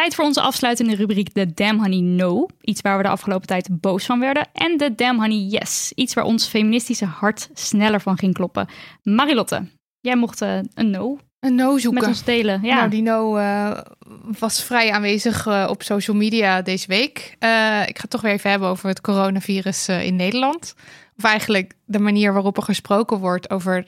Tijd 0.01 0.15
voor 0.15 0.25
onze 0.25 0.41
afsluitende 0.41 0.95
rubriek 0.95 1.35
de 1.35 1.55
Damn 1.55 1.79
Honey 1.79 2.01
No. 2.01 2.47
Iets 2.61 2.81
waar 2.81 2.97
we 2.97 3.03
de 3.03 3.09
afgelopen 3.09 3.47
tijd 3.47 3.69
boos 3.81 4.05
van 4.05 4.21
werden. 4.21 4.49
En 4.53 4.77
de 4.77 4.95
Damn 4.95 5.19
Honey 5.21 5.39
Yes. 5.39 5.93
Iets 5.95 6.15
waar 6.15 6.25
ons 6.25 6.47
feministische 6.47 7.05
hart 7.05 7.49
sneller 7.53 8.01
van 8.01 8.19
ging 8.19 8.35
kloppen. 8.35 8.69
Marilotte, 9.03 9.67
jij 10.01 10.17
mocht 10.17 10.43
uh, 10.43 10.59
een 10.75 10.91
no 10.91 11.19
een 11.41 11.55
no 11.55 11.79
zoeken. 11.79 12.01
met 12.01 12.09
ons 12.09 12.25
delen. 12.25 12.63
Ja. 12.63 12.75
Nou, 12.75 12.91
die 12.91 13.03
no 13.03 13.39
uh, 13.39 13.79
was 14.39 14.63
vrij 14.63 14.93
aanwezig 14.93 15.47
uh, 15.47 15.67
op 15.71 15.83
social 15.83 16.17
media 16.17 16.63
deze 16.63 16.87
week. 16.87 17.37
Uh, 17.41 17.83
ik 17.87 17.97
ga 17.97 18.03
het 18.03 18.11
toch 18.11 18.21
weer 18.21 18.33
even 18.33 18.51
hebben 18.51 18.69
over 18.69 18.89
het 18.89 19.01
coronavirus 19.01 19.89
in 19.89 20.17
Nederland. 20.17 20.75
Of 21.21 21.27
eigenlijk 21.27 21.73
de 21.85 21.99
manier 21.99 22.33
waarop 22.33 22.57
er 22.57 22.63
gesproken 22.63 23.19
wordt 23.19 23.51
over 23.51 23.87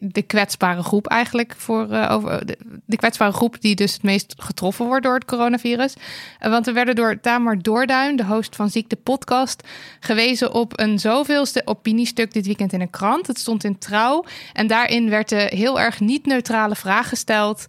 de 0.00 0.22
kwetsbare 0.22 0.82
groep 0.82 1.06
eigenlijk. 1.06 1.54
Voor, 1.56 1.88
over 2.08 2.46
de, 2.46 2.58
de, 2.86 2.96
kwetsbare 2.96 3.32
groep 3.32 3.60
die 3.60 3.74
dus 3.74 3.92
het 3.92 4.02
meest 4.02 4.34
getroffen 4.36 4.86
wordt 4.86 5.04
door 5.04 5.14
het 5.14 5.24
coronavirus. 5.24 5.94
want 6.40 6.66
we 6.66 6.72
werden 6.72 6.94
door 6.94 7.20
Tamar 7.20 7.58
Doorduin, 7.58 8.16
de 8.16 8.24
host 8.24 8.56
van 8.56 8.70
Ziekte 8.70 8.96
Podcast, 8.96 9.68
gewezen 10.00 10.52
op 10.52 10.80
een 10.80 10.98
zoveelste 10.98 11.62
opiniestuk 11.64 12.32
dit 12.32 12.46
weekend 12.46 12.72
in 12.72 12.80
een 12.80 12.90
krant. 12.90 13.26
Het 13.26 13.38
stond 13.38 13.64
in 13.64 13.78
Trouw 13.78 14.24
en 14.52 14.66
daarin 14.66 15.10
werd 15.10 15.28
de 15.28 15.46
heel 15.50 15.80
erg 15.80 16.00
niet-neutrale 16.00 16.74
vraag 16.74 17.08
gesteld... 17.08 17.66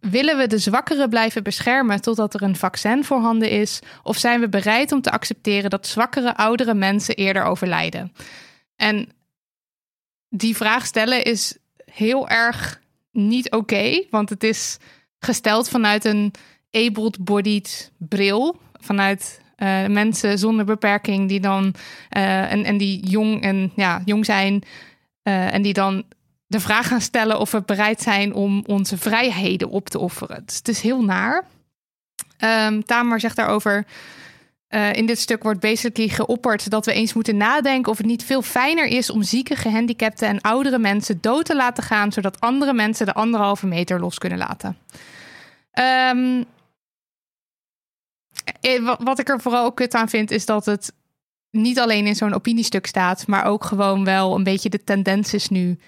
Willen 0.00 0.36
we 0.36 0.46
de 0.46 0.58
zwakkeren 0.58 1.08
blijven 1.08 1.42
beschermen 1.42 2.00
totdat 2.00 2.34
er 2.34 2.42
een 2.42 2.56
vaccin 2.56 3.04
voorhanden 3.04 3.50
is? 3.50 3.80
Of 4.02 4.16
zijn 4.16 4.40
we 4.40 4.48
bereid 4.48 4.92
om 4.92 5.00
te 5.00 5.10
accepteren 5.10 5.70
dat 5.70 5.86
zwakkere 5.86 6.36
oudere 6.36 6.74
mensen 6.74 7.14
eerder 7.14 7.44
overlijden? 7.44 8.12
En 8.76 9.08
die 10.28 10.56
vraag 10.56 10.86
stellen 10.86 11.24
is 11.24 11.56
heel 11.84 12.28
erg 12.28 12.80
niet 13.10 13.50
oké, 13.50 14.04
want 14.10 14.28
het 14.28 14.44
is 14.44 14.78
gesteld 15.18 15.68
vanuit 15.68 16.04
een 16.04 16.32
able-bodied 16.70 17.92
bril, 17.98 18.60
vanuit 18.80 19.40
uh, 19.56 19.86
mensen 19.86 20.38
zonder 20.38 20.64
beperking 20.64 21.28
die 21.28 21.40
dan 21.40 21.74
uh, 22.16 22.52
en, 22.52 22.64
en 22.64 22.76
die 22.76 23.06
jong 23.06 23.42
en 23.42 23.72
ja, 23.76 24.02
jong 24.04 24.24
zijn 24.24 24.62
uh, 25.22 25.54
en 25.54 25.62
die 25.62 25.72
dan 25.72 26.04
de 26.46 26.60
vraag 26.60 26.88
gaan 26.88 27.00
stellen 27.00 27.40
of 27.40 27.50
we 27.50 27.62
bereid 27.62 28.02
zijn 28.02 28.34
om 28.34 28.64
onze 28.66 28.98
vrijheden 28.98 29.68
op 29.68 29.88
te 29.88 29.98
offeren. 29.98 30.42
Dus 30.46 30.56
het 30.56 30.68
is 30.68 30.80
heel 30.80 31.04
naar. 31.04 31.44
Um, 32.38 32.84
Tamer 32.84 33.20
zegt 33.20 33.36
daarover. 33.36 33.86
Uh, 34.68 34.92
in 34.92 35.06
dit 35.06 35.18
stuk 35.18 35.42
wordt 35.42 35.60
basically 35.60 36.08
geopperd 36.08 36.70
dat 36.70 36.86
we 36.86 36.92
eens 36.92 37.12
moeten 37.12 37.36
nadenken 37.36 37.92
of 37.92 37.98
het 37.98 38.06
niet 38.06 38.24
veel 38.24 38.42
fijner 38.42 38.86
is 38.86 39.10
om 39.10 39.22
zieke, 39.22 39.56
gehandicapten 39.56 40.28
en 40.28 40.40
oudere 40.40 40.78
mensen 40.78 41.20
dood 41.20 41.44
te 41.44 41.56
laten 41.56 41.82
gaan, 41.82 42.12
zodat 42.12 42.40
andere 42.40 42.72
mensen 42.72 43.06
de 43.06 43.14
anderhalve 43.14 43.66
meter 43.66 44.00
los 44.00 44.18
kunnen 44.18 44.38
laten. 44.38 44.78
Um, 46.12 46.44
wat 48.98 49.18
ik 49.18 49.28
er 49.28 49.40
vooral 49.40 49.64
ook 49.64 49.76
kut 49.76 49.94
aan 49.94 50.08
vind, 50.08 50.30
is 50.30 50.46
dat 50.46 50.66
het 50.66 50.92
niet 51.50 51.78
alleen 51.78 52.06
in 52.06 52.14
zo'n 52.14 52.34
opiniestuk 52.34 52.86
staat, 52.86 53.26
maar 53.26 53.44
ook 53.44 53.64
gewoon 53.64 54.04
wel 54.04 54.34
een 54.34 54.44
beetje 54.44 54.68
de 54.68 54.84
tendens 54.84 55.34
is 55.34 55.48
nu 55.48 55.78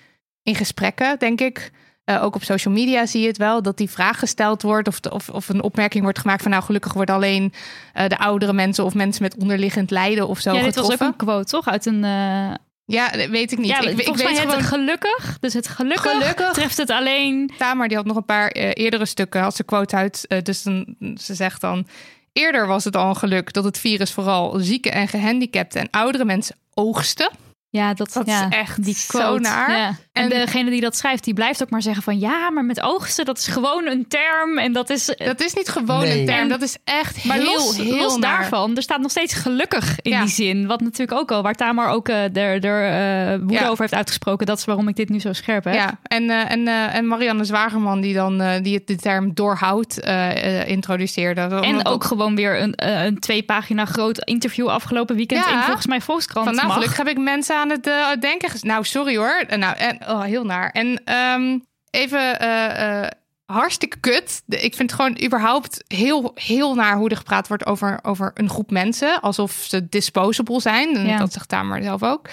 in 0.43 0.55
gesprekken, 0.55 1.18
denk 1.18 1.41
ik. 1.41 1.70
Uh, 2.09 2.25
ook 2.25 2.35
op 2.35 2.43
social 2.43 2.75
media 2.75 3.07
zie 3.07 3.21
je 3.21 3.27
het 3.27 3.37
wel, 3.37 3.63
dat 3.63 3.77
die 3.77 3.91
vraag 3.91 4.19
gesteld 4.19 4.63
wordt 4.63 4.89
of, 4.89 5.01
de, 5.01 5.11
of, 5.11 5.29
of 5.29 5.49
een 5.49 5.63
opmerking 5.63 6.03
wordt 6.03 6.19
gemaakt 6.19 6.43
van 6.43 6.51
nou 6.51 6.63
gelukkig 6.63 6.93
worden 6.93 7.15
alleen 7.15 7.53
uh, 7.95 8.07
de 8.07 8.19
oudere 8.19 8.53
mensen 8.53 8.85
of 8.85 8.95
mensen 8.95 9.23
met 9.23 9.37
onderliggend 9.37 9.91
lijden 9.91 10.29
of 10.29 10.41
zo 10.41 10.53
ja, 10.53 10.57
dit 10.57 10.67
getroffen. 10.67 10.99
was 10.99 11.07
ook 11.07 11.13
een 11.13 11.27
quote, 11.27 11.51
toch? 11.51 11.69
Uit 11.69 11.87
een... 11.87 12.05
Uh... 12.05 12.55
Ja, 12.85 13.11
weet 13.31 13.53
ik 13.53 13.59
niet. 13.59 13.69
Ja, 13.69 13.81
ik, 13.81 13.89
ik 13.89 14.05
volgens 14.05 14.23
weet 14.23 14.33
mij 14.33 14.41
gewoon... 14.41 14.57
het 14.57 14.67
gelukkig. 14.67 15.39
Dus 15.41 15.53
het 15.53 15.69
gelukkig, 15.69 16.11
Gelukkig. 16.13 16.53
treft 16.53 16.77
het 16.77 16.91
alleen... 16.91 17.51
Tamer 17.59 17.89
die 17.89 17.97
had 17.97 18.07
nog 18.07 18.17
een 18.17 18.25
paar 18.25 18.49
eerdere 18.51 19.07
stukken, 19.07 19.41
had 19.41 19.57
ze 19.57 19.65
quote 19.65 19.97
uit. 19.97 20.27
Dus 20.43 20.63
dan, 20.63 20.97
ze 21.21 21.35
zegt 21.35 21.61
dan... 21.61 21.87
Eerder 22.33 22.67
was 22.67 22.85
het 22.85 22.97
al 22.97 23.09
een 23.09 23.17
geluk 23.17 23.53
dat 23.53 23.65
het 23.65 23.79
virus 23.79 24.13
vooral 24.13 24.59
zieke 24.59 24.91
en 24.91 25.09
gehandicapten 25.09 25.81
en 25.81 25.89
oudere 25.91 26.25
mensen 26.25 26.57
oogste. 26.75 27.31
Ja, 27.71 27.95
dat, 27.95 28.12
Dat 28.12 28.27
ja, 28.27 28.47
is 28.49 28.57
echt 28.57 28.85
die 28.85 28.95
zo 28.95 29.19
quote. 29.19 29.41
naar. 29.41 29.71
Ja. 29.71 29.87
En, 30.12 30.23
En- 30.23 30.29
degene 30.29 30.71
die 30.71 30.81
dat 30.81 30.97
schrijft, 30.97 31.25
die 31.25 31.35
blijft 31.35 31.62
ook 31.62 31.71
maar 31.71 31.83
zeggen 31.83 32.03
van... 32.03 32.19
ja, 32.19 32.51
maar 32.51 32.64
met 32.64 32.81
oogsten, 32.81 33.25
dat 33.25 33.39
is 33.39 33.47
gewoon 33.47 33.87
een 33.87 34.09
term. 34.09 34.59
En 34.59 34.73
dat 34.73 34.91
is... 34.91 35.05
Dat 35.16 35.41
is 35.41 35.55
niet 35.55 35.69
gewoon 35.69 36.01
Nee. 36.01 36.21
een 36.21 36.27
term, 36.27 36.49
dat 36.49 36.62
is 36.62 36.77
echt 36.85 37.25
maar 37.25 37.37
heel, 37.37 37.47
los, 37.55 37.77
heel 37.77 37.97
los 37.97 38.16
naar. 38.19 38.39
daarvan, 38.39 38.77
er 38.77 38.83
staat 38.83 39.01
nog 39.01 39.11
steeds 39.11 39.35
gelukkig 39.35 39.99
in 40.03 40.11
Ja. 40.11 40.21
die 40.21 40.31
zin. 40.31 40.66
Wat 40.66 40.81
natuurlijk 40.81 41.19
ook 41.21 41.31
al, 41.31 41.43
waar 41.43 41.55
Tamar 41.55 41.89
ook 41.89 42.09
uh, 42.09 42.37
er, 42.37 42.55
uh, 42.55 43.39
woede 43.39 43.55
Ja. 43.55 43.66
over 43.69 43.81
heeft 43.81 43.95
uitgesproken. 43.95 44.47
Dat 44.47 44.59
is 44.59 44.64
waarom 44.64 44.89
ik 44.89 44.97
dit 44.97 45.09
nu 45.09 45.21
zo 45.21 45.33
scherp 45.33 45.64
heb. 45.64 45.75
Ja, 45.75 45.99
en, 46.03 46.23
uh, 46.23 46.51
en, 46.51 46.61
uh, 46.66 46.95
en 46.95 47.07
Marianne 47.07 47.45
Zwagerman 47.45 48.01
die 48.01 48.14
dan 48.14 48.43
uh, 48.43 48.53
die 48.62 48.75
het 48.75 48.87
de 48.87 48.97
term 48.97 49.35
doorhoud 49.35 49.99
uh, 50.05 50.69
introduceerde. 50.69 51.41
En 51.41 51.87
ook 51.87 52.05
gewoon 52.05 52.35
weer 52.35 52.61
een, 52.62 52.75
uh, 52.85 53.05
een 53.05 53.19
twee 53.19 53.43
pagina 53.43 53.85
groot 53.85 54.19
interview 54.25 54.66
afgelopen 54.69 55.16
weekend 55.16 55.45
Ja. 55.45 55.57
in 55.57 55.62
volgens 55.62 55.87
mij 55.87 56.01
Volkskrant. 56.01 56.61
Van 56.61 56.83
heb 56.97 57.09
ik 57.09 57.19
mensen 57.19 57.57
aan 57.59 57.71
het 57.71 57.87
uh, 57.87 58.09
denken. 58.21 58.51
Nou, 58.61 58.85
sorry 58.85 59.17
hoor. 59.17 59.45
Uh, 59.51 59.57
Nou, 59.57 59.77
en, 59.77 60.09
oh, 60.09 60.23
heel 60.23 60.45
naar. 60.45 60.71
En 60.71 61.15
um, 61.15 61.65
even 61.91 62.43
uh, 62.43 63.01
uh, 63.03 63.07
hartstikke 63.45 64.01
kut. 64.01 64.43
Ik 64.47 64.75
vind 64.75 64.91
het 64.91 65.01
gewoon 65.01 65.25
überhaupt 65.25 65.85
heel, 65.87 66.33
heel 66.35 66.75
naar 66.75 66.97
hoe 66.97 67.09
er 67.09 67.17
gepraat 67.17 67.49
wordt 67.49 67.67
over, 67.67 67.99
over 68.03 68.31
een 68.35 68.49
groep 68.49 68.71
mensen. 68.71 69.21
Alsof 69.21 69.53
ze 69.53 69.89
disposable 69.89 70.61
zijn. 70.61 70.97
En 70.97 71.07
Ja. 71.07 71.19
dat 71.19 71.33
zegt 71.33 71.49
Tamer 71.49 71.83
zelf 71.83 72.03
ook. 72.03 72.29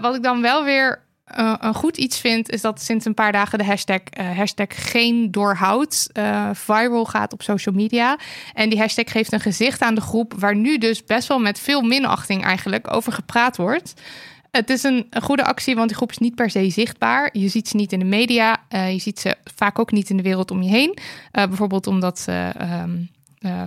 Wat 0.00 0.14
ik 0.14 0.22
dan 0.22 0.40
wel 0.40 0.64
weer 0.64 1.04
uh, 1.38 1.54
een 1.58 1.74
goed 1.74 1.96
iets 1.96 2.20
vind, 2.20 2.50
is 2.50 2.60
dat 2.60 2.82
sinds 2.82 3.04
een 3.04 3.14
paar 3.14 3.32
dagen 3.32 3.58
de 3.58 3.64
hashtag, 3.64 4.00
uh, 4.20 4.36
hashtag 4.36 4.66
geen 4.68 5.30
doorhoud 5.30 6.08
uh, 6.12 6.50
viral 6.52 7.04
gaat 7.04 7.32
op 7.32 7.42
social 7.42 7.74
media. 7.74 8.18
En 8.54 8.68
die 8.68 8.78
hashtag 8.78 9.10
geeft 9.10 9.32
een 9.32 9.40
gezicht 9.40 9.82
aan 9.82 9.94
de 9.94 10.00
groep 10.00 10.34
waar 10.38 10.56
nu 10.56 10.78
dus 10.78 11.04
best 11.04 11.28
wel 11.28 11.38
met 11.38 11.60
veel 11.60 11.82
minachting 11.82 12.44
eigenlijk 12.44 12.92
over 12.92 13.12
gepraat 13.12 13.56
wordt. 13.56 13.94
Het 14.56 14.70
is 14.70 14.82
een, 14.82 15.06
goede 15.20 15.44
actie, 15.44 15.74
want 15.74 15.88
die 15.88 15.96
groep 15.96 16.10
is 16.10 16.18
niet 16.18 16.34
per 16.34 16.50
se 16.50 16.70
zichtbaar. 16.70 17.28
Je 17.32 17.48
ziet 17.48 17.68
ze 17.68 17.76
niet 17.76 17.92
in 17.92 17.98
de 17.98 18.04
media. 18.04 18.56
Uh, 18.70 18.92
je 18.92 18.98
ziet 18.98 19.20
ze 19.20 19.36
vaak 19.54 19.78
ook 19.78 19.92
niet 19.92 20.10
in 20.10 20.16
de 20.16 20.22
wereld 20.22 20.50
om 20.50 20.62
je 20.62 20.68
heen. 20.70 20.98
Uh, 21.32 21.46
bijvoorbeeld 21.46 21.86
omdat 21.86 22.18
ze 22.18 22.52
um, 22.60 23.10
uh, 23.40 23.62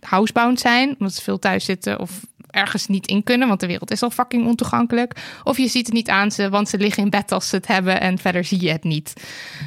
housebound 0.00 0.60
zijn, 0.60 0.94
omdat 0.98 1.14
ze 1.14 1.22
veel 1.22 1.38
thuis 1.38 1.64
zitten 1.64 2.00
of 2.00 2.26
ergens 2.50 2.86
niet 2.86 3.06
in 3.06 3.22
kunnen, 3.22 3.48
want 3.48 3.60
de 3.60 3.66
wereld 3.66 3.90
is 3.90 4.02
al 4.02 4.10
fucking 4.10 4.46
ontoegankelijk. 4.46 5.14
Of 5.44 5.56
je 5.56 5.68
ziet 5.68 5.86
het 5.86 5.94
niet 5.94 6.08
aan 6.08 6.30
ze, 6.30 6.48
want 6.48 6.68
ze 6.68 6.78
liggen 6.78 7.02
in 7.02 7.10
bed 7.10 7.32
als 7.32 7.48
ze 7.48 7.56
het 7.56 7.66
hebben 7.66 8.00
en 8.00 8.18
verder 8.18 8.44
zie 8.44 8.62
je 8.62 8.70
het 8.70 8.84
niet. 8.84 9.12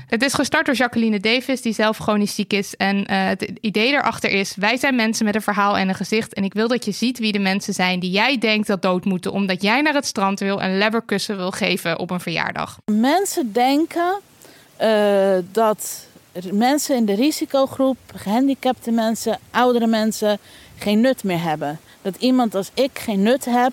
Het 0.08 0.24
is 0.24 0.34
gestart 0.34 0.66
door 0.66 0.76
Jacqueline 0.76 1.20
Davis, 1.20 1.62
die 1.62 1.74
zelf 1.74 1.98
chronisch 1.98 2.36
ziek 2.36 2.54
is. 2.54 2.76
En 2.76 2.98
uh, 2.98 3.04
het 3.26 3.52
idee 3.62 3.92
erachter 3.92 4.30
is, 4.30 4.56
wij 4.56 4.78
zijn 4.78 4.96
mensen 4.96 5.26
met 5.26 5.36
een 5.36 5.42
verhaal 5.42 5.78
en 5.78 5.90
een 5.90 5.96
gezicht. 5.96 6.34
En 6.34 6.44
ik 6.44 6.54
wil 6.54 6.68
dat 6.68 6.86
je 6.86 6.92
ziet 6.92 7.20
wie 7.20 7.32
de 7.32 7.40
mensen 7.40 7.74
zijn 7.74 8.00
die 8.00 8.12
jij 8.12 8.38
denkt 8.38 8.68
dat 8.68 8.82
dood 8.82 9.06
moeten, 9.06 9.32
omdat 9.32 9.62
jij 9.62 9.82
naar 9.82 9.94
het 9.94 10.06
strand 10.06 10.40
wil 10.40 10.62
en 10.62 10.78
lebberkussen 10.78 11.38
wil 11.38 11.52
geven 11.52 12.00
op 12.00 12.10
een 12.10 12.20
verjaardag. 12.20 12.80
Mensen 12.86 13.54
denken 13.54 14.20
uh, 14.82 15.38
dat 15.52 16.06
mensen 16.52 16.96
in 16.96 17.06
de 17.06 17.16
risicogroep, 17.16 17.98
gehandicapte 18.16 18.92
mensen, 18.92 19.40
oudere 19.52 19.88
mensen, 19.88 20.40
geen 20.78 21.02
nut 21.02 21.24
meer 21.24 21.42
hebben. 21.42 21.80
Dat 22.02 22.16
iemand 22.16 22.56
als 22.56 22.72
ik 22.74 22.99
geen 22.99 23.22
nut 23.22 23.45
heb. 23.45 23.72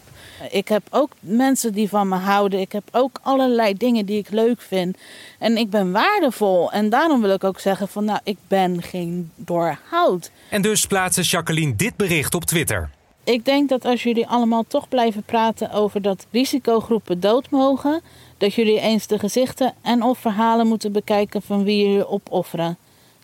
Ik 0.51 0.69
heb 0.69 0.83
ook 0.91 1.13
mensen 1.21 1.73
die 1.73 1.89
van 1.89 2.09
me 2.09 2.17
houden. 2.17 2.61
Ik 2.61 2.73
heb 2.73 2.89
ook 2.93 3.19
allerlei 3.23 3.75
dingen 3.75 4.07
die 4.07 4.19
ik 4.19 4.31
leuk 4.31 4.61
vind. 4.61 4.97
En 5.39 5.57
ik 5.57 5.71
ben 5.71 5.93
waardevol. 5.93 6.73
En 6.73 6.89
daarom 6.89 7.21
wil 7.21 7.31
ik 7.31 7.45
ook 7.45 7.61
zeggen 7.61 7.89
van 7.89 8.05
nou, 8.05 8.21
ik 8.25 8.37
ben 8.49 8.83
geen 8.83 9.31
doorhoud. 9.37 10.31
En 10.49 10.63
dus 10.63 10.87
plaatste 10.87 11.23
Jacqueline 11.23 11.77
dit 11.77 11.97
bericht 11.97 12.35
op 12.35 12.45
Twitter. 12.45 12.91
Ik 13.25 13.45
denk 13.45 13.69
dat 13.69 13.85
als 13.85 14.03
jullie 14.03 14.27
allemaal 14.27 14.65
toch 14.69 14.89
blijven 14.89 15.23
praten 15.23 15.71
over 15.71 16.03
dat 16.03 16.27
risicogroepen 16.31 17.21
dood 17.21 17.51
mogen, 17.51 18.01
dat 18.39 18.55
jullie 18.55 18.81
eens 18.81 19.07
de 19.07 19.19
gezichten 19.19 19.75
en 19.83 20.03
of 20.03 20.19
verhalen 20.19 20.67
moeten 20.67 20.93
bekijken 20.93 21.43
van 21.43 21.65
wie 21.65 21.87
jullie 21.87 22.09
opofferen. 22.09 22.77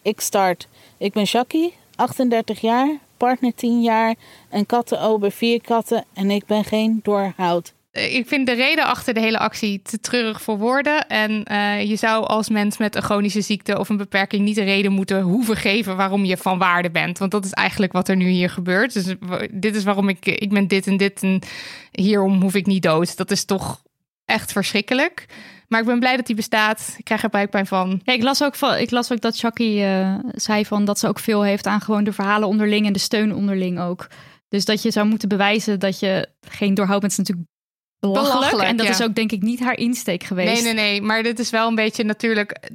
Ik 0.03 0.21
start. 0.21 0.69
Ik 0.97 1.13
ben 1.13 1.23
Jackie, 1.23 1.75
38 1.97 2.61
jaar, 2.61 2.99
partner 3.17 3.55
10 3.55 3.83
jaar, 3.83 4.15
een 4.51 4.67
kattenober 4.67 5.31
4 5.31 5.61
katten 5.61 6.05
en 6.13 6.31
ik 6.31 6.47
ben 6.47 6.65
geen 6.65 7.01
doorhoud. 7.03 7.73
Ik 7.95 8.29
vind 8.29 8.47
de 8.47 8.53
reden 8.53 8.85
achter 8.85 9.15
de 9.15 9.21
hele 9.21 9.39
actie 9.39 9.81
te 9.83 10.01
treurig 10.01 10.43
voor 10.43 10.59
woorden. 10.59 11.09
En 11.09 11.47
uh, 11.53 11.83
je 11.83 11.97
zou 11.97 12.27
als 12.27 12.49
mens 12.49 12.79
met 12.79 12.97
een 12.97 13.03
chronische 13.03 13.41
ziekte 13.41 13.79
of 13.79 13.89
een 13.89 13.97
beperking 13.97 14.45
niet 14.45 14.55
de 14.55 14.63
reden 14.63 14.93
moeten 14.93 15.21
hoeven 15.21 15.57
geven 15.57 15.97
waarom 15.97 16.25
je 16.25 16.37
van 16.37 16.59
waarde 16.59 16.91
bent. 16.91 17.19
Want 17.19 17.31
dat 17.31 17.45
is 17.45 17.53
eigenlijk 17.53 17.93
wat 17.93 18.09
er 18.09 18.17
nu 18.17 18.29
hier 18.29 18.51
gebeurt. 18.51 18.93
Dus 18.93 19.15
dit 19.51 19.77
is 19.77 19.85
waarom 19.85 20.09
ik, 20.09 20.27
ik 20.27 20.51
ben 20.51 20.69
dit 20.69 20.87
en 20.87 20.97
dit 20.97 21.23
en 21.23 21.41
hierom 21.91 22.43
hoef 22.43 22.55
ik 22.55 22.67
niet 22.67 22.83
dood. 22.83 23.17
Dat 23.17 23.31
is 23.31 23.45
toch 23.45 23.83
echt 24.25 24.53
verschrikkelijk. 24.53 25.27
Maar 25.69 25.81
ik 25.81 25.87
ben 25.87 25.99
blij 25.99 26.17
dat 26.17 26.27
die 26.27 26.37
bestaat. 26.37 26.95
Ik 26.99 27.05
krijg 27.05 27.23
er 27.23 27.29
buikpijn 27.29 27.67
van. 27.67 28.01
Ja, 28.05 28.13
ik, 28.13 28.23
las 28.23 28.43
ook 28.43 28.55
van, 28.55 28.77
ik 28.77 28.91
las 28.91 29.13
ook 29.13 29.21
dat 29.21 29.37
Chucky 29.37 29.81
uh, 29.81 30.15
zei 30.25 30.67
van 30.67 30.85
dat 30.85 30.99
ze 30.99 31.09
ook 31.09 31.19
veel 31.19 31.43
heeft 31.43 31.67
aan 31.67 31.81
gewoon 31.81 32.05
de 32.05 32.13
verhalen 32.13 32.49
onderling 32.49 32.87
en 32.87 32.93
de 32.93 32.99
steun 32.99 33.35
onderling 33.35 33.81
ook. 33.81 34.07
Dus 34.49 34.65
dat 34.65 34.83
je 34.83 34.91
zou 34.91 35.07
moeten 35.07 35.29
bewijzen 35.29 35.81
dat 35.81 35.99
je 35.99 36.29
geen 36.49 36.75
doorhoud 36.75 37.01
bent, 37.01 37.13
is 37.13 37.19
natuurlijk 37.19 37.49
belachelijk. 37.99 38.35
Belachelijk, 38.35 38.69
en 38.69 38.77
dat 38.77 38.87
ja. 38.87 38.93
is 38.93 39.03
ook 39.03 39.15
denk 39.15 39.33
ik 39.33 39.43
niet 39.43 39.61
haar 39.61 39.77
insteek 39.77 40.23
geweest. 40.23 40.63
Nee, 40.63 40.75
nee, 40.75 40.91
nee. 40.91 41.03
Maar 41.03 41.23
dit 41.23 41.39
is 41.39 41.51
wel 41.51 41.69
een 41.69 41.75
beetje 41.75 42.05
natuurlijk... 42.05 42.71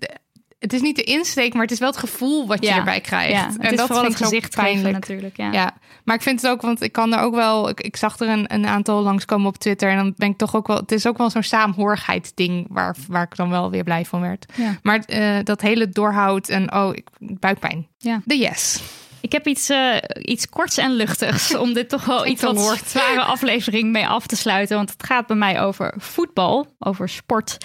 het 0.60 0.74
is 0.74 0.82
niet 0.82 0.96
de 0.96 1.04
insteek, 1.04 1.54
maar 1.54 1.62
het 1.62 1.72
is 1.72 1.80
wel 1.80 1.90
het 1.90 1.98
gevoel 1.98 2.48
wat 2.48 2.64
je 2.64 2.70
Ja. 2.70 2.78
erbij 2.78 3.02
krijgt. 3.02 3.32
Ja, 3.32 3.46
en 3.60 3.72
is 3.72 3.78
dat 3.78 3.88
vooral 3.88 4.04
vind 4.06 4.18
het 4.20 4.28
gezicht 4.28 4.56
geven 4.56 4.72
pijnlijk. 4.72 4.94
natuurlijk. 4.94 5.38
Ja. 5.38 5.52
Ja, 5.52 5.78
maar 6.04 6.16
ik 6.16 6.22
vind 6.22 6.42
het 6.42 6.52
ook, 6.52 6.62
want 6.62 6.82
ik 6.82 6.92
kan 6.92 7.14
er 7.14 7.20
ook 7.20 7.36
wel, 7.36 7.70
ik, 7.70 7.82
ik 7.82 7.96
zag 7.96 8.20
er 8.20 8.28
een, 8.30 8.54
een 8.54 8.68
aantal 8.68 9.02
langskomen 9.02 9.48
op 9.48 9.58
Twitter 9.58 9.90
en 9.90 9.98
dan 9.98 10.14
ben 10.18 10.30
ik 10.30 10.38
toch 10.38 10.56
ook 10.56 10.68
wel, 10.68 10.78
het 10.78 10.92
is 10.92 11.08
ook 11.08 11.18
wel 11.18 11.30
zo'n 11.30 11.44
saamhorigheid 11.44 12.32
ding 12.36 12.68
waar, 12.70 12.96
waar 13.08 13.24
ik 13.24 13.36
dan 13.36 13.50
wel 13.50 13.70
weer 13.70 13.84
blij 13.84 14.06
van 14.06 14.22
werd. 14.22 14.46
Ja. 14.56 14.80
Maar 14.84 15.00
eh, 15.00 15.38
dat 15.44 15.62
hele 15.62 15.90
doorhoud 15.90 16.50
en 16.50 16.74
oh, 16.74 16.90
ik, 16.94 17.08
buikpijn. 17.20 17.88
Ja. 17.98 18.22
De 18.26 18.38
yes. 18.38 18.82
Ik 19.22 19.32
heb 19.32 19.48
iets, 19.48 19.70
eh, 19.70 19.96
iets 20.22 20.50
korts 20.50 20.78
en 20.78 20.92
luchtigs 20.92 21.56
om 21.64 21.74
dit 21.74 21.90
toch 21.90 22.06
wel 22.06 22.26
iets 22.26 22.42
wat 22.42 22.82
zware 22.86 23.22
aflevering 23.22 23.92
mee 23.92 24.08
af 24.08 24.28
te 24.28 24.36
sluiten. 24.36 24.76
Want 24.78 24.90
het 24.92 25.04
gaat 25.04 25.28
bij 25.28 25.36
mij 25.36 25.62
over 25.62 25.94
voetbal, 25.98 26.76
over 26.80 27.10
sport. 27.10 27.58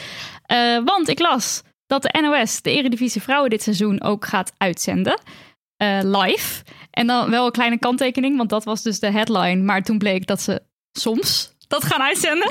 Eh, 0.47 0.78
want 0.84 1.09
ik 1.09 1.18
las 1.18 1.62
dat 1.87 2.03
de 2.03 2.18
NOS 2.20 2.62
de 2.62 2.70
Eredivisie 2.70 3.22
Vrouwen 3.22 3.51
dit 3.51 3.62
seizoen 3.62 4.03
ook 4.03 4.24
gaat 4.24 4.53
uitzenden. 4.57 5.20
eh, 5.76 5.99
live. 6.03 6.62
En 6.91 7.07
dan 7.07 7.30
wel 7.30 7.47
een 7.47 7.53
kleine 7.53 7.78
kanttekening, 7.78 8.37
want 8.37 8.51
dat 8.51 8.64
was 8.64 8.82
dus 8.82 8.99
de 9.01 9.11
headline. 9.11 9.62
Maar 9.62 9.82
toen 9.82 9.99
bleek 9.99 10.26
dat 10.26 10.41
ze 10.41 10.62
soms 10.93 11.53
dat 11.68 11.85
gaan 11.85 12.03
uitzenden. 12.03 12.49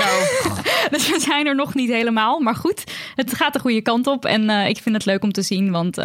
dus 0.92 1.10
we 1.10 1.20
zijn 1.20 1.48
er 1.48 1.56
nog 1.56 1.74
niet 1.74 1.90
helemaal. 1.90 2.40
Maar 2.40 2.56
goed, 2.56 2.84
het 3.16 3.34
gaat 3.34 3.54
de 3.54 3.60
goede 3.60 3.82
kant 3.82 4.08
op. 4.08 4.26
En 4.26 4.50
eh, 4.50 4.68
ik 4.70 4.78
vind 4.78 4.96
het 4.96 5.06
leuk 5.06 5.24
om 5.24 5.32
te 5.32 5.42
zien, 5.42 5.72
want... 5.72 5.98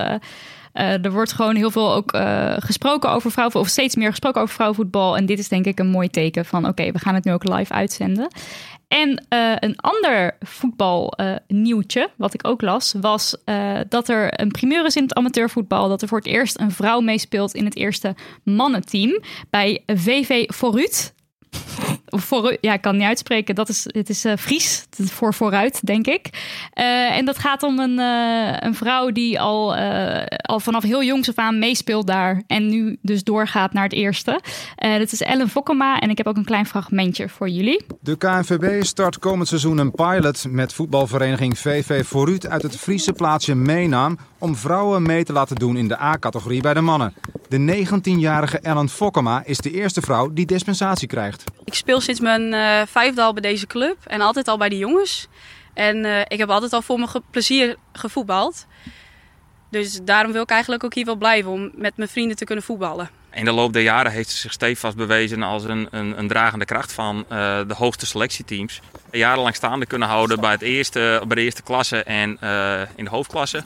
eh, 0.78 1.04
er 1.04 1.12
wordt 1.12 1.32
gewoon 1.32 1.56
heel 1.56 1.70
veel 1.70 1.94
ook 1.94 2.12
eh, 2.12 2.54
gesproken 2.58 3.10
over 3.10 3.30
vrouwen, 3.30 3.60
of 3.60 3.68
steeds 3.68 3.96
meer 3.96 4.10
gesproken 4.10 4.40
over 4.42 4.54
vrouwenvoetbal. 4.54 5.16
En 5.16 5.26
dit 5.26 5.38
is 5.38 5.48
denk 5.48 5.64
ik 5.64 5.78
een 5.78 5.90
mooi 5.90 6.08
teken 6.08 6.44
van: 6.44 6.66
oké, 6.66 6.92
we 6.92 6.98
gaan 6.98 7.14
het 7.14 7.24
nu 7.24 7.32
ook 7.32 7.48
live 7.48 7.72
uitzenden. 7.72 8.28
En 8.88 9.26
eh, 9.28 9.52
een 9.58 9.76
ander 9.76 10.36
voetbalnieuwtje, 10.40 12.10
wat 12.16 12.34
ik 12.34 12.46
ook 12.46 12.62
las, 12.62 12.94
was 13.00 13.36
dat 13.88 14.08
er 14.08 14.40
een 14.40 14.50
primeur 14.50 14.84
is 14.84 14.96
in 14.96 15.02
het 15.02 15.14
amateurvoetbal. 15.14 15.88
Dat 15.88 16.02
er 16.02 16.08
voor 16.08 16.18
het 16.18 16.26
eerst 16.26 16.60
een 16.60 16.72
vrouw 16.72 17.00
meespeelt 17.00 17.54
in 17.54 17.64
het 17.64 17.76
eerste 17.76 18.14
mannenteam 18.42 19.20
bij 19.50 19.82
VV 19.86 20.44
Vooruit. 20.46 21.14
Voor, 22.10 22.56
ja, 22.60 22.72
ik 22.72 22.80
kan 22.80 22.96
niet 22.96 23.06
uitspreken. 23.06 23.54
Dat 23.54 23.68
is, 23.68 23.84
het 23.86 24.08
is 24.08 24.24
eh, 24.24 24.36
Fries, 24.36 24.86
voor 24.90 25.34
vooruit, 25.34 25.86
denk 25.86 26.06
ik. 26.06 26.30
Eh, 26.72 27.16
en 27.16 27.24
dat 27.24 27.38
gaat 27.38 27.62
om 27.62 27.78
een, 27.78 27.98
eh, 27.98 28.56
een 28.58 28.74
vrouw 28.74 29.10
die 29.10 29.40
al, 29.40 29.76
al 30.42 30.60
vanaf 30.60 30.82
heel 30.82 31.02
jongs 31.04 31.28
af 31.28 31.34
aan 31.34 31.58
meespeelt 31.58 32.06
daar. 32.06 32.42
En 32.46 32.68
nu 32.68 32.98
dus 33.02 33.24
doorgaat 33.24 33.72
naar 33.72 33.82
het 33.82 33.92
eerste. 33.92 34.40
Dat 34.76 35.12
is 35.12 35.22
Ellen 35.22 35.48
Fokkema. 35.48 35.98
En 35.98 36.10
ik 36.10 36.18
heb 36.18 36.26
ook 36.26 36.36
een 36.36 36.44
klein 36.44 36.66
fragmentje 36.66 37.28
voor 37.28 37.48
jullie. 37.48 37.84
De 38.00 38.16
KNVB 38.16 38.84
start 38.84 39.18
komend 39.18 39.48
seizoen 39.48 39.78
een 39.78 39.90
pilot 39.90 40.44
met 40.48 40.72
voetbalvereniging 40.72 41.58
VV 41.58 42.06
Vooruit 42.06 42.46
uit 42.46 42.62
het 42.62 42.76
Friese 42.76 43.12
plaatsje 43.12 43.54
Meenaam 43.54 44.18
om 44.38 44.56
vrouwen 44.56 45.02
mee 45.02 45.24
te 45.24 45.32
laten 45.32 45.56
doen 45.56 45.76
in 45.76 45.88
de 45.88 46.00
A-categorie 46.00 46.62
bij 46.62 46.74
de 46.74 46.80
mannen. 46.80 47.14
De 47.48 47.86
19-jarige 47.86 48.58
Ellen 48.58 48.88
Fokkema 48.88 49.42
is 49.44 49.58
de 49.58 49.70
eerste 49.70 50.00
vrouw 50.00 50.32
die 50.32 50.46
dispensatie 50.46 51.08
krijgt. 51.08 51.37
Ik 51.64 51.74
speel 51.74 52.00
sinds 52.00 52.20
mijn 52.20 52.52
eh, 52.54 52.82
vijfde 52.86 53.22
al 53.22 53.32
bij 53.32 53.42
deze 53.42 53.66
club 53.66 53.96
en 54.06 54.20
altijd 54.20 54.48
al 54.48 54.56
bij 54.58 54.68
de 54.68 54.78
jongens. 54.78 55.26
En 55.74 56.04
eh, 56.04 56.20
ik 56.28 56.38
heb 56.38 56.50
altijd 56.50 56.72
al 56.72 56.82
voor 56.82 56.96
mijn 56.96 57.08
ge- 57.10 57.22
plezier 57.30 57.76
gevoetbald. 57.92 58.66
Dus 59.70 60.00
daarom 60.02 60.32
wil 60.32 60.42
ik 60.42 60.50
eigenlijk 60.50 60.84
ook 60.84 60.94
hier 60.94 61.04
wel 61.04 61.16
blijven 61.16 61.50
om 61.50 61.70
met 61.74 61.96
mijn 61.96 62.08
vrienden 62.08 62.36
te 62.36 62.44
kunnen 62.44 62.64
voetballen. 62.64 63.10
In 63.32 63.44
de 63.44 63.52
loop 63.52 63.72
der 63.72 63.82
jaren 63.82 64.12
heeft 64.12 64.30
ze 64.30 64.36
zich 64.36 64.52
stevast 64.52 64.96
bewezen 64.96 65.42
als 65.42 65.64
een, 65.64 65.88
een, 65.90 66.18
een 66.18 66.28
dragende 66.28 66.64
kracht 66.64 66.92
van 66.92 67.24
eh, 67.28 67.60
de 67.66 67.74
hoogste 67.74 68.06
selectieteams. 68.06 68.80
Jarenlang 69.10 69.54
staande 69.54 69.86
kunnen 69.86 70.08
houden 70.08 70.40
bij, 70.40 70.50
het 70.50 70.62
eerste, 70.62 71.22
bij 71.26 71.36
de 71.36 71.42
eerste 71.42 71.62
klasse 71.62 72.02
en 72.02 72.30
in 72.96 73.04
de 73.04 73.10
hoofdklasse. 73.10 73.64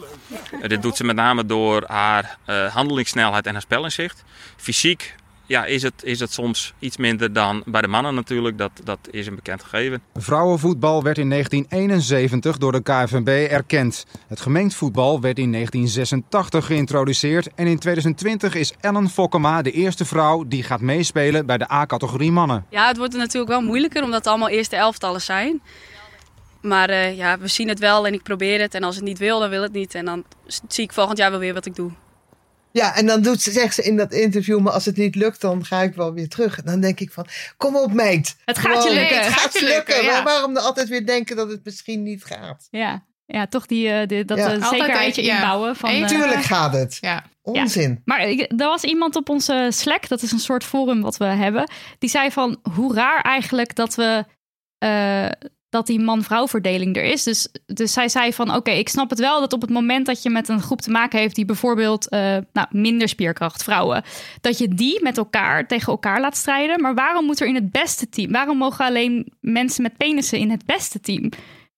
Dit 0.67 0.83
doet 0.83 0.97
ze 0.97 1.05
met 1.05 1.17
name 1.17 1.47
door 1.47 1.85
haar 1.87 2.39
handelingssnelheid 2.73 3.47
en 3.47 3.53
haar 3.53 3.63
spelinzicht. 3.63 4.25
Fysiek 4.57 5.15
ja, 5.47 5.65
is, 5.65 5.83
het, 5.83 6.03
is 6.03 6.21
het 6.21 6.33
soms 6.33 6.75
iets 6.79 6.97
minder 6.97 7.33
dan 7.33 7.63
bij 7.67 7.81
de 7.81 7.89
mannen 7.89 8.15
natuurlijk. 8.15 8.59
Dat, 8.59 8.71
dat 8.85 8.99
is 9.11 9.27
een 9.27 9.35
bekend 9.35 9.63
gegeven. 9.63 10.03
Vrouwenvoetbal 10.15 11.03
werd 11.03 11.19
in 11.19 11.31
1971 11.31 12.59
door 12.59 12.73
de 12.73 12.83
KNVB 12.83 13.51
erkend. 13.51 14.07
Het 14.27 14.41
gemengd 14.41 14.75
voetbal 14.75 15.21
werd 15.21 15.39
in 15.39 15.53
1986 15.53 16.67
geïntroduceerd 16.67 17.49
en 17.55 17.67
in 17.67 17.79
2020 17.79 18.55
is 18.55 18.73
Ellen 18.81 19.09
Fokkema 19.09 19.63
de 19.63 19.71
eerste 19.71 20.05
vrouw 20.05 20.45
die 20.47 20.63
gaat 20.63 20.81
meespelen 20.81 21.47
bij 21.47 21.59
de 21.59 21.73
A-categorie 21.73 22.33
mannen. 22.33 22.67
Ja, 22.71 22.87
het 22.87 22.97
wordt 22.97 23.17
natuurlijk 23.17 23.53
wel 23.53 23.63
moeilijker 23.63 24.03
omdat 24.03 24.19
het 24.19 24.27
allemaal 24.27 24.49
eerste 24.49 24.77
elftallen 24.77 25.21
zijn. 25.21 25.61
Maar 26.61 26.89
eh, 26.89 27.17
ja, 27.17 27.39
we 27.39 27.49
zien 27.49 27.69
het 27.69 27.79
wel 27.79 28.07
en 28.07 28.13
ik 28.13 28.23
probeer 28.23 28.61
het. 28.61 28.75
En 28.75 28.83
als 28.83 28.95
het 28.95 29.05
niet 29.05 29.19
wil, 29.19 29.41
dan 29.41 29.51
wil 29.51 29.63
het 29.63 29.73
niet. 29.73 29.95
En 29.95 30.05
dan 30.05 30.25
zie 30.69 30.85
ik 30.85 30.93
volgend 30.93 31.19
jaar 31.19 31.31
wel 31.31 31.41
weer 31.41 31.55
wat 31.55 31.67
ik 31.67 31.75
doe. 31.75 31.91
Ja, 32.73 32.97
en 32.97 33.07
dan 33.07 33.23
doet 33.23 33.41
ze, 33.41 33.51
zegt 33.51 33.75
ze 33.75 33.83
in 33.83 33.97
dat 33.97 34.13
interview, 34.13 34.61
maar 34.61 34.73
als 34.73 34.85
het 34.85 34.97
niet 34.97 35.15
lukt, 35.15 35.41
dan 35.41 35.65
ga 35.65 35.81
ik 35.83 35.95
wel 35.95 36.13
weer 36.13 36.29
terug. 36.29 36.59
En 36.59 36.65
dan 36.65 36.81
denk 36.81 37.01
ik 37.01 37.11
van, 37.13 37.27
kom 37.57 37.77
op 37.77 37.93
meid. 37.93 38.37
Het 38.45 38.59
gaat 38.59 38.85
je 38.85 38.93
lukken. 38.95 39.17
Het 39.25 39.33
gaat 39.33 39.59
je 39.59 39.65
lukken. 39.65 40.03
ja. 40.05 40.13
Maar 40.13 40.25
waarom 40.25 40.55
dan 40.55 40.63
altijd 40.65 40.89
weer 40.89 41.07
denken 41.07 41.37
dat 41.37 41.51
het 41.51 41.65
misschien 41.65 42.03
niet 42.03 42.25
gaat? 42.25 42.67
Ja, 42.71 43.05
ja 43.27 43.47
toch 43.47 43.67
die, 43.67 43.89
eh, 43.89 44.07
die- 44.07 44.25
dat 44.25 44.39
Ja. 44.39 44.53
eh, 44.53 44.69
zekerheidje 44.69 45.23
ja. 45.23 45.35
inbouwen. 45.35 45.77
Van, 45.77 45.91
Even- 45.91 46.03
eh, 46.03 46.09
Tuurlijk 46.09 46.43
gaat 46.43 46.73
het. 46.73 46.99
Ja. 47.01 47.25
Onzin. 47.43 48.03
Maar 48.05 48.21
ik, 48.29 48.41
er 48.41 48.67
was 48.67 48.83
iemand 48.85 49.17
op 49.17 49.29
onze 49.29 49.69
Slack, 49.73 50.09
dat 50.09 50.23
is 50.23 50.33
een 50.33 50.39
soort 50.39 50.65
forum 50.65 51.01
wat 51.01 51.17
we 51.17 51.25
hebben, 51.25 51.71
die 51.99 52.11
zei 52.11 52.31
van 52.31 52.61
hoe 52.75 52.95
raar 52.95 53.21
eigenlijk 53.23 53.75
dat 53.75 53.95
we 53.95 54.25
eh, 54.79 55.27
dat 55.73 55.87
die 55.87 56.01
man-vrouw 56.01 56.49
verdeling 56.49 56.97
er 56.97 57.05
is. 57.05 57.23
Dus, 57.23 57.49
dus 57.67 57.93
zij 57.93 58.09
zei 58.09 58.33
van 58.33 58.55
oké, 58.55 58.71
ik 58.71 58.89
snap 58.89 59.11
het 59.11 59.19
wel 59.19 59.41
dat 59.41 59.53
op 59.53 59.61
het 59.61 59.71
moment 59.71 60.07
dat 60.07 60.23
je 60.23 60.31
met 60.31 60.49
een 60.49 60.61
groep 60.61 60.81
te 60.81 60.91
maken 60.91 61.19
heeft 61.19 61.35
die 61.35 61.45
bijvoorbeeld 61.45 62.09
eh, 62.09 62.37
nou, 62.53 62.67
minder 62.71 63.09
spierkracht, 63.09 63.63
vrouwen, 63.63 64.03
dat 64.41 64.59
je 64.59 64.69
die 64.69 65.03
met 65.03 65.19
elkaar 65.19 65.67
tegen 65.67 65.93
elkaar 65.93 66.21
laat 66.21 66.37
strijden. 66.37 66.81
Maar 66.81 66.95
waarom 66.95 67.25
moet 67.25 67.41
er 67.41 67.47
in 67.47 67.55
het 67.55 67.71
beste 67.71 68.09
team? 68.09 68.33
Waarom 68.33 68.59
mogen 68.59 68.85
alleen 68.85 69.33
mensen 69.41 69.83
met 69.83 69.97
penissen 69.97 70.39
in 70.39 70.51
het 70.51 70.67
beste 70.67 71.01
team? 71.01 71.29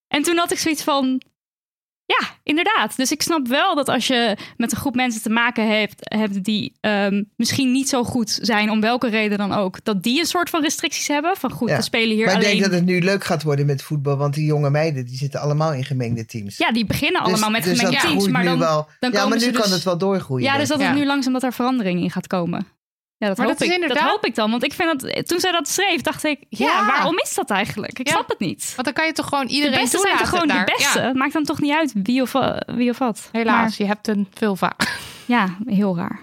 En 0.09 0.22
toen 0.22 0.36
had 0.36 0.53
ik 0.53 0.59
zoiets 0.59 0.82
van 0.82 1.22
ja, 2.07 2.26
inderdaad. 2.42 2.96
Dus 2.96 3.12
ik 3.12 3.22
snap 3.22 3.48
wel 3.48 3.74
dat 3.74 3.88
als 3.88 4.07
je 4.07 4.36
met 4.57 4.72
een 4.72 4.78
groep 4.78 4.94
mensen 4.94 5.22
te 5.22 5.30
maken 5.30 5.68
hebt, 5.78 5.94
hebt 6.14 6.44
die 6.44 6.76
ehm, 6.80 7.22
misschien 7.36 7.72
niet 7.72 7.88
zo 7.88 8.05
goed 8.05 8.38
zijn, 8.42 8.70
om 8.70 8.80
welke 8.80 9.09
reden 9.09 9.38
dan 9.38 9.52
ook, 9.52 9.84
dat 9.84 10.02
die 10.02 10.18
een 10.20 10.26
soort 10.26 10.50
van 10.50 10.62
restricties 10.62 11.09
hebben. 11.09 11.36
Van 11.36 11.50
goed, 11.50 11.68
Ja. 11.68 11.76
we 11.76 11.82
spelen 11.82 12.14
hier 12.16 12.24
maar 12.26 12.34
ik 12.34 12.40
alleen. 12.40 12.50
denk 12.59 12.62
dat 12.70 12.72
het 12.80 12.84
nu 12.88 13.00
leuk 13.00 13.24
gaat 13.24 13.42
worden 13.42 13.66
met 13.66 13.82
voetbal, 13.82 14.16
want 14.16 14.34
die 14.34 14.44
jonge 14.46 14.70
meiden 14.70 15.05
die 15.07 15.16
zitten 15.16 15.40
allemaal 15.40 15.72
in 15.72 15.84
gemengde 15.84 16.26
teams. 16.26 16.57
Ja, 16.57 16.72
die 16.72 16.86
beginnen 16.86 17.22
Dus- 17.22 17.32
allemaal 17.32 17.50
met 17.50 17.64
dus 17.64 17.78
gemengde 17.78 18.07
teams. 18.09 18.28
Maar 18.28 18.44
dan, 18.44 18.59
wel. 18.59 18.88
dan 19.00 19.12
ja, 19.12 19.26
maar 19.28 19.38
nu 19.38 19.50
dus- 19.50 19.61
kan 19.61 19.70
het 19.70 19.82
wel 19.82 19.98
doorgroeien. 19.98 20.44
ja, 20.44 20.59
dus 20.59 20.68
dat 20.68 20.80
ik. 20.80 20.86
het 20.86 20.94
nu 20.96 21.07
langzaam 21.07 21.32
dat 21.32 21.42
er 21.42 21.52
verandering 21.52 22.00
in 22.02 22.11
gaat 22.11 22.26
komen. 22.26 22.66
Ja, 23.18 23.26
dat, 23.28 23.36
Maar 23.38 23.46
hoop 23.46 23.58
dat 23.58 23.68
ik. 23.68 23.88
dat 23.88 23.98
hoop 23.98 24.24
ik 24.26 24.34
dan. 24.34 24.50
Want 24.50 24.64
ik 24.64 24.72
vind 24.72 25.00
dat 25.00 25.26
toen 25.26 25.40
zij 25.40 25.52
dat 25.52 25.68
schreef, 25.68 26.00
dacht 26.00 26.24
ik, 26.24 26.44
ja, 26.48 26.66
Ja. 26.66 26.86
waarom 26.86 27.18
is 27.18 27.34
dat 27.34 27.50
eigenlijk? 27.50 27.98
Ik 27.98 28.06
Ja. 28.06 28.12
snap 28.12 28.28
het 28.28 28.38
niet. 28.38 28.72
Want 28.74 28.84
dan 28.84 28.92
kan 28.94 29.06
je 29.06 29.12
toch 29.12 29.28
gewoon 29.28 29.46
De 29.46 29.52
iedereen 29.52 29.80
beste 29.80 29.98
zijn 29.98 30.18
toch 30.18 30.28
gewoon 30.28 30.48
de 30.48 30.72
beste? 30.76 31.00
Ja. 31.00 31.12
Maakt 31.14 31.32
dan 31.32 31.44
toch 31.44 31.60
niet 31.60 31.72
uit 31.74 31.92
wie 32.02 32.22
of, 32.22 32.34
eh, 32.34 32.56
wie 32.66 32.90
of 32.90 32.98
wat. 32.98 33.28
Helaas, 33.32 33.76
je 33.76 33.86
hebt 33.86 34.08
een 34.08 34.28
vulva. 34.34 34.72
Ja, 35.26 35.56
heel 35.66 35.96
raar. 35.96 36.20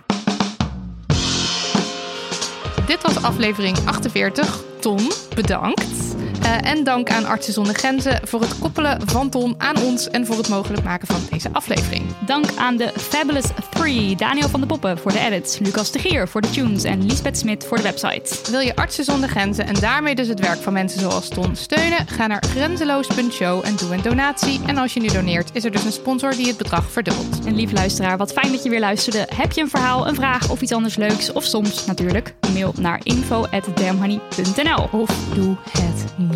Dit 2.88 3.02
was 3.02 3.24
aflevering 3.24 3.78
48. 3.86 4.64
Ton, 4.80 5.12
bedankt. 5.36 6.11
Eh, 6.42 6.72
en 6.72 6.84
dank 6.84 7.10
aan 7.10 7.26
Artsen 7.26 7.54
zonder 7.54 7.76
Grenzen 7.76 8.28
voor 8.28 8.42
het 8.42 8.60
koppelen 8.60 9.00
van 9.06 9.30
Ton 9.30 9.56
aan 9.58 9.78
ons 9.78 10.10
en 10.10 10.26
voor 10.26 10.38
het 10.38 10.50
mogelijk 10.50 10.84
maken 10.84 11.08
van 11.08 11.22
deze 11.30 11.50
aflevering. 11.54 12.04
Dank 12.26 12.46
aan 12.56 12.78
de 12.78 12.92
Fabulous 12.98 13.46
Three. 13.70 14.16
Daniel 14.16 14.50
van 14.50 14.62
de 14.62 14.66
Poppen 14.66 14.98
voor 14.98 15.12
de 15.12 15.20
edits. 15.20 15.60
Lucas 15.60 15.92
de 15.92 16.00
Gier 16.00 16.28
voor 16.28 16.42
de 16.42 16.50
tunes. 16.50 16.84
En 16.84 17.06
Lisbeth 17.06 17.38
Smit 17.38 17.66
voor 17.66 17.78
de 17.78 17.84
website. 17.84 18.52
Wil 18.52 18.60
je 18.60 18.76
Artsen 18.76 19.04
zonder 19.04 19.30
Grenzen 19.30 19.68
en 19.68 19.74
daarmee 19.74 20.16
dus 20.16 20.28
het 20.28 20.40
werk 20.40 20.60
van 20.60 20.74
mensen 20.74 21.00
zoals 21.00 21.28
Ton 21.30 21.56
steunen? 21.56 22.08
Ga 22.08 22.28
naar 22.28 22.44
grenzeloos.show 22.50 23.66
en 23.66 23.76
doe 23.76 23.94
een 23.94 24.02
donatie. 24.02 24.60
En 24.66 24.78
als 24.78 24.94
je 24.94 25.00
nu 25.00 25.08
doneert, 25.08 25.50
is 25.54 25.64
er 25.64 25.72
dus 25.72 25.84
een 25.84 25.92
sponsor 25.92 26.32
die 26.32 26.48
het 26.48 26.58
bedrag 26.58 26.92
verdubbelt. 26.92 27.46
En 27.46 27.56
lief 27.56 27.72
luisteraar, 27.72 28.18
wat 28.18 28.34
fijn 28.34 28.52
dat 28.52 28.64
je 28.64 28.70
weer 28.70 28.80
luisterde. 28.80 29.28
Heb 29.36 29.52
je 29.52 29.62
een 29.62 29.70
verhaal, 29.70 30.08
een 30.08 30.16
vraag 30.16 30.50
of 30.50 30.62
iets 30.62 30.74
anders 30.74 30.96
leuks? 30.96 31.32
Of 31.32 31.44
soms 31.44 31.86
natuurlijk, 31.86 32.34
mail 32.54 32.74
naar 32.80 33.00
info.damhoney.nl. 33.04 34.88
Of 34.92 35.10
doe 35.34 35.56
het 35.72 36.06
niet. 36.18 36.31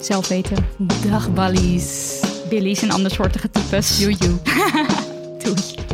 Zelf 0.00 0.28
weten. 0.28 0.66
Dag 1.10 1.32
ballies. 1.32 2.20
Billy's 2.48 2.82
en 2.82 2.90
andersoortige 2.90 3.50
types. 3.50 3.98
Joejoe. 3.98 4.38
Doei. 5.42 5.93